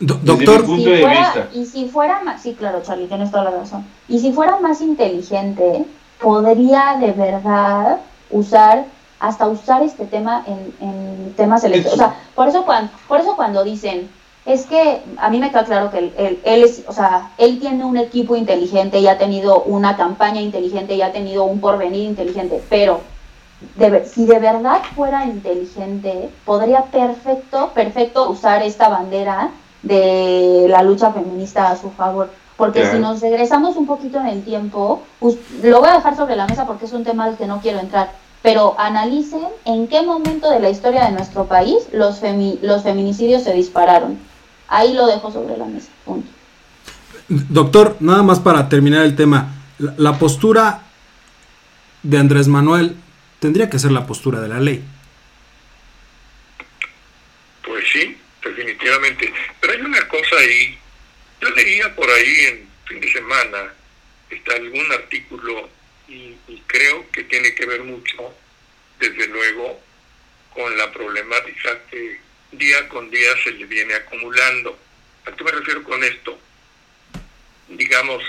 doctor, 0.00 0.64
punto 0.64 0.90
de 0.90 1.06
vista. 1.06 1.48
y 1.54 1.64
si 1.64 1.88
fuera 1.88 2.22
más, 2.22 2.42
sí, 2.42 2.54
claro, 2.54 2.82
Charlie, 2.82 3.06
tienes 3.06 3.30
toda 3.30 3.44
la 3.44 3.50
razón. 3.50 3.84
Y 4.08 4.18
si 4.18 4.32
fuera 4.32 4.58
más 4.60 4.80
inteligente, 4.80 5.84
podría 6.20 6.98
de 7.00 7.12
verdad 7.12 8.00
usar, 8.30 8.84
hasta 9.18 9.48
usar 9.48 9.82
este 9.82 10.04
tema 10.04 10.44
en, 10.46 10.74
en 10.86 11.34
temas 11.34 11.64
electorales. 11.64 11.94
O 11.94 11.96
sea, 11.96 12.16
por 12.34 12.48
eso 12.48 12.64
cuando, 12.64 12.92
por 13.08 13.20
eso 13.20 13.36
cuando 13.36 13.64
dicen, 13.64 14.08
es 14.44 14.66
que 14.66 15.02
a 15.18 15.30
mí 15.30 15.38
me 15.38 15.50
queda 15.50 15.64
claro 15.64 15.90
que 15.90 15.98
él, 15.98 16.12
él, 16.16 16.40
él, 16.44 16.64
es, 16.64 16.84
o 16.86 16.92
sea, 16.92 17.30
él 17.38 17.58
tiene 17.60 17.84
un 17.84 17.96
equipo 17.96 18.36
inteligente 18.36 18.98
y 18.98 19.06
ha 19.06 19.18
tenido 19.18 19.62
una 19.62 19.96
campaña 19.96 20.40
inteligente 20.40 20.94
y 20.94 21.02
ha 21.02 21.12
tenido 21.12 21.44
un 21.44 21.60
porvenir 21.60 22.04
inteligente, 22.04 22.62
pero 22.68 23.00
si 24.06 24.26
de 24.26 24.38
verdad 24.38 24.80
fuera 24.94 25.26
inteligente, 25.26 26.30
podría 26.44 26.84
perfecto, 26.84 27.70
perfecto 27.74 28.30
usar 28.30 28.62
esta 28.62 28.88
bandera 28.88 29.50
de 29.82 30.66
la 30.68 30.82
lucha 30.82 31.12
feminista 31.12 31.70
a 31.70 31.76
su 31.76 31.90
favor. 31.90 32.30
Porque 32.56 32.90
si 32.90 32.98
nos 32.98 33.22
regresamos 33.22 33.76
un 33.76 33.86
poquito 33.86 34.20
en 34.20 34.26
el 34.26 34.44
tiempo, 34.44 35.02
lo 35.62 35.80
voy 35.80 35.88
a 35.88 35.94
dejar 35.94 36.14
sobre 36.14 36.36
la 36.36 36.46
mesa 36.46 36.66
porque 36.66 36.84
es 36.84 36.92
un 36.92 37.04
tema 37.04 37.24
al 37.24 37.38
que 37.38 37.46
no 37.46 37.60
quiero 37.62 37.78
entrar, 37.78 38.12
pero 38.42 38.74
analicen 38.78 39.46
en 39.64 39.88
qué 39.88 40.02
momento 40.02 40.50
de 40.50 40.60
la 40.60 40.68
historia 40.68 41.06
de 41.06 41.12
nuestro 41.12 41.46
país 41.46 41.88
los, 41.92 42.20
los 42.60 42.82
feminicidios 42.82 43.44
se 43.44 43.54
dispararon. 43.54 44.18
Ahí 44.68 44.92
lo 44.92 45.06
dejo 45.06 45.30
sobre 45.30 45.56
la 45.56 45.64
mesa. 45.64 45.88
Punto. 46.04 46.28
Doctor, 47.28 47.96
nada 48.00 48.22
más 48.22 48.40
para 48.40 48.68
terminar 48.68 49.04
el 49.04 49.16
tema, 49.16 49.54
la 49.78 50.18
postura 50.18 50.82
de 52.02 52.18
Andrés 52.18 52.46
Manuel 52.46 52.96
tendría 53.40 53.68
que 53.68 53.78
ser 53.78 53.90
la 53.90 54.06
postura 54.06 54.40
de 54.40 54.48
la 54.48 54.60
ley. 54.60 54.84
Pues 57.64 57.84
sí, 57.92 58.16
definitivamente. 58.42 59.32
Pero 59.60 59.72
hay 59.72 59.80
una 59.80 60.06
cosa 60.08 60.36
ahí. 60.38 60.78
Yo 61.40 61.50
leía 61.50 61.94
por 61.94 62.08
ahí 62.08 62.44
en 62.46 62.68
fin 62.86 63.00
de 63.00 63.12
semana 63.12 63.72
está 64.30 64.54
algún 64.54 64.90
artículo 64.92 65.68
y, 66.08 66.36
creo 66.66 67.10
que 67.10 67.24
tiene 67.24 67.54
que 67.54 67.66
ver 67.66 67.82
mucho, 67.82 68.34
desde 68.98 69.26
luego, 69.26 69.80
con 70.54 70.76
la 70.76 70.92
problemática 70.92 71.84
que 71.90 72.20
día 72.52 72.88
con 72.88 73.10
día 73.10 73.30
se 73.42 73.50
le 73.52 73.66
viene 73.66 73.94
acumulando. 73.94 74.78
¿A 75.26 75.32
qué 75.32 75.44
me 75.44 75.50
refiero 75.50 75.82
con 75.82 76.02
esto? 76.04 76.38
Digamos, 77.68 78.22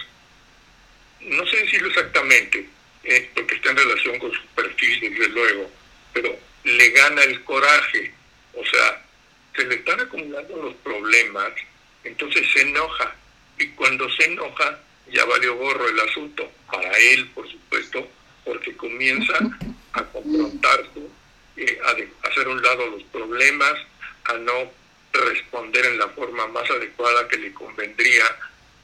no 1.21 1.45
sé 1.45 1.57
decirlo 1.57 1.89
exactamente, 1.89 2.67
eh, 3.03 3.29
porque 3.33 3.55
está 3.55 3.71
en 3.71 3.77
relación 3.77 4.19
con 4.19 4.31
su 4.31 4.45
perfil, 4.55 4.99
desde 4.99 5.29
luego, 5.29 5.71
pero 6.13 6.37
le 6.63 6.89
gana 6.89 7.23
el 7.23 7.43
coraje, 7.43 8.13
o 8.53 8.65
sea, 8.65 9.03
se 9.55 9.65
le 9.65 9.75
están 9.75 9.99
acumulando 9.99 10.57
los 10.57 10.75
problemas, 10.75 11.51
entonces 12.03 12.47
se 12.53 12.61
enoja, 12.61 13.15
y 13.57 13.67
cuando 13.69 14.09
se 14.11 14.25
enoja, 14.25 14.79
ya 15.11 15.25
valió 15.25 15.55
gorro 15.55 15.87
el 15.87 15.99
asunto, 15.99 16.51
para 16.71 16.91
él, 16.97 17.27
por 17.29 17.49
supuesto, 17.49 18.07
porque 18.45 18.75
comienza 18.75 19.33
a 19.93 20.03
confrontarse, 20.03 21.01
eh, 21.57 21.79
a 21.83 22.27
hacer 22.27 22.47
un 22.47 22.61
lado 22.61 22.87
los 22.87 23.03
problemas, 23.03 23.73
a 24.25 24.33
no 24.33 24.71
responder 25.13 25.85
en 25.85 25.97
la 25.97 26.07
forma 26.09 26.47
más 26.47 26.69
adecuada 26.69 27.27
que 27.27 27.37
le 27.37 27.53
convendría 27.53 28.25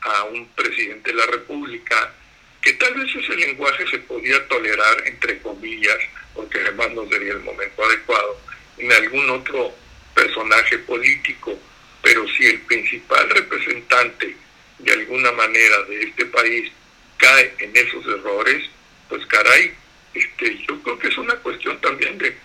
a 0.01 0.24
un 0.26 0.47
presidente 0.49 1.11
de 1.11 1.18
la 1.18 1.26
República, 1.26 2.13
que 2.62 2.74
tal 2.74 2.93
vez 2.95 3.16
ese 3.16 3.36
lenguaje 3.36 3.88
se 3.88 3.99
podía 3.99 4.45
tolerar, 4.47 5.03
entre 5.05 5.39
comillas, 5.39 5.97
porque 6.34 6.60
además 6.60 6.91
no 6.93 7.08
sería 7.10 7.34
el 7.34 7.39
momento 7.39 7.84
adecuado, 7.84 8.41
en 8.78 8.91
algún 8.91 9.30
otro 9.30 9.74
personaje 10.14 10.78
político, 10.80 11.58
pero 12.01 12.28
si 12.30 12.45
el 12.45 12.60
principal 12.62 13.30
representante 13.30 14.36
de 14.80 14.91
alguna 14.91 15.32
manera 15.32 15.84
de 15.84 16.03
este 16.03 16.26
país 16.26 16.72
cae 17.18 17.53
en 17.60 17.76
esos 17.76 18.05
errores, 18.05 18.70
pues 19.10 19.26
caray, 19.26 19.74
este, 20.14 20.58
yo 20.68 20.82
creo 20.82 20.99
que 20.99 21.08
es 21.08 21.18
una 21.18 21.36
cuestión 21.36 21.80
también 21.82 22.18
de, 22.18 22.36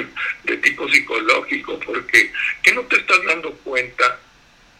de 0.44 0.56
tipo 0.58 0.88
psicológico, 0.88 1.78
porque 1.80 2.30
¿qué 2.62 2.72
no 2.72 2.82
te 2.82 2.96
estás 2.96 3.24
dando 3.24 3.52
cuenta 3.58 4.20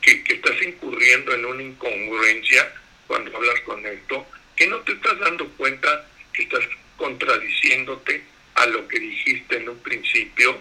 que, 0.01 0.23
que 0.25 0.35
estás 0.35 0.61
incurriendo 0.63 1.35
en 1.35 1.45
una 1.45 1.63
incongruencia 1.63 2.73
cuando 3.07 3.37
hablas 3.37 3.61
con 3.61 3.85
esto? 3.87 4.27
¿Qué 4.57 4.67
no 4.67 4.79
te 4.81 4.93
estás 4.93 5.19
dando 5.19 5.49
cuenta 5.51 6.07
que 6.33 6.43
estás 6.43 6.65
contradiciéndote 6.97 8.23
a 8.55 8.67
lo 8.67 8.87
que 8.89 8.99
dijiste 8.99 9.57
en 9.57 9.69
un 9.69 9.79
principio? 9.79 10.59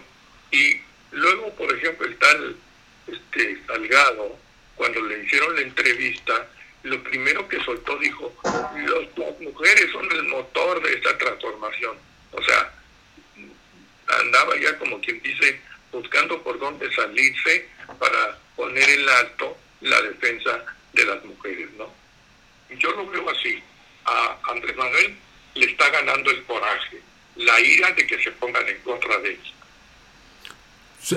Y 0.50 0.80
luego, 1.12 1.54
por 1.54 1.74
ejemplo, 1.74 2.06
el 2.06 2.16
tal 2.16 2.56
este, 3.06 3.58
Salgado, 3.66 4.38
cuando 4.76 5.00
le 5.02 5.24
hicieron 5.24 5.54
la 5.54 5.62
entrevista, 5.62 6.48
lo 6.84 7.02
primero 7.02 7.46
que 7.48 7.62
soltó 7.64 7.96
dijo, 7.98 8.34
las 8.44 9.40
mujeres 9.40 9.90
son 9.92 10.10
el 10.10 10.24
motor 10.24 10.82
de 10.82 10.94
esta 10.94 11.16
transformación. 11.18 11.96
O 12.32 12.42
sea, 12.42 12.72
andaba 14.20 14.58
ya 14.58 14.76
como 14.78 15.00
quien 15.00 15.20
dice, 15.22 15.60
buscando 15.92 16.42
por 16.42 16.58
dónde 16.58 16.92
salirse 16.92 17.68
para 17.98 18.38
poner 18.56 18.88
en 18.88 19.08
alto 19.08 19.56
la 19.80 20.00
defensa 20.02 20.64
de 20.92 21.04
las 21.04 21.24
mujeres, 21.24 21.70
¿no? 21.76 21.92
Yo 22.78 22.90
lo 22.92 23.06
veo 23.08 23.28
así. 23.30 23.62
A 24.12 24.52
Andrés 24.52 24.76
Manuel 24.76 25.16
le 25.54 25.66
está 25.66 25.88
ganando 25.90 26.30
el 26.30 26.42
coraje, 26.44 27.00
la 27.36 27.60
ira 27.60 27.92
de 27.92 28.06
que 28.06 28.22
se 28.22 28.30
pongan 28.32 28.66
en 28.68 28.78
contra 28.82 29.18
de 29.18 29.30
él. 29.30 29.38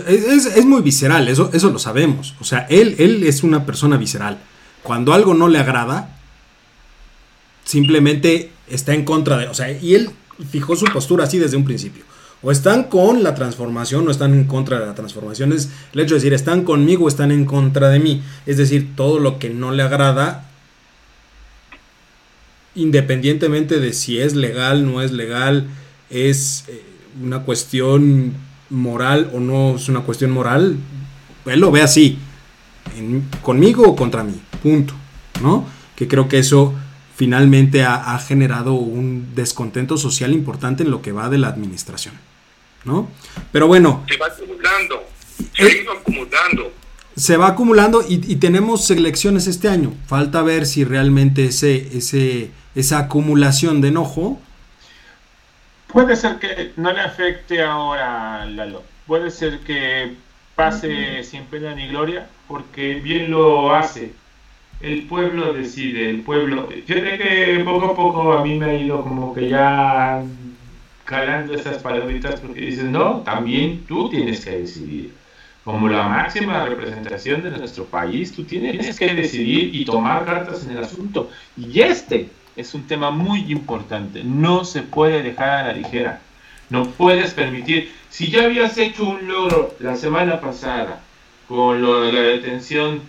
Es, 0.08 0.66
muy 0.66 0.82
visceral, 0.82 1.28
eso, 1.28 1.52
eso 1.54 1.70
lo 1.70 1.80
sabemos. 1.80 2.34
O 2.40 2.44
sea, 2.44 2.66
él, 2.70 2.96
él 2.98 3.24
es 3.24 3.44
una 3.44 3.66
persona 3.66 3.98
visceral 3.98 4.40
cuando 4.86 5.14
algo 5.14 5.34
no 5.34 5.48
le 5.48 5.58
agrada, 5.58 6.16
simplemente 7.66 8.52
está 8.70 8.94
en 8.94 9.04
contra 9.04 9.36
de, 9.38 9.48
o 9.48 9.54
sea, 9.56 9.72
y 9.72 9.96
él 9.96 10.12
fijó 10.52 10.76
su 10.76 10.86
postura 10.86 11.24
así 11.24 11.40
desde 11.40 11.58
un 11.58 11.66
principio. 11.66 12.04
O 12.44 12.52
están 12.52 12.84
con 12.84 13.24
la 13.24 13.34
transformación 13.34 14.08
o 14.08 14.12
están 14.12 14.36
en 14.36 14.44
contra 14.44 14.80
de 14.80 14.86
la 14.86 14.94
transformación. 14.94 15.52
Es 15.54 15.72
el 15.94 16.02
hecho 16.02 16.14
de 16.14 16.20
decir, 16.20 16.34
están 16.34 16.64
conmigo 16.64 17.06
o 17.06 17.08
están 17.08 17.32
en 17.32 17.46
contra 17.46 17.90
de 17.90 18.00
mí. 18.00 18.22
Es 18.46 18.58
decir, 18.58 18.96
todo 18.96 19.18
lo 19.18 19.40
que 19.40 19.50
no 19.50 19.72
le 19.72 19.82
agrada, 19.82 20.52
independientemente 22.76 23.80
de 23.80 23.94
si 23.94 24.20
es 24.20 24.36
legal, 24.36 24.86
no 24.86 25.02
es 25.02 25.12
legal, 25.12 25.68
es 26.10 26.66
eh, 26.68 26.84
una 27.22 27.44
cuestión 27.44 28.34
moral 28.70 29.32
o 29.34 29.40
no 29.40 29.76
es 29.76 29.90
una 29.90 30.02
cuestión 30.02 30.32
moral, 30.32 30.78
él 31.46 31.60
lo 31.60 31.72
ve 31.72 31.82
así 31.82 32.18
conmigo 33.42 33.84
o 33.84 33.96
contra 33.96 34.24
mí, 34.24 34.40
punto, 34.62 34.94
¿no? 35.42 35.68
Que 35.96 36.08
creo 36.08 36.28
que 36.28 36.40
eso 36.40 36.74
finalmente 37.16 37.84
ha, 37.84 38.18
generado 38.20 38.74
un 38.74 39.34
descontento 39.36 39.98
social 39.98 40.34
importante 40.34 40.84
en 40.84 40.92
lo 40.92 41.02
que 41.02 41.12
va 41.12 41.30
de 41.30 41.38
la 41.38 41.48
administración, 41.48 42.14
¿no? 42.84 43.10
Pero 43.52 43.68
bueno. 43.68 44.04
Se 44.08 44.18
va 44.18 44.28
acumulando, 44.28 45.04
se 45.54 45.64
ha 45.64 45.82
ido 45.82 45.92
acumulando. 45.94 46.74
Se 47.16 47.38
va 47.38 47.48
acumulando 47.48 48.06
y, 48.08 48.18
tenemos 48.36 48.92
elecciones 48.92 49.48
este 49.48 49.70
año. 49.70 49.94
Falta 50.08 50.42
ver 50.42 50.66
si 50.66 50.84
realmente 50.84 51.46
ese, 51.46 51.98
ese, 51.98 52.52
esa 52.76 53.00
acumulación 53.00 53.82
de 53.82 53.88
enojo. 53.88 54.40
Puede 55.88 56.16
ser 56.16 56.38
que 56.40 56.74
no 56.76 56.92
le 56.92 57.00
afecte 57.00 57.64
ahora 57.64 58.46
Lalo. 58.46 58.84
Puede 59.08 59.32
ser 59.32 59.60
que 59.60 60.16
pase 60.56 61.24
sin 61.24 61.44
pena 61.46 61.74
ni 61.74 61.88
gloria, 61.88 62.28
porque 62.48 62.96
bien 62.96 63.32
lo 63.32 63.74
hace. 63.74 64.14
El 64.82 65.04
pueblo 65.04 65.54
decide, 65.54 66.10
el 66.10 66.22
pueblo. 66.22 66.68
Fíjate 66.86 67.18
que 67.18 67.62
poco 67.64 67.86
a 67.86 67.96
poco 67.96 68.34
a 68.34 68.44
mí 68.44 68.58
me 68.60 68.66
ha 68.66 68.74
ido 68.74 69.02
como 69.02 69.34
que 69.34 69.48
ya 69.50 70.22
calando 71.06 71.54
esas 71.54 71.82
palabritas 71.82 72.40
porque 72.40 72.62
dices, 72.62 72.84
no, 72.86 73.22
también 73.22 73.86
tú 73.88 74.10
tienes 74.10 74.44
que 74.44 74.60
decidir. 74.60 75.14
Como 75.64 75.88
la 75.88 76.08
máxima 76.08 76.66
representación 76.66 77.42
de 77.42 77.52
nuestro 77.52 77.86
país, 77.86 78.34
tú 78.34 78.44
tienes 78.44 79.00
que 79.00 79.14
decidir 79.14 79.74
y 79.74 79.86
tomar 79.86 80.26
cartas 80.26 80.64
en 80.66 80.78
el 80.78 80.84
asunto. 80.84 81.30
Y 81.58 81.80
este 81.82 82.30
es 82.56 82.74
un 82.74 82.88
tema 82.88 83.12
muy 83.12 83.52
importante, 83.52 84.24
no 84.24 84.66
se 84.66 84.82
puede 84.82 85.24
dejar 85.24 85.50
a 85.50 85.68
la 85.68 85.74
ligera. 85.74 86.22
No 86.70 86.86
puedes 86.86 87.34
permitir, 87.34 87.94
si 88.10 88.32
ya 88.32 88.46
habías 88.46 88.78
hecho 88.78 89.04
un 89.04 89.28
logro 89.28 89.76
la 89.80 89.96
semana 89.96 90.42
pasada 90.42 91.02
con 91.48 91.82
lo 91.82 92.02
de 92.02 92.12
la 92.12 92.22
detención 92.22 93.02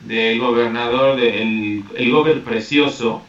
del 0.00 0.40
gobernador, 0.40 1.16
del 1.16 1.84
el 1.94 2.10
gober 2.10 2.42
precioso, 2.42 3.22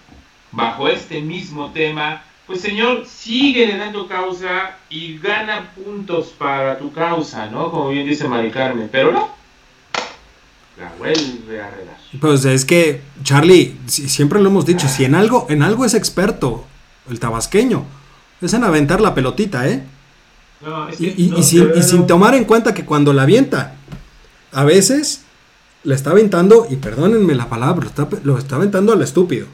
bajo 0.51 0.88
este 0.88 1.21
mismo 1.21 1.71
tema, 1.71 2.23
pues 2.47 2.61
señor, 2.61 3.05
sigue 3.05 3.78
dando 3.78 4.07
causa 4.07 4.78
y 4.89 5.17
gana 5.17 5.71
puntos 5.76 6.28
para 6.38 6.80
tu 6.80 6.91
causa, 6.91 7.47
¿no? 7.47 7.69
Como 7.69 7.89
bien 7.89 8.07
dice 8.07 8.28
Mari 8.28 8.49
Carmen, 8.49 8.89
pero 8.91 9.11
no, 9.11 9.30
la 10.78 10.91
vuelve 10.97 11.61
a 11.61 11.67
arreglar. 11.67 11.97
Pues 12.19 12.45
es 12.45 12.65
que, 12.65 13.01
Charlie, 13.23 13.78
siempre 13.88 14.41
lo 14.41 14.49
hemos 14.49 14.65
dicho, 14.65 14.88
si 14.88 15.05
en 15.05 15.15
algo, 15.15 15.47
en 15.49 15.61
algo 15.61 15.86
es 15.86 15.93
experto 15.93 16.65
el 17.09 17.19
tabasqueño, 17.19 17.86
es 18.41 18.53
en 18.53 18.63
aventar 18.63 19.01
la 19.01 19.13
pelotita, 19.13 19.67
¿eh? 19.67 19.84
y, 20.99 21.43
sin, 21.43 22.07
tomar 22.07 22.36
en 22.36 22.45
cuenta 22.45 22.73
que 22.73 22.86
cuando 22.86 23.13
la 23.13 23.23
avienta, 23.23 23.76
a 24.51 24.63
veces 24.63 25.26
la 25.84 25.95
está 25.95 26.11
aventando, 26.11 26.67
y 26.69 26.78
perdónenme 26.78 27.36
la 27.36 27.49
palabra, 27.49 27.88
lo 28.23 28.38
está, 28.38 28.55
aventando 28.55 28.93
al 28.93 29.01
estúpido. 29.01 29.47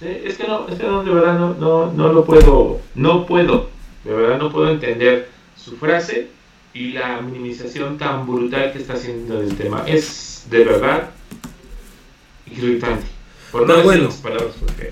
es 0.00 0.36
que 0.36 0.46
no, 0.46 0.68
es 0.68 0.78
que 0.78 0.86
no, 0.86 1.04
de 1.04 1.10
verdad 1.12 1.38
no, 1.38 1.92
no, 1.92 2.12
lo 2.12 2.24
puedo, 2.24 2.80
no 2.94 3.26
puedo, 3.26 3.70
de 4.04 4.12
verdad 4.12 4.38
no 4.38 4.50
puedo 4.50 4.70
entender 4.70 5.30
su 5.56 5.76
frase 5.76 6.28
y 6.74 6.92
la 6.92 7.20
minimización 7.20 7.98
tan 7.98 8.26
brutal 8.26 8.72
que 8.72 8.78
está 8.78 8.94
haciendo 8.94 9.40
del 9.40 9.54
tema. 9.56 9.84
Es 9.86 10.46
de 10.50 10.64
verdad 10.64 11.10
irritante. 12.50 13.06
Por 13.50 13.66
no 13.66 13.82
bueno, 13.82 14.08
palabras 14.22 14.54
porque 14.58 14.90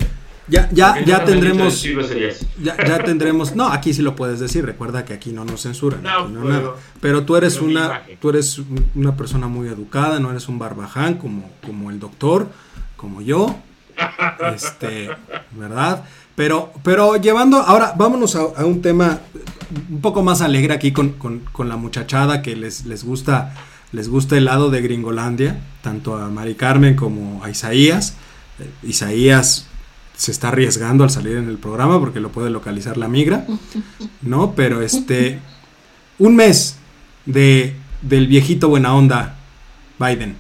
ya, 0.51 0.69
ya, 0.73 1.01
ya 1.05 1.25
tendremos. 1.25 1.83
Ya, 1.83 2.77
ya, 2.85 2.99
tendremos. 3.05 3.55
No, 3.55 3.69
aquí 3.69 3.95
sí 3.95 4.03
lo 4.03 4.17
puedes 4.17 4.41
decir. 4.41 4.67
Recuerda 4.67 5.05
que 5.05 5.15
aquí 5.15 5.31
no 5.31 5.45
nos 5.45 5.63
censuran. 5.63 6.03
No, 6.03 6.75
Pero 7.01 7.25
tú 7.25 7.37
eres 7.37 7.61
una, 7.61 8.03
tú 8.21 8.31
eres 8.31 8.61
una 8.95 9.17
persona 9.17 9.47
muy 9.47 9.69
educada, 9.69 10.19
no 10.19 10.31
eres 10.31 10.49
un 10.49 10.59
barbaján 10.59 11.15
como, 11.15 11.51
como 11.65 11.91
el 11.91 12.01
doctor, 12.01 12.49
como 12.97 13.23
yo. 13.23 13.57
Este, 14.55 15.11
¿verdad? 15.53 16.05
Pero, 16.37 16.73
pero 16.83 17.17
llevando, 17.17 17.59
ahora 17.59 17.95
vámonos 17.97 18.37
a, 18.37 18.65
un 18.65 18.81
tema 18.83 19.21
un 19.91 20.01
poco 20.01 20.23
más 20.23 20.41
alegre 20.41 20.75
aquí 20.75 20.93
con, 20.93 21.11
con, 21.11 21.41
con, 21.53 21.69
la 21.69 21.77
muchachada 21.77 22.43
que 22.43 22.57
les, 22.57 22.87
les 22.87 23.05
gusta, 23.05 23.55
les 23.93 24.09
gusta 24.09 24.37
el 24.37 24.47
lado 24.47 24.71
de 24.71 24.81
Gringolandia, 24.81 25.61
tanto 25.83 26.17
a 26.17 26.29
Mari 26.29 26.55
Carmen 26.55 26.97
como 26.97 27.45
a 27.45 27.51
Isaías. 27.51 28.15
Eh, 28.59 28.71
Isaías 28.89 29.67
se 30.17 30.31
está 30.33 30.49
arriesgando 30.49 31.05
al 31.05 31.11
salir 31.11 31.37
en 31.37 31.49
el 31.49 31.59
programa 31.59 31.99
porque 31.99 32.21
lo 32.21 32.31
puede 32.31 32.51
localizar 32.51 32.97
la 32.97 33.09
migra, 33.09 33.47
¿no? 34.23 34.55
Pero 34.55 34.83
este, 34.83 35.41
un 36.19 36.37
mes 36.37 36.77
de, 37.27 37.77
del 38.03 38.27
viejito 38.27 38.69
buena 38.69 38.95
onda 38.95 39.37
Biden. 39.99 40.37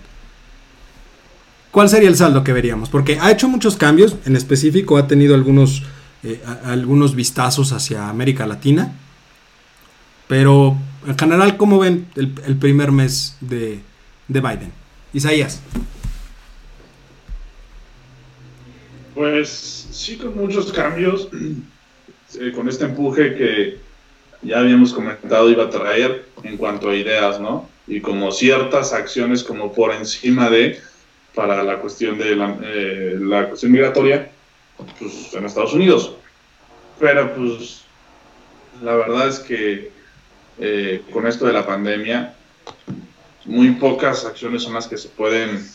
¿Cuál 1.70 1.88
sería 1.88 2.08
el 2.08 2.16
saldo 2.16 2.42
que 2.42 2.52
veríamos? 2.52 2.88
Porque 2.88 3.18
ha 3.20 3.30
hecho 3.30 3.48
muchos 3.48 3.76
cambios, 3.76 4.16
en 4.26 4.34
específico 4.34 4.96
ha 4.96 5.06
tenido 5.06 5.34
algunos, 5.34 5.84
eh, 6.24 6.42
algunos 6.64 7.14
vistazos 7.14 7.72
hacia 7.72 8.08
América 8.08 8.46
Latina, 8.46 8.92
pero 10.26 10.76
en 11.06 11.18
general, 11.18 11.56
¿cómo 11.56 11.78
ven 11.78 12.06
el, 12.16 12.56
primer 12.56 12.92
mes 12.92 13.36
de, 13.40 13.80
de 14.28 14.40
Biden? 14.40 14.72
Isaías. 15.12 15.60
Pues 19.14 19.86
sí, 19.90 20.16
con 20.16 20.36
muchos 20.36 20.72
cambios, 20.72 21.28
con 22.54 22.68
este 22.68 22.84
empuje 22.84 23.34
que 23.34 23.78
ya 24.42 24.60
habíamos 24.60 24.92
comentado 24.92 25.50
iba 25.50 25.64
a 25.64 25.70
traer 25.70 26.26
en 26.42 26.56
cuanto 26.56 26.90
a 26.90 26.96
ideas, 26.96 27.40
¿no? 27.40 27.68
Y 27.86 28.00
como 28.00 28.32
ciertas 28.32 28.92
acciones 28.92 29.42
como 29.44 29.72
por 29.72 29.92
encima 29.92 30.48
de, 30.48 30.80
para 31.34 31.62
la 31.62 31.78
cuestión 31.78 32.18
de 32.18 32.36
la, 32.36 32.58
eh, 32.62 33.16
la 33.20 33.48
cuestión 33.48 33.72
migratoria, 33.72 34.30
pues 34.98 35.32
en 35.34 35.44
Estados 35.44 35.74
Unidos. 35.74 36.14
Pero 36.98 37.34
pues 37.34 37.82
la 38.82 38.94
verdad 38.94 39.28
es 39.28 39.38
que 39.40 39.90
eh, 40.58 41.02
con 41.12 41.26
esto 41.26 41.46
de 41.46 41.52
la 41.52 41.66
pandemia, 41.66 42.34
muy 43.46 43.70
pocas 43.72 44.24
acciones 44.24 44.62
son 44.62 44.74
las 44.74 44.86
que 44.86 44.98
se 44.98 45.08
pueden, 45.08 45.66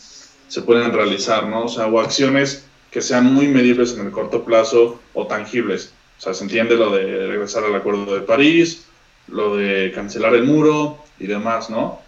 se 0.48 0.62
pueden 0.62 0.92
realizar, 0.92 1.48
¿no? 1.48 1.64
O 1.64 1.68
sea, 1.68 1.86
o 1.88 2.00
acciones 2.00 2.66
que 2.90 3.02
sean 3.02 3.32
muy 3.32 3.48
medibles 3.48 3.94
en 3.94 4.06
el 4.06 4.12
corto 4.12 4.44
plazo 4.44 5.00
o 5.12 5.26
tangibles. 5.26 5.92
O 6.18 6.20
sea, 6.20 6.34
se 6.34 6.44
entiende 6.44 6.76
lo 6.76 6.90
de 6.90 7.26
regresar 7.26 7.64
al 7.64 7.74
Acuerdo 7.74 8.14
de 8.14 8.20
París, 8.22 8.86
lo 9.28 9.56
de 9.56 9.92
cancelar 9.94 10.34
el 10.34 10.44
muro 10.44 10.98
y 11.18 11.26
demás, 11.26 11.68
¿no? 11.68 12.00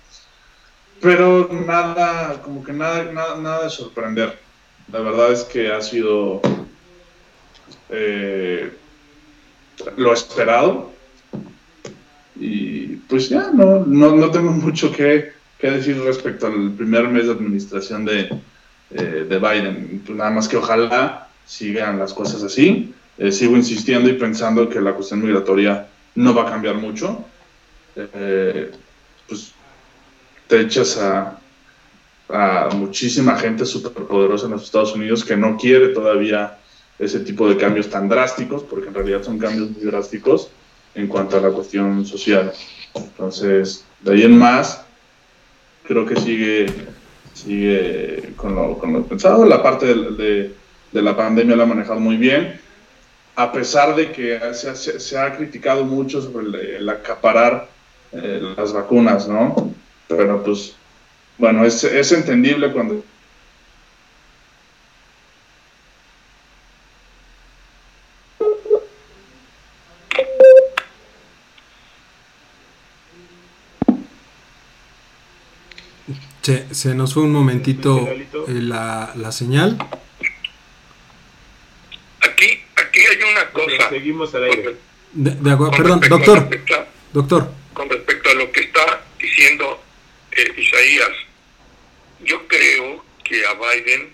Pero 1.00 1.48
nada, 1.66 2.40
como 2.42 2.64
que 2.64 2.72
nada, 2.72 3.04
nada, 3.12 3.36
nada 3.36 3.64
de 3.64 3.70
sorprender. 3.70 4.38
La 4.92 5.00
verdad 5.00 5.32
es 5.32 5.44
que 5.44 5.70
ha 5.70 5.80
sido 5.80 6.40
eh, 7.90 8.72
lo 9.96 10.12
esperado. 10.12 10.92
Y 12.36 12.96
pues 13.08 13.28
ya, 13.28 13.50
no, 13.52 13.84
no, 13.84 14.14
no 14.14 14.30
tengo 14.30 14.50
mucho 14.66 14.92
que, 14.92 15.32
que, 15.58 15.70
decir 15.70 16.00
respecto 16.02 16.46
al 16.46 16.72
primer 16.72 17.08
mes 17.08 17.26
de 17.26 17.32
administración 17.32 18.04
de, 18.04 18.30
eh, 18.90 19.26
de 19.28 19.38
Biden. 19.38 20.02
Nada 20.08 20.30
más 20.30 20.48
que 20.48 20.56
ojalá 20.56 21.28
sigan 21.46 21.98
las 21.98 22.12
cosas 22.12 22.42
así. 22.42 22.94
Eh, 23.18 23.32
sigo 23.32 23.56
insistiendo 23.56 24.08
y 24.08 24.12
pensando 24.12 24.68
que 24.68 24.80
la 24.80 24.92
cuestión 24.92 25.22
migratoria 25.22 25.88
no 26.14 26.34
va 26.34 26.42
a 26.42 26.50
cambiar 26.50 26.76
mucho. 26.76 27.24
Eh, 27.96 28.70
te 30.48 30.60
echas 30.60 30.98
a, 30.98 31.38
a 32.28 32.68
muchísima 32.74 33.36
gente 33.36 33.64
superpoderosa 33.64 34.46
en 34.46 34.52
los 34.52 34.64
Estados 34.64 34.94
Unidos 34.94 35.24
que 35.24 35.36
no 35.36 35.56
quiere 35.56 35.88
todavía 35.88 36.58
ese 36.98 37.20
tipo 37.20 37.48
de 37.48 37.56
cambios 37.56 37.88
tan 37.88 38.08
drásticos, 38.08 38.64
porque 38.64 38.88
en 38.88 38.94
realidad 38.94 39.22
son 39.22 39.38
cambios 39.38 39.70
muy 39.70 39.82
drásticos 39.82 40.50
en 40.94 41.06
cuanto 41.06 41.36
a 41.36 41.40
la 41.40 41.50
cuestión 41.50 42.04
social. 42.04 42.52
Entonces, 42.94 43.84
de 44.00 44.12
ahí 44.12 44.22
en 44.22 44.36
más, 44.36 44.84
creo 45.84 46.04
que 46.04 46.16
sigue, 46.16 46.66
sigue 47.34 48.32
con, 48.36 48.54
lo, 48.54 48.78
con 48.78 48.92
lo 48.92 49.04
pensado. 49.04 49.44
La 49.44 49.62
parte 49.62 49.86
de, 49.86 50.52
de, 50.92 51.02
la 51.02 51.16
pandemia 51.16 51.54
la 51.54 51.62
ha 51.62 51.66
manejado 51.66 52.00
muy 52.00 52.16
bien, 52.16 52.60
a 53.36 53.52
pesar 53.52 53.94
de 53.94 54.10
que 54.10 54.40
se, 54.52 54.74
se, 54.74 55.18
ha 55.18 55.36
criticado 55.36 55.84
mucho 55.84 56.20
sobre 56.20 56.78
el, 56.78 56.88
acaparar 56.88 57.68
eh, 58.10 58.42
las 58.56 58.72
vacunas, 58.72 59.28
¿no? 59.28 59.72
Pero 60.08 60.42
pues, 60.42 60.74
bueno, 61.36 61.64
es, 61.64 61.84
es 61.84 62.12
entendible 62.12 62.72
cuando 62.72 63.04
Se, 76.70 76.94
nos 76.94 77.12
fue 77.12 77.24
un 77.24 77.32
momentito 77.32 78.08
eh, 78.08 78.24
la, 78.48 79.12
la, 79.16 79.32
señal. 79.32 79.76
Aquí, 82.22 82.60
aquí 82.74 83.00
hay 83.00 83.30
una 83.30 83.50
cosa. 83.50 83.90
seguimos 83.90 84.34
al 84.34 84.44
aire. 84.44 84.76
De, 85.12 85.50
acuerdo, 85.50 85.72
perdón, 85.72 86.00
doctor. 86.08 86.48
doctor. 87.12 87.52
Con 87.74 87.90
respecto 87.90 88.30
a 88.30 88.34
lo 88.34 88.50
que 88.50 88.60
está 88.60 89.02
diciendo 89.20 89.78
Isaías, 90.56 91.12
yo 92.20 92.46
creo 92.48 93.04
que 93.24 93.44
a 93.46 93.54
Biden 93.54 94.12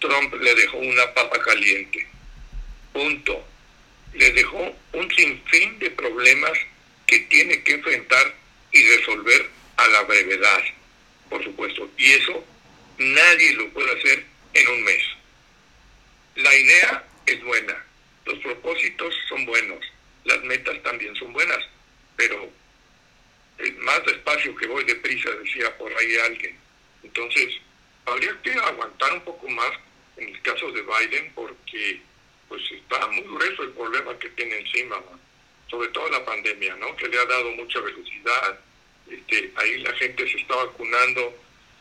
Trump 0.00 0.34
le 0.34 0.54
dejó 0.54 0.78
una 0.78 1.12
papa 1.14 1.38
caliente. 1.40 2.06
Punto. 2.92 3.44
Le 4.14 4.32
dejó 4.32 4.74
un 4.92 5.10
sinfín 5.14 5.78
de 5.78 5.90
problemas 5.90 6.58
que 7.06 7.18
tiene 7.20 7.62
que 7.62 7.74
enfrentar 7.74 8.34
y 8.72 8.82
resolver 8.82 9.50
a 9.76 9.88
la 9.88 10.02
brevedad 10.02 10.62
por 11.28 11.42
supuesto, 11.42 11.88
y 11.96 12.12
eso 12.12 12.44
nadie 12.98 13.52
lo 13.54 13.68
puede 13.70 13.92
hacer 13.98 14.24
en 14.54 14.68
un 14.68 14.84
mes. 14.84 15.02
La 16.36 16.54
idea 16.54 17.04
es 17.26 17.42
buena, 17.42 17.84
los 18.24 18.38
propósitos 18.38 19.14
son 19.28 19.44
buenos, 19.46 19.84
las 20.24 20.42
metas 20.44 20.82
también 20.82 21.14
son 21.16 21.32
buenas, 21.32 21.58
pero 22.16 22.50
más 23.78 24.04
despacio 24.04 24.54
que 24.56 24.66
voy 24.66 24.84
deprisa, 24.84 25.30
decía 25.42 25.76
por 25.78 25.92
ahí 25.96 26.16
alguien. 26.16 26.56
Entonces, 27.02 27.54
habría 28.04 28.36
que 28.42 28.52
aguantar 28.52 29.12
un 29.14 29.20
poco 29.22 29.48
más 29.48 29.72
en 30.16 30.28
el 30.28 30.42
caso 30.42 30.70
de 30.72 30.82
Biden 30.82 31.32
porque 31.34 32.00
pues 32.48 32.62
está 32.70 33.06
muy 33.08 33.22
grueso 33.22 33.62
el 33.62 33.70
problema 33.70 34.18
que 34.18 34.28
tiene 34.30 34.58
encima, 34.58 34.96
sobre 35.68 35.88
todo 35.88 36.08
la 36.10 36.24
pandemia, 36.24 36.76
¿no? 36.76 36.94
que 36.96 37.08
le 37.08 37.18
ha 37.18 37.24
dado 37.24 37.50
mucha 37.52 37.80
velocidad, 37.80 38.60
este, 39.10 39.52
ahí 39.56 39.78
la 39.78 39.92
gente 39.94 40.28
se 40.28 40.38
está 40.38 40.54
vacunando 40.54 41.34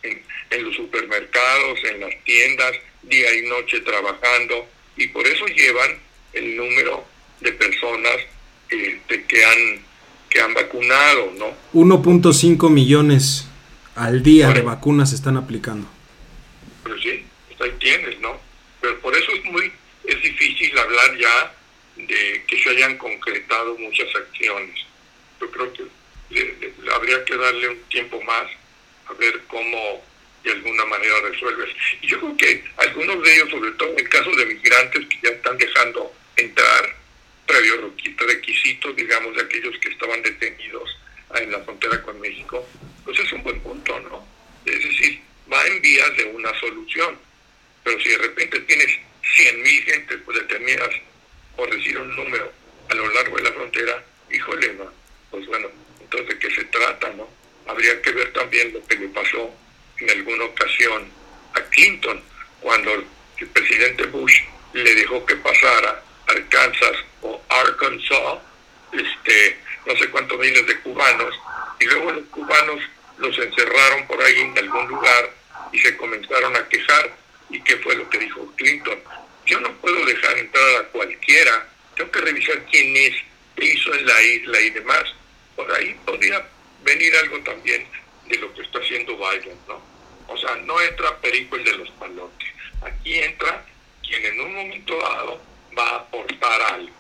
en, 0.03 0.23
los 0.63 0.75
supermercados, 0.75 1.83
en 1.83 1.99
las 1.99 2.23
tiendas, 2.23 2.77
día 3.03 3.33
y 3.35 3.41
noche 3.43 3.81
trabajando, 3.81 4.67
y 4.97 5.07
por 5.07 5.25
eso 5.27 5.45
llevan 5.47 5.99
el 6.33 6.55
número 6.55 7.05
de 7.41 7.51
personas 7.53 8.17
este, 8.69 9.23
que 9.25 9.45
han 9.45 9.84
que 10.35 10.41
han 10.41 10.53
vacunado, 10.53 11.31
¿no? 11.37 11.53
1.5 11.73 12.69
millones 12.69 13.47
al 13.95 14.21
día 14.21 14.49
de 14.49 14.63
vacunas 14.63 15.11
se 15.11 15.15
están 15.15 15.37
aplicando. 15.37 15.87
Pero 16.83 16.99
sí, 16.99 17.23
pues 17.47 17.61
ahí 17.61 17.77
tienes, 17.79 18.19
¿no? 18.19 18.37
Pero 18.81 18.99
por 18.99 19.15
eso 19.15 19.31
es 19.31 19.45
muy 19.45 19.71
es 20.03 20.21
difícil 20.21 20.77
hablar 20.77 21.17
ya 21.17 21.55
de 21.95 22.43
que 22.47 22.61
se 22.61 22.69
hayan 22.69 22.97
concretado 22.97 23.77
muchas 23.77 24.13
acciones. 24.13 24.77
Yo 25.39 25.49
creo 25.51 25.71
que 25.71 25.83
habría 26.93 27.23
que 27.23 27.37
darle 27.37 27.69
un 27.69 27.79
tiempo 27.83 28.21
más 28.23 28.51
a 29.07 29.13
ver 29.13 29.41
cómo 29.47 30.03
de 30.43 30.51
alguna 30.51 30.83
manera 30.83 31.15
resuelves. 31.29 31.69
Y 32.01 32.07
yo 32.07 32.19
creo 32.19 32.35
que 32.35 32.63
algunos 32.75 33.23
de 33.23 33.35
ellos, 33.35 33.49
sobre 33.51 33.71
todo 33.71 33.89
en 33.93 33.99
el 33.99 34.09
caso 34.09 34.31
de 34.31 34.45
migrantes 34.47 35.05
que 35.07 35.17
ya 35.23 35.29
están 35.29 35.57
dejando 35.57 36.13
entrar, 36.35 37.04
previo 37.45 37.93
requisitos, 38.17 38.95
digamos, 38.95 39.35
de 39.35 39.43
aquellos 39.43 39.77
que 39.79 39.89
estaban 39.89 40.21
detenidos 40.21 40.89
en 41.35 41.51
la 41.51 41.59
frontera 41.61 42.01
con 42.01 42.19
México, 42.19 42.67
pues 43.03 43.19
es 43.19 43.31
un 43.33 43.43
buen 43.43 43.59
punto, 43.61 43.99
¿no? 43.99 44.25
Es 44.65 44.83
decir, 44.83 45.21
va 45.51 45.65
en 45.67 45.81
vías 45.81 46.15
de 46.17 46.25
una 46.25 46.57
solución. 46.59 47.17
Pero 47.83 47.99
si 48.01 48.09
de 48.09 48.17
repente 48.17 48.59
tienes 48.61 48.87
100.000 49.37 49.83
gente, 49.83 50.17
pues 50.19 50.39
determinas, 50.39 50.89
por 51.55 51.69
decir 51.69 51.97
un 51.99 52.15
número, 52.15 52.51
a 52.89 52.95
lo 52.95 53.13
largo 53.13 53.37
de 53.37 53.43
la 53.43 53.51
frontera, 53.51 54.03
híjole, 54.31 54.73
¿no? 54.73 54.91
pues 55.29 55.45
bueno, 55.47 55.67
de 56.09 56.39
qué 56.39 56.49
se 56.49 56.63
trata, 56.65 57.09
¿no? 57.09 57.27
Habría 57.67 58.01
que 58.01 58.11
ver 58.11 58.31
también 58.31 58.71
lo 58.71 58.85
que 58.87 58.95
le 58.95 59.09
pasó 59.09 59.53
en 59.99 60.09
alguna 60.09 60.45
ocasión 60.45 61.09
a 61.53 61.61
Clinton, 61.61 62.21
cuando 62.61 62.93
el 62.93 63.47
presidente 63.47 64.05
Bush 64.05 64.41
le 64.73 64.95
dejó 64.95 65.25
que 65.25 65.35
pasara 65.35 66.03
Arkansas 66.27 66.97
o 67.21 67.41
Arkansas, 67.49 68.39
este, 68.91 69.59
no 69.85 69.95
sé 69.95 70.09
cuántos 70.09 70.37
miles 70.39 70.65
de 70.67 70.79
cubanos, 70.81 71.35
y 71.79 71.85
luego 71.85 72.11
los 72.11 72.25
cubanos 72.25 72.81
los 73.17 73.37
encerraron 73.37 74.07
por 74.07 74.21
ahí 74.21 74.41
en 74.41 74.57
algún 74.57 74.87
lugar 74.87 75.31
y 75.71 75.79
se 75.79 75.95
comenzaron 75.97 76.55
a 76.55 76.67
quejar. 76.67 77.11
¿Y 77.49 77.61
qué 77.61 77.77
fue 77.77 77.95
lo 77.95 78.09
que 78.09 78.17
dijo 78.17 78.51
Clinton? 78.55 78.99
Yo 79.45 79.59
no 79.59 79.71
puedo 79.73 80.03
dejar 80.05 80.37
entrar 80.37 80.81
a 80.81 80.83
cualquiera, 80.85 81.67
tengo 81.95 82.11
que 82.11 82.21
revisar 82.21 82.65
quién 82.71 82.95
es, 82.97 83.15
qué 83.55 83.65
hizo 83.65 83.93
en 83.93 84.05
la 84.05 84.21
isla 84.21 84.59
y 84.61 84.69
demás 84.71 85.13
por 85.55 85.71
ahí 85.71 85.95
podría 86.05 86.45
venir 86.83 87.15
algo 87.17 87.39
también 87.39 87.87
de 88.27 88.37
lo 88.37 88.53
que 88.53 88.61
está 88.61 88.79
haciendo 88.79 89.17
Biden, 89.17 89.57
¿no? 89.67 89.81
O 90.27 90.37
sea, 90.37 90.55
no 90.57 90.79
entra 90.81 91.17
Perico 91.19 91.55
el 91.55 91.63
de 91.63 91.77
los 91.77 91.89
palotes. 91.91 92.49
Aquí 92.81 93.19
entra 93.19 93.65
quien 94.05 94.25
en 94.25 94.41
un 94.41 94.55
momento 94.55 94.97
dado 94.97 95.41
va 95.77 95.89
a 95.89 95.95
aportar 95.97 96.61
algo, 96.73 96.91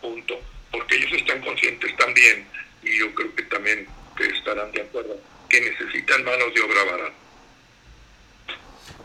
punto. 0.00 0.34
Porque 0.70 0.96
ellos 0.96 1.12
están 1.12 1.40
conscientes 1.40 1.96
también, 1.96 2.46
y 2.82 2.98
yo 2.98 3.14
creo 3.14 3.34
que 3.34 3.42
también 3.44 3.86
que 4.16 4.26
estarán 4.26 4.70
de 4.72 4.82
acuerdo, 4.82 5.16
que 5.48 5.60
necesitan 5.60 6.24
manos 6.24 6.54
de 6.54 6.60
obra 6.60 6.84
barata. 6.90 7.14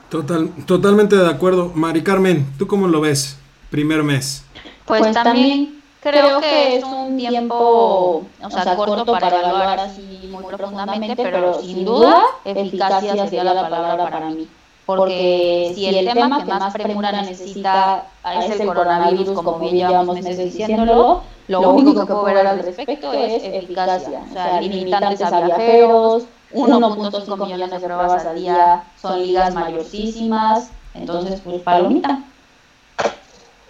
Total, 0.10 0.50
totalmente 0.66 1.16
de 1.16 1.30
acuerdo. 1.30 1.72
Mari 1.76 2.04
Carmen, 2.04 2.46
¿tú 2.58 2.66
cómo 2.68 2.88
lo 2.88 3.02
ves? 3.02 3.38
Primer 3.70 4.02
mes. 4.02 4.44
Pues 4.86 5.14
también 5.14 5.80
Creo 6.02 6.40
que 6.40 6.78
es 6.78 6.84
un 6.84 7.18
tiempo, 7.18 8.26
o 8.42 8.50
sea, 8.50 8.76
corto 8.76 9.06
para 9.06 9.28
evaluar 9.28 9.80
así 9.82 10.30
muy 10.32 10.46
profundamente, 10.46 11.22
pero 11.22 11.62
sin 11.62 11.84
duda 11.84 12.24
eficacia 12.46 13.16
sería 13.26 13.44
la 13.44 13.70
palabra 13.70 14.10
para 14.10 14.30
mí. 14.30 14.48
Porque 14.96 15.72
si 15.76 15.86
el 15.86 16.04
tema 16.04 16.44
que 16.44 16.50
más 16.50 16.74
premura 16.74 17.12
necesita 17.22 18.08
es 18.44 18.60
el 18.60 18.66
coronavirus, 18.66 19.30
como 19.34 19.60
bien 19.60 19.76
llevamos 19.76 20.16
meses 20.16 20.52
diciéndolo, 20.52 21.22
lo 21.48 21.70
único 21.74 22.08
que 22.08 22.12
puedo 22.12 22.24
ver 22.24 22.48
al 22.48 22.58
respecto 22.58 23.14
es 23.14 23.44
eficacia. 23.44 24.24
O 24.28 24.34
sea, 24.34 24.60
limitantes 24.60 25.22
a 25.22 25.46
viajeros, 25.46 26.24
1.5 26.54 27.46
millones 27.46 27.70
de 27.70 27.80
pruebas 27.80 28.26
al 28.26 28.40
día, 28.40 28.84
son 29.00 29.22
ligas 29.22 29.54
mayorísimas, 29.54 30.72
entonces 30.96 31.40
pues 31.42 31.62
palomita. 31.62 32.24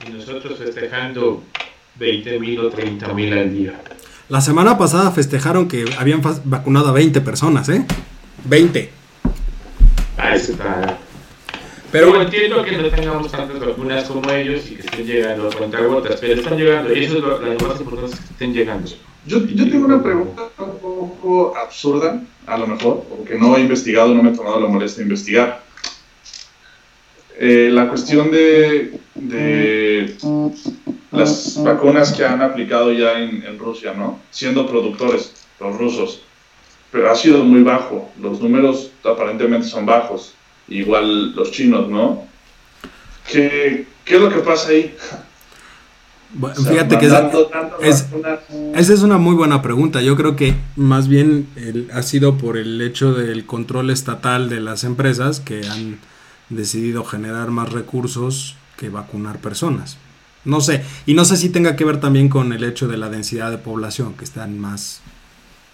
Y 0.07 0.11
nosotros 0.11 0.57
festejando 0.57 1.43
20 1.95 2.39
mil 2.39 2.61
o 2.61 2.69
30 2.69 3.07
mil 3.09 3.37
al 3.37 3.53
día. 3.53 3.73
La 4.29 4.39
semana 4.39 4.77
pasada 4.77 5.11
festejaron 5.11 5.67
que 5.67 5.83
habían 5.99 6.21
vacunado 6.45 6.87
a 6.87 6.91
20 6.93 7.19
personas, 7.19 7.67
¿eh? 7.67 7.85
20. 8.45 8.89
Ah, 10.17 10.35
eso 10.35 10.53
está. 10.53 10.97
Pero 11.91 12.21
entiendo 12.21 12.63
que 12.63 12.77
no 12.77 12.89
tengamos 12.89 13.31
tantas 13.31 13.59
vacunas 13.59 14.03
como 14.03 14.29
ellos 14.29 14.69
y 14.69 14.75
que 14.75 14.81
estén 14.81 15.05
llegando 15.05 15.49
con 15.49 15.71
gotas, 15.71 16.17
pero 16.21 16.39
están 16.39 16.57
llegando, 16.57 16.93
y 16.93 17.03
eso 17.03 17.17
es 17.17 17.23
lo, 17.23 17.67
más 17.67 17.79
importante 17.79 18.15
que 18.15 18.23
estén 18.33 18.53
llegando. 18.53 18.91
Yo, 19.25 19.45
yo 19.45 19.69
tengo 19.69 19.85
una 19.85 20.01
pregunta 20.01 20.43
un 20.59 20.77
poco 20.79 21.57
absurda, 21.57 22.21
a 22.45 22.57
lo 22.57 22.67
mejor, 22.67 23.03
porque 23.09 23.35
no 23.35 23.57
he 23.57 23.61
investigado, 23.61 24.13
no 24.13 24.21
me 24.21 24.31
he 24.31 24.35
tomado 24.35 24.59
la 24.59 24.67
molestia 24.67 24.99
de 24.99 25.03
investigar. 25.03 25.63
Eh, 27.39 27.69
la 27.71 27.87
cuestión 27.87 28.29
de, 28.31 28.99
de, 29.15 30.15
las 31.11 31.63
vacunas 31.63 32.11
que 32.11 32.25
han 32.25 32.41
aplicado 32.41 32.91
ya 32.91 33.19
en, 33.19 33.43
en, 33.43 33.57
Rusia, 33.57 33.93
¿no? 33.93 34.19
Siendo 34.29 34.67
productores, 34.67 35.47
los 35.59 35.77
rusos, 35.77 36.21
pero 36.91 37.09
ha 37.09 37.15
sido 37.15 37.43
muy 37.43 37.63
bajo, 37.63 38.09
los 38.21 38.41
números 38.41 38.91
aparentemente 39.05 39.67
son 39.67 39.85
bajos, 39.85 40.35
igual 40.69 41.35
los 41.35 41.51
chinos, 41.51 41.89
¿no? 41.89 42.27
¿Qué, 43.31 43.87
qué 44.05 44.15
es 44.15 44.21
lo 44.21 44.29
que 44.29 44.39
pasa 44.39 44.69
ahí? 44.69 44.95
fíjate 46.67 46.99
que 46.99 47.07
es, 47.81 48.05
esa 48.75 48.93
es 48.93 49.01
una 49.01 49.17
muy 49.17 49.35
buena 49.35 49.61
pregunta. 49.61 50.01
Yo 50.01 50.15
creo 50.15 50.35
que 50.35 50.55
más 50.75 51.07
bien 51.07 51.47
ha 51.93 52.03
sido 52.03 52.37
por 52.37 52.57
el 52.57 52.81
hecho 52.81 53.13
del 53.13 53.45
control 53.45 53.89
estatal 53.89 54.49
de 54.49 54.59
las 54.59 54.83
empresas 54.83 55.39
que 55.39 55.67
han 55.67 55.99
decidido 56.49 57.03
generar 57.03 57.49
más 57.49 57.71
recursos 57.71 58.55
que 58.77 58.89
vacunar 58.89 59.39
personas. 59.39 59.97
No 60.45 60.61
sé, 60.61 60.83
y 61.05 61.15
no 61.15 61.25
sé 61.25 61.35
si 61.35 61.49
tenga 61.49 61.75
que 61.75 61.83
ver 61.83 61.99
también 61.99 62.29
con 62.29 62.53
el 62.53 62.63
hecho 62.63 62.87
de 62.87 62.97
la 62.97 63.09
densidad 63.09 63.51
de 63.51 63.57
población, 63.57 64.13
que 64.13 64.23
están 64.23 64.57
más 64.57 65.01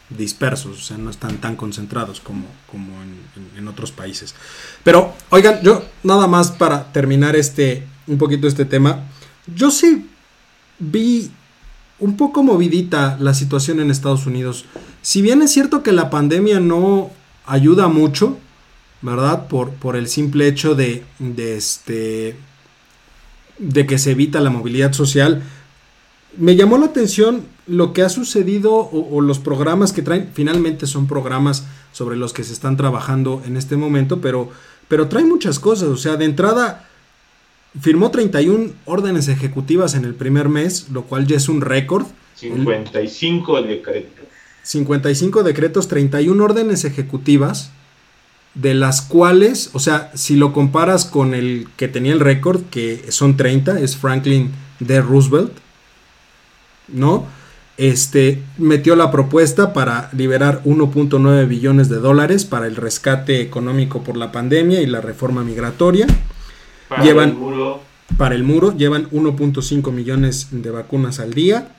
dispersos, 0.09 0.77
o 0.77 0.81
sea, 0.81 0.97
no 0.97 1.09
están 1.09 1.37
tan 1.37 1.55
concentrados 1.55 2.19
como, 2.19 2.45
como 2.71 2.93
en, 3.01 3.67
otros 3.67 3.91
países. 3.91 4.35
Pero, 4.83 5.13
oigan, 5.31 5.61
yo 5.63 5.83
nada 6.03 6.27
más 6.27 6.51
para 6.51 6.91
terminar 6.91 7.35
este, 7.35 7.87
un 8.07 8.17
poquito 8.17 8.47
este 8.47 8.65
tema, 8.65 9.03
yo 9.53 9.71
sí 9.71 10.09
vi 10.77 11.31
un 11.99 12.17
poco 12.17 12.43
movidita 12.43 13.17
la 13.19 13.33
situación 13.33 13.79
en 13.79 13.89
Estados 13.89 14.27
Unidos. 14.27 14.65
Si 15.01 15.21
bien 15.21 15.41
es 15.41 15.51
cierto 15.51 15.81
que 15.81 15.91
la 15.91 16.09
pandemia 16.09 16.59
no 16.59 17.09
ayuda 17.45 17.87
mucho, 17.87 18.37
¿verdad? 19.01 19.47
Por, 19.47 19.71
por 19.71 19.95
el 19.95 20.07
simple 20.07 20.47
hecho 20.47 20.75
de, 20.75 21.03
de, 21.19 21.57
este, 21.57 22.37
de 23.57 23.85
que 23.85 23.97
se 23.97 24.11
evita 24.11 24.39
la 24.39 24.49
movilidad 24.49 24.93
social. 24.93 25.43
Me 26.37 26.55
llamó 26.55 26.77
la 26.77 26.87
atención 26.87 27.45
lo 27.67 27.93
que 27.93 28.01
ha 28.03 28.09
sucedido 28.09 28.73
o, 28.73 29.15
o, 29.15 29.21
los 29.21 29.39
programas 29.39 29.93
que 29.93 30.01
traen. 30.01 30.29
Finalmente 30.33 30.87
son 30.87 31.07
programas 31.07 31.65
sobre 31.91 32.15
los 32.15 32.33
que 32.33 32.43
se 32.43 32.53
están 32.53 32.77
trabajando 32.77 33.41
en 33.45 33.57
este 33.57 33.75
momento, 33.75 34.21
pero, 34.21 34.49
pero 34.87 35.07
trae 35.07 35.25
muchas 35.25 35.59
cosas. 35.59 35.89
O 35.89 35.97
sea, 35.97 36.15
de 36.17 36.25
entrada 36.25 36.87
Firmó 37.79 38.09
31 38.09 38.71
órdenes 38.85 39.27
ejecutivas 39.27 39.95
en 39.95 40.05
el 40.05 40.15
primer 40.15 40.47
mes, 40.47 40.87
lo 40.91 41.03
cual 41.03 41.27
ya 41.27 41.35
es 41.35 41.49
un 41.49 41.61
récord. 41.61 42.05
55 42.35 43.61
decretos. 43.63 44.25
55 44.63 45.43
decretos, 45.43 45.87
31 45.89 46.41
órdenes 46.43 46.85
ejecutivas, 46.85 47.71
de 48.53 48.73
las 48.73 49.01
cuales, 49.01 49.71
o 49.73 49.79
sea, 49.79 50.11
si 50.15 50.37
lo 50.37 50.53
comparas 50.53 51.03
con 51.03 51.33
el 51.33 51.67
que 51.75 51.89
tenía 51.89 52.13
el 52.13 52.21
récord, 52.21 52.61
que 52.71 53.11
son 53.11 53.35
30, 53.35 53.79
es 53.81 53.97
Franklin 53.97 54.51
D. 54.79 55.01
Roosevelt, 55.01 55.51
¿no? 56.87 57.27
Este 57.77 58.41
metió 58.57 58.95
la 58.95 59.11
propuesta 59.11 59.73
para 59.73 60.09
liberar 60.13 60.61
1.9 60.63 61.47
billones 61.47 61.89
de 61.89 61.97
dólares 61.97 62.45
para 62.45 62.67
el 62.67 62.75
rescate 62.77 63.41
económico 63.41 64.01
por 64.03 64.15
la 64.15 64.31
pandemia 64.31 64.81
y 64.81 64.85
la 64.85 65.01
reforma 65.01 65.43
migratoria. 65.43 66.07
Para 66.87 67.03
llevan, 67.03 67.29
el 67.29 67.35
muro. 67.35 67.81
Para 68.17 68.35
el 68.35 68.43
muro, 68.43 68.77
llevan 68.77 69.09
1.5 69.09 69.91
millones 69.91 70.47
de 70.51 70.71
vacunas 70.71 71.19
al 71.19 71.33
día. 71.33 71.69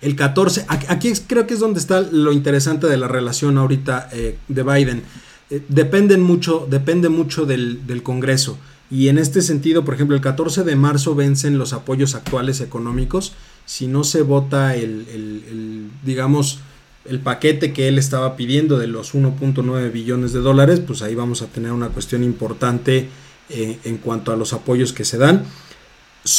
El 0.00 0.16
14, 0.16 0.66
aquí 0.68 1.12
creo 1.26 1.46
que 1.46 1.54
es 1.54 1.60
donde 1.60 1.80
está 1.80 2.00
lo 2.00 2.32
interesante 2.32 2.86
de 2.86 2.96
la 2.96 3.08
relación 3.08 3.58
ahorita 3.58 4.08
eh, 4.12 4.38
de 4.48 4.62
Biden. 4.62 5.02
Eh, 5.50 5.62
dependen 5.68 6.22
mucho, 6.22 6.66
depende 6.68 7.08
mucho 7.08 7.46
del, 7.46 8.00
Congreso. 8.02 8.58
Y 8.90 9.08
en 9.08 9.18
este 9.18 9.42
sentido, 9.42 9.84
por 9.84 9.94
ejemplo, 9.94 10.14
el 10.14 10.22
14 10.22 10.64
de 10.64 10.76
marzo 10.76 11.14
vencen 11.14 11.58
los 11.58 11.72
apoyos 11.72 12.14
actuales 12.14 12.60
económicos. 12.60 13.32
Si 13.66 13.86
no 13.86 14.04
se 14.04 14.22
vota 14.22 14.74
el, 14.74 15.06
el 15.10 15.90
digamos, 16.04 16.60
el 17.08 17.20
paquete 17.20 17.72
que 17.72 17.88
él 17.88 17.98
estaba 17.98 18.36
pidiendo 18.36 18.78
de 18.78 18.86
los 18.86 19.14
1.9 19.14 19.92
billones 19.92 20.32
de 20.32 20.40
dólares, 20.40 20.80
pues 20.80 21.02
ahí 21.02 21.14
vamos 21.14 21.42
a 21.42 21.46
tener 21.46 21.72
una 21.72 21.88
cuestión 21.88 22.24
importante 22.24 23.08
eh, 23.48 23.78
en 23.84 23.98
cuanto 23.98 24.32
a 24.32 24.36
los 24.36 24.52
apoyos 24.52 24.92
que 24.92 25.04
se 25.04 25.18
dan. 25.18 25.44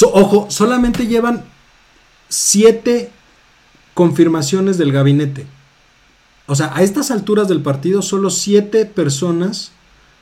ojo, 0.03 0.47
solamente 0.49 1.07
llevan 1.07 1.45
siete 2.29 3.11
confirmaciones 3.93 4.77
del 4.77 4.91
gabinete. 4.91 5.45
O 6.47 6.55
sea, 6.55 6.71
a 6.75 6.83
estas 6.83 7.11
alturas 7.11 7.47
del 7.47 7.61
partido, 7.61 8.01
solo 8.01 8.29
siete 8.29 8.85
personas 8.85 9.71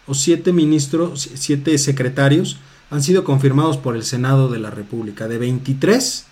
o 0.07 0.13
siete 0.13 0.53
ministros, 0.53 1.29
siete 1.35 1.77
secretarios 1.77 2.57
han 2.91 3.01
sido 3.01 3.23
confirmados 3.23 3.77
por 3.77 3.95
el 3.95 4.03
Senado 4.03 4.49
de 4.49 4.59
la 4.59 4.69
República. 4.69 5.27
De 5.27 5.39
23 5.39 6.25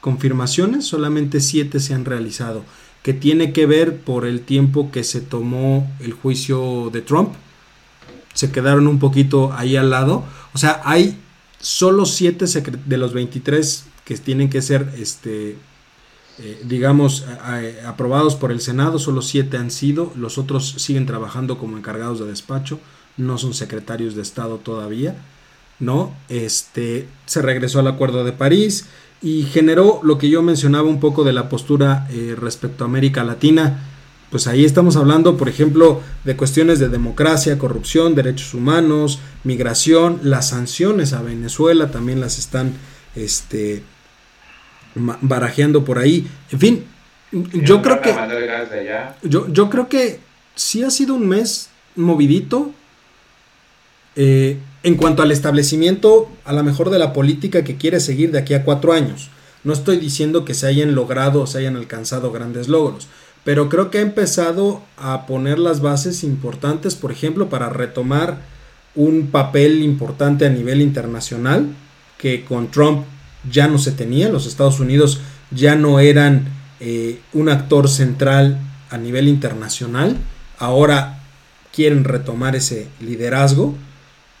confirmaciones, 0.00 0.86
solamente 0.86 1.40
siete 1.40 1.80
se 1.80 1.94
han 1.94 2.04
realizado, 2.04 2.64
que 3.02 3.12
tiene 3.12 3.52
que 3.52 3.66
ver 3.66 4.00
por 4.00 4.26
el 4.26 4.40
tiempo 4.40 4.90
que 4.90 5.04
se 5.04 5.20
tomó 5.20 5.90
el 6.00 6.12
juicio 6.12 6.90
de 6.92 7.02
Trump 7.02 7.34
se 8.36 8.52
quedaron 8.52 8.86
un 8.86 8.98
poquito 8.98 9.52
ahí 9.54 9.76
al 9.76 9.90
lado. 9.90 10.22
O 10.52 10.58
sea, 10.58 10.82
hay 10.84 11.18
solo 11.58 12.04
7 12.04 12.44
de 12.84 12.96
los 12.98 13.14
23 13.14 13.86
que 14.04 14.16
tienen 14.18 14.50
que 14.50 14.60
ser, 14.60 14.94
este, 14.98 15.56
eh, 16.38 16.62
digamos, 16.64 17.24
aprobados 17.86 18.36
por 18.36 18.52
el 18.52 18.60
Senado, 18.60 18.98
solo 18.98 19.22
7 19.22 19.56
han 19.56 19.70
sido, 19.70 20.12
los 20.16 20.36
otros 20.36 20.74
siguen 20.76 21.06
trabajando 21.06 21.58
como 21.58 21.78
encargados 21.78 22.20
de 22.20 22.26
despacho, 22.26 22.78
no 23.16 23.38
son 23.38 23.54
secretarios 23.54 24.14
de 24.14 24.22
Estado 24.22 24.58
todavía, 24.58 25.16
¿no? 25.80 26.14
Este, 26.28 27.08
se 27.24 27.40
regresó 27.40 27.80
al 27.80 27.88
Acuerdo 27.88 28.22
de 28.22 28.32
París 28.32 28.86
y 29.22 29.44
generó 29.44 30.00
lo 30.02 30.18
que 30.18 30.28
yo 30.28 30.42
mencionaba 30.42 30.88
un 30.88 31.00
poco 31.00 31.24
de 31.24 31.32
la 31.32 31.48
postura 31.48 32.06
eh, 32.10 32.36
respecto 32.38 32.84
a 32.84 32.86
América 32.86 33.24
Latina, 33.24 33.80
pues 34.30 34.46
ahí 34.46 34.64
estamos 34.64 34.96
hablando, 34.96 35.36
por 35.36 35.48
ejemplo, 35.48 36.02
de 36.24 36.36
cuestiones 36.36 36.78
de 36.78 36.88
democracia, 36.88 37.58
corrupción, 37.58 38.14
derechos 38.14 38.54
humanos, 38.54 39.20
migración, 39.44 40.20
las 40.22 40.48
sanciones 40.48 41.12
a 41.12 41.22
Venezuela 41.22 41.90
también 41.90 42.20
las 42.20 42.38
están 42.38 42.72
este, 43.14 43.82
barajeando 44.94 45.84
por 45.84 45.98
ahí. 45.98 46.26
En 46.50 46.58
fin, 46.58 46.84
yo 47.32 47.82
creo 47.82 48.00
que 48.00 48.14
yo, 49.22 49.50
yo, 49.52 49.70
creo 49.70 49.88
que 49.88 50.20
sí 50.54 50.82
ha 50.82 50.90
sido 50.90 51.14
un 51.14 51.28
mes 51.28 51.70
movidito. 51.94 52.72
Eh, 54.16 54.58
en 54.86 54.94
cuanto 54.94 55.22
al 55.22 55.32
establecimiento, 55.32 56.30
a 56.44 56.54
lo 56.54 56.62
mejor 56.62 56.90
de 56.90 56.98
la 56.98 57.12
política 57.12 57.64
que 57.64 57.76
quiere 57.76 58.00
seguir 58.00 58.30
de 58.30 58.38
aquí 58.38 58.54
a 58.54 58.64
cuatro 58.64 58.92
años. 58.92 59.30
No 59.64 59.72
estoy 59.72 59.98
diciendo 59.98 60.44
que 60.44 60.54
se 60.54 60.66
hayan 60.66 60.94
logrado 60.94 61.42
o 61.42 61.46
se 61.46 61.58
hayan 61.58 61.76
alcanzado 61.76 62.30
grandes 62.32 62.68
logros 62.68 63.08
pero 63.46 63.68
creo 63.68 63.92
que 63.92 63.98
ha 63.98 64.02
empezado 64.02 64.82
a 64.96 65.24
poner 65.24 65.60
las 65.60 65.80
bases 65.80 66.24
importantes, 66.24 66.96
por 66.96 67.12
ejemplo, 67.12 67.48
para 67.48 67.68
retomar 67.68 68.40
un 68.96 69.28
papel 69.28 69.84
importante 69.84 70.44
a 70.44 70.48
nivel 70.48 70.80
internacional 70.80 71.68
que 72.18 72.44
con 72.44 72.72
Trump 72.72 73.04
ya 73.48 73.68
no 73.68 73.78
se 73.78 73.92
tenía, 73.92 74.28
los 74.30 74.48
Estados 74.48 74.80
Unidos 74.80 75.20
ya 75.52 75.76
no 75.76 76.00
eran 76.00 76.48
eh, 76.80 77.20
un 77.34 77.48
actor 77.48 77.88
central 77.88 78.58
a 78.90 78.98
nivel 78.98 79.28
internacional, 79.28 80.16
ahora 80.58 81.20
quieren 81.72 82.02
retomar 82.02 82.56
ese 82.56 82.88
liderazgo 82.98 83.76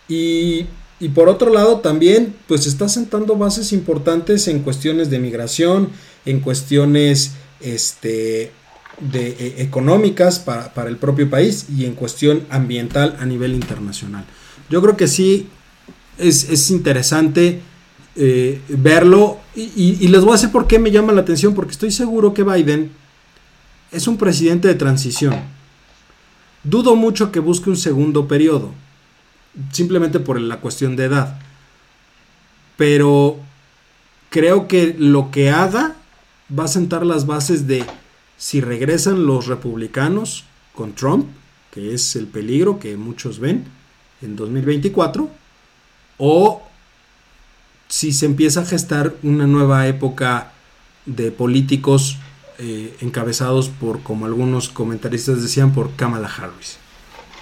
y, 0.08 0.66
por 1.14 1.28
otro 1.28 1.52
lado 1.52 1.80
también 1.80 2.34
pues 2.48 2.66
está 2.66 2.88
sentando 2.88 3.36
bases 3.36 3.72
importantes 3.72 4.48
en 4.48 4.60
cuestiones 4.60 5.10
de 5.10 5.18
migración, 5.18 5.90
en 6.24 6.40
cuestiones 6.40 7.32
este, 7.60 8.50
de, 9.00 9.28
eh, 9.28 9.54
económicas 9.58 10.38
para, 10.38 10.88
el 10.88 10.96
propio 10.96 11.28
país 11.28 11.66
y 11.76 11.84
en 11.84 11.94
cuestión 11.94 12.44
ambiental 12.50 13.16
a 13.20 13.26
nivel 13.26 13.54
internacional. 13.54 14.24
Yo 14.70 14.80
creo 14.82 14.96
que 14.96 15.06
sí 15.06 15.48
es, 16.18 16.70
interesante 16.70 17.60
eh, 18.16 18.60
verlo 18.68 19.38
y, 19.54 19.98
y, 20.00 20.08
les 20.08 20.22
voy 20.22 20.30
a 20.30 20.36
decir 20.36 20.50
por 20.50 20.66
qué 20.66 20.78
me 20.78 20.90
llama 20.90 21.12
la 21.12 21.20
atención, 21.20 21.54
porque 21.54 21.72
estoy 21.72 21.90
seguro 21.90 22.32
que 22.32 22.42
Biden 22.42 22.90
es 23.92 24.08
un 24.08 24.16
presidente 24.16 24.68
de 24.68 24.74
transición. 24.74 25.34
Dudo 26.64 26.96
mucho 26.96 27.30
que 27.30 27.38
busque 27.38 27.70
un 27.70 27.76
segundo 27.76 28.26
periodo, 28.26 28.72
simplemente 29.72 30.20
por 30.20 30.40
la 30.40 30.60
cuestión 30.60 30.96
de 30.96 31.04
edad. 31.04 31.38
Pero 32.76 33.38
creo 34.30 34.68
que 34.68 34.94
lo 34.98 35.30
que 35.30 35.50
haga 35.50 35.96
va 36.56 36.64
a 36.64 36.68
sentar 36.68 37.04
las 37.04 37.26
bases 37.26 37.66
de 37.66 37.84
si 38.36 38.60
regresan 38.60 39.26
los 39.26 39.46
republicanos 39.46 40.44
con 40.74 40.94
Trump, 40.94 41.26
que 41.70 41.94
es 41.94 42.16
el 42.16 42.26
peligro 42.26 42.78
que 42.78 42.96
muchos 42.96 43.38
ven 43.38 43.64
en 44.22 44.36
2024, 44.36 45.30
o 46.18 46.62
si 47.88 48.12
se 48.12 48.26
empieza 48.26 48.60
a 48.60 48.66
gestar 48.66 49.14
una 49.22 49.46
nueva 49.46 49.86
época 49.86 50.52
de 51.06 51.30
políticos 51.30 52.18
eh, 52.58 52.96
encabezados 53.00 53.68
por, 53.68 54.02
como 54.02 54.26
algunos 54.26 54.68
comentaristas 54.68 55.42
decían, 55.42 55.72
por 55.72 55.94
Kamala 55.94 56.28
Harris. 56.28 56.78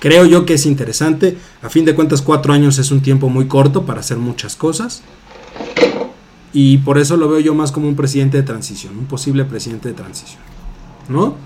Creo 0.05 0.27
yo 0.27 0.45
que 0.45 0.53
es 0.53 0.67
interesante. 0.67 1.39
A 1.63 1.71
fin 1.71 1.87
de 1.87 1.95
cuentas, 1.95 2.21
cuatro 2.21 2.53
años 2.53 2.77
es 2.77 2.91
un 2.91 3.01
tiempo 3.01 3.31
muy 3.31 3.49
corto 3.49 3.87
para 3.87 4.01
hacer 4.01 4.19
muchas 4.19 4.55
cosas. 4.55 5.03
Y 6.53 6.77
por 6.77 6.99
eso 6.99 7.17
lo 7.17 7.27
veo 7.27 7.41
yo 7.41 7.55
más 7.55 7.73
como 7.73 7.89
un 7.89 7.97
presidente 7.97 8.37
de 8.37 8.43
transición, 8.43 8.99
un 8.99 9.07
posible 9.07 9.47
presidente 9.47 9.89
de 9.89 9.95
transición. 9.95 10.43
¿No? 11.09 11.39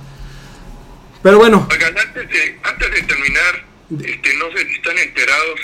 Pero 1.22 1.38
bueno. 1.38 1.68
antes 1.70 2.90
de, 2.90 3.02
terminar, 3.02 3.64
este, 4.04 4.36
no 4.38 4.50
sé 4.50 4.66
si 4.66 4.74
están 4.74 4.98
enterados 4.98 5.60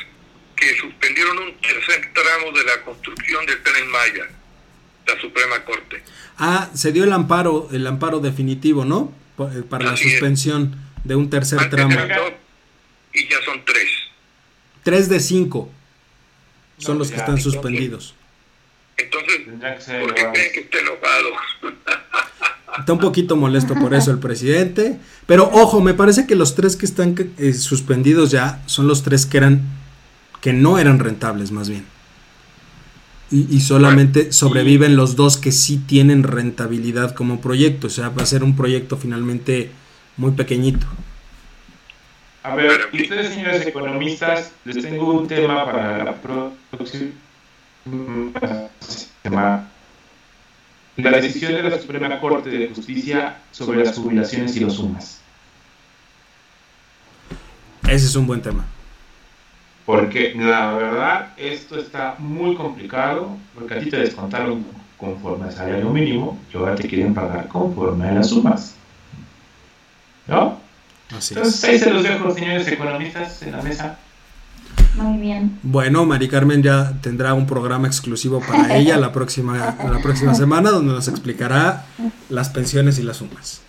que 0.54 0.76
suspendieron 0.76 1.36
un 1.36 1.60
tercer 1.62 2.12
tramo 2.14 2.56
de 2.56 2.64
la 2.64 2.80
construcción 2.84 3.44
del 3.44 3.60
tren 3.60 3.90
Maya, 3.90 4.28
la 5.08 5.20
Suprema 5.20 5.64
Corte. 5.64 6.00
Ah, 6.38 6.70
se 6.74 6.92
dio 6.92 7.02
el 7.02 7.12
amparo, 7.12 7.70
el 7.72 7.84
amparo 7.88 8.20
definitivo, 8.20 8.84
¿no? 8.84 9.12
Eh, 9.40 9.64
para 9.68 9.84
la 9.84 9.96
suspensión 9.96 10.76
de 11.02 11.16
un 11.16 11.28
tercer 11.28 11.68
tramo. 11.70 11.96
Y 13.14 13.28
ya 13.28 13.36
son 13.44 13.64
tres. 13.64 13.88
Tres 14.82 15.08
de 15.08 15.20
cinco 15.20 15.70
son 16.78 16.98
los 16.98 17.10
que 17.10 17.16
están 17.16 17.40
suspendidos. 17.40 18.14
Entonces, 18.96 19.40
¿por 20.00 20.14
qué 20.14 20.22
creen 20.32 20.52
que 20.52 20.60
esté 20.60 20.80
enojado? 20.80 21.30
Está 22.78 22.92
un 22.92 22.98
poquito 22.98 23.36
molesto 23.36 23.74
por 23.74 23.94
eso 23.94 24.10
el 24.10 24.18
presidente. 24.18 24.98
Pero 25.26 25.48
ojo, 25.52 25.80
me 25.80 25.94
parece 25.94 26.26
que 26.26 26.34
los 26.34 26.54
tres 26.54 26.76
que 26.76 26.86
están 26.86 27.14
eh, 27.38 27.52
suspendidos 27.52 28.30
ya 28.32 28.62
son 28.66 28.88
los 28.88 29.02
tres 29.02 29.26
que 29.26 29.36
eran 29.38 29.62
que 30.40 30.52
no 30.52 30.78
eran 30.78 30.98
rentables 30.98 31.52
más 31.52 31.68
bien. 31.68 31.86
Y, 33.30 33.60
solamente 33.60 34.30
sobreviven 34.30 34.94
los 34.94 35.16
dos 35.16 35.38
que 35.38 35.50
sí 35.50 35.78
tienen 35.78 36.22
rentabilidad 36.22 37.14
como 37.14 37.40
proyecto. 37.40 37.88
O 37.88 37.90
sea, 37.90 38.10
va 38.10 38.22
a 38.22 38.26
ser 38.26 38.44
un 38.44 38.54
proyecto 38.54 38.96
finalmente 38.96 39.70
muy 40.16 40.32
pequeñito. 40.32 40.86
A 42.44 42.54
ver, 42.54 42.90
ustedes 42.92 43.32
señores 43.32 43.66
economistas, 43.66 44.52
les 44.66 44.84
tengo 44.84 45.14
un 45.14 45.26
tema 45.26 45.64
para 45.64 46.04
la 46.04 46.14
próxima 46.14 47.12
semana. 49.22 49.70
La 50.98 51.10
decisión 51.10 51.54
de 51.54 51.62
la 51.62 51.78
Suprema 51.78 52.20
Corte 52.20 52.50
de 52.50 52.68
Justicia 52.68 53.38
sobre 53.50 53.82
las 53.82 53.96
jubilaciones 53.96 54.54
y 54.56 54.60
los 54.60 54.74
sumas. 54.74 55.22
Ese 57.84 58.06
es 58.06 58.14
un 58.14 58.26
buen 58.26 58.42
tema. 58.42 58.66
Porque 59.86 60.34
la 60.36 60.74
verdad, 60.74 61.32
esto 61.38 61.78
está 61.78 62.16
muy 62.18 62.56
complicado, 62.56 63.38
porque 63.54 63.72
a 63.72 63.78
ti 63.80 63.88
te 63.88 63.96
descontaron 63.96 64.66
conforme 64.98 65.46
al 65.46 65.52
salario 65.52 65.88
mínimo 65.88 66.38
y 66.52 66.58
ahora 66.58 66.74
te 66.74 66.86
quieren 66.88 67.14
pagar 67.14 67.48
conforme 67.48 68.06
a 68.06 68.12
las 68.12 68.28
sumas. 68.28 68.76
¿No? 70.26 70.63
Así 71.16 71.34
Entonces, 71.34 71.64
ahí 71.64 71.78
se 71.78 71.90
los 71.90 72.02
dejo, 72.02 72.34
señores 72.34 72.66
economistas, 72.68 73.42
en 73.42 73.52
la 73.52 73.62
mesa. 73.62 73.98
Muy 74.96 75.18
bien. 75.18 75.58
Bueno, 75.62 76.04
Mari 76.04 76.28
Carmen 76.28 76.62
ya 76.62 76.94
tendrá 77.00 77.34
un 77.34 77.46
programa 77.46 77.88
exclusivo 77.88 78.40
para 78.40 78.76
ella 78.78 78.96
la 78.96 79.12
próxima, 79.12 79.76
la 79.78 79.98
próxima 80.02 80.34
semana 80.34 80.70
donde 80.70 80.92
nos 80.92 81.08
explicará 81.08 81.86
las 82.28 82.48
pensiones 82.50 82.98
y 82.98 83.02
las 83.02 83.18
sumas. 83.18 83.60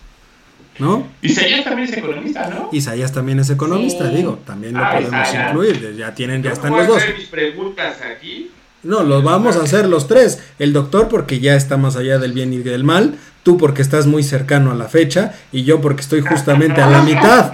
¿no? 0.78 1.06
Isaías 1.22 1.64
también 1.64 1.88
es 1.88 1.96
economista, 1.96 2.50
¿no? 2.50 2.68
Isaías 2.72 3.12
también 3.12 3.38
es 3.40 3.50
economista, 3.50 4.08
digo, 4.08 4.40
también 4.44 4.74
lo 4.74 4.84
ah, 4.84 4.92
podemos 4.92 5.34
incluir, 5.34 5.96
ya 5.96 6.14
tienen, 6.14 6.42
ya 6.42 6.52
están 6.52 6.72
los 6.72 6.86
dos. 6.86 6.98
hacer 6.98 7.16
mis 7.16 7.28
preguntas 7.28 7.96
aquí? 8.02 8.50
No, 8.86 9.02
los 9.02 9.24
vamos 9.24 9.56
a 9.56 9.64
hacer 9.64 9.88
los 9.88 10.06
tres. 10.06 10.40
El 10.60 10.72
doctor 10.72 11.08
porque 11.08 11.40
ya 11.40 11.56
está 11.56 11.76
más 11.76 11.96
allá 11.96 12.18
del 12.18 12.32
bien 12.32 12.52
y 12.52 12.58
del 12.58 12.84
mal, 12.84 13.18
tú 13.42 13.58
porque 13.58 13.82
estás 13.82 14.06
muy 14.06 14.22
cercano 14.22 14.70
a 14.70 14.76
la 14.76 14.86
fecha 14.86 15.34
y 15.50 15.64
yo 15.64 15.80
porque 15.80 16.02
estoy 16.02 16.20
justamente 16.20 16.80
a 16.80 16.88
la 16.88 17.02
mitad. 17.02 17.52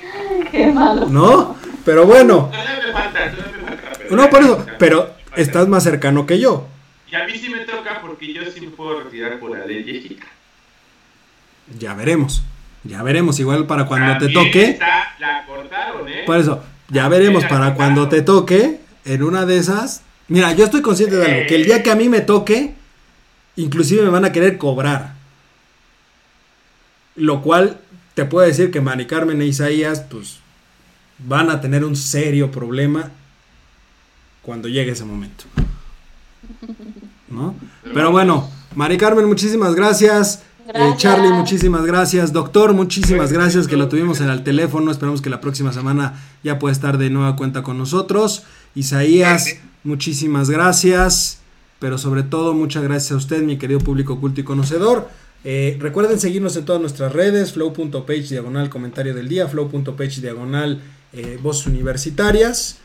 Qué 0.50 0.72
malo. 0.72 1.06
¿No? 1.06 1.56
Pero 1.84 2.06
bueno. 2.06 2.50
No, 4.10 4.30
por 4.30 4.40
eso, 4.40 4.66
pero 4.78 5.14
estás 5.36 5.68
más 5.68 5.84
cercano 5.84 6.24
que 6.24 6.40
yo. 6.40 6.66
Y 7.12 7.14
a 7.14 7.26
mí 7.26 7.32
sí 7.38 7.50
me 7.50 7.60
toca 7.66 8.00
porque 8.00 8.32
yo 8.32 8.40
sí 8.50 8.62
me 8.62 8.68
puedo 8.68 9.02
retirar 9.02 9.38
por 9.38 9.50
la 9.50 9.66
ley 9.66 10.18
Ya 11.78 11.92
veremos. 11.92 12.42
Ya 12.84 13.02
veremos, 13.02 13.38
igual 13.38 13.66
para 13.66 13.84
cuando 13.84 14.16
te 14.16 14.32
toque. 14.32 14.78
la 15.18 15.44
cortaron, 15.46 16.08
¿eh? 16.08 16.22
Por 16.24 16.38
eso, 16.38 16.64
ya 16.88 17.06
veremos 17.08 17.44
para 17.44 17.74
cuando 17.74 18.08
te 18.08 18.22
toque. 18.22 18.80
En 19.04 19.22
una 19.22 19.44
de 19.44 19.58
esas. 19.58 20.04
Mira, 20.30 20.52
yo 20.52 20.64
estoy 20.64 20.80
consciente 20.80 21.16
de 21.16 21.26
algo. 21.26 21.46
Que 21.48 21.56
el 21.56 21.64
día 21.64 21.82
que 21.82 21.90
a 21.90 21.96
mí 21.96 22.08
me 22.08 22.20
toque, 22.20 22.74
inclusive 23.56 24.02
me 24.02 24.10
van 24.10 24.24
a 24.24 24.30
querer 24.30 24.58
cobrar. 24.58 25.14
Lo 27.16 27.42
cual 27.42 27.80
te 28.14 28.24
puedo 28.24 28.46
decir 28.46 28.70
que 28.70 28.80
Mari 28.80 29.06
Carmen 29.08 29.42
e 29.42 29.46
Isaías, 29.46 30.04
pues, 30.08 30.38
van 31.18 31.50
a 31.50 31.60
tener 31.60 31.84
un 31.84 31.96
serio 31.96 32.52
problema 32.52 33.10
cuando 34.42 34.68
llegue 34.68 34.92
ese 34.92 35.04
momento. 35.04 35.46
¿No? 37.28 37.56
Pero 37.92 38.12
bueno, 38.12 38.48
Mari 38.76 38.98
Carmen, 38.98 39.26
muchísimas 39.26 39.74
gracias. 39.74 40.44
Eh, 40.72 40.94
Charlie, 40.96 41.32
muchísimas 41.32 41.84
gracias. 41.84 42.32
Doctor, 42.32 42.72
muchísimas 42.72 43.32
gracias 43.32 43.66
que 43.66 43.76
lo 43.76 43.88
tuvimos 43.88 44.20
en 44.20 44.30
el 44.30 44.44
teléfono. 44.44 44.92
Esperamos 44.92 45.22
que 45.22 45.28
la 45.28 45.40
próxima 45.40 45.72
semana 45.72 46.22
ya 46.44 46.60
pueda 46.60 46.72
estar 46.72 46.98
de 46.98 47.10
nueva 47.10 47.34
cuenta 47.34 47.64
con 47.64 47.78
nosotros. 47.78 48.44
Isaías, 48.76 49.56
muchísimas 49.84 50.50
gracias. 50.50 51.40
Pero 51.80 51.96
sobre 51.96 52.22
todo, 52.22 52.52
muchas 52.52 52.82
gracias 52.82 53.12
a 53.12 53.16
usted, 53.16 53.42
mi 53.42 53.56
querido 53.56 53.80
público 53.80 54.20
culto 54.20 54.42
y 54.42 54.44
conocedor. 54.44 55.08
Eh, 55.44 55.78
recuerden 55.80 56.20
seguirnos 56.20 56.54
en 56.56 56.66
todas 56.66 56.80
nuestras 56.80 57.12
redes, 57.12 57.52
flow.page 57.52 58.28
diagonal 58.28 58.68
comentario 58.68 59.14
del 59.14 59.28
día, 59.28 59.48
flow.page 59.48 60.20
diagonal 60.20 60.82
eh, 61.14 61.38
voces 61.40 61.66
universitarias. 61.66 62.78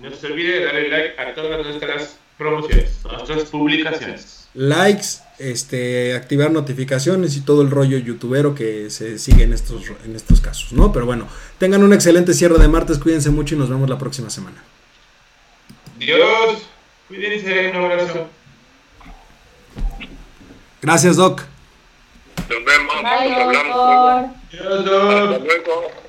No 0.00 0.10
se 0.10 0.26
olvide 0.26 0.60
de 0.60 0.64
darle 0.64 0.88
like 0.88 1.20
a 1.20 1.34
todas 1.34 1.66
nuestras 1.66 2.16
promociones, 2.38 3.00
a 3.04 3.18
nuestras 3.18 3.44
publicaciones. 3.50 4.48
Likes, 4.54 5.18
este, 5.38 6.14
activar 6.14 6.50
notificaciones 6.50 7.36
y 7.36 7.42
todo 7.42 7.60
el 7.60 7.70
rollo 7.70 7.98
youtubero 7.98 8.54
que 8.54 8.88
se 8.88 9.18
sigue 9.18 9.44
en 9.44 9.52
estos, 9.52 9.84
en 10.06 10.16
estos 10.16 10.40
casos, 10.40 10.72
¿no? 10.72 10.90
Pero 10.92 11.04
bueno, 11.04 11.28
tengan 11.58 11.82
un 11.82 11.92
excelente 11.92 12.32
cierre 12.32 12.58
de 12.58 12.68
martes, 12.68 12.98
cuídense 12.98 13.28
mucho 13.28 13.54
y 13.54 13.58
nos 13.58 13.68
vemos 13.68 13.88
la 13.90 13.98
próxima 13.98 14.30
semana. 14.30 14.62
Dios, 16.06 16.62
cuídense, 17.06 17.70
un 17.70 17.76
abrazo. 17.76 18.26
Gracias, 20.80 21.16
Doc. 21.16 21.42
Nos 22.48 22.64
vemos, 22.64 22.94
Bye, 23.02 23.34
hablamos. 23.34 24.30
Dios, 24.50 24.84
Doc. 24.84 25.12
Hasta 25.32 25.38
luego. 25.38 26.01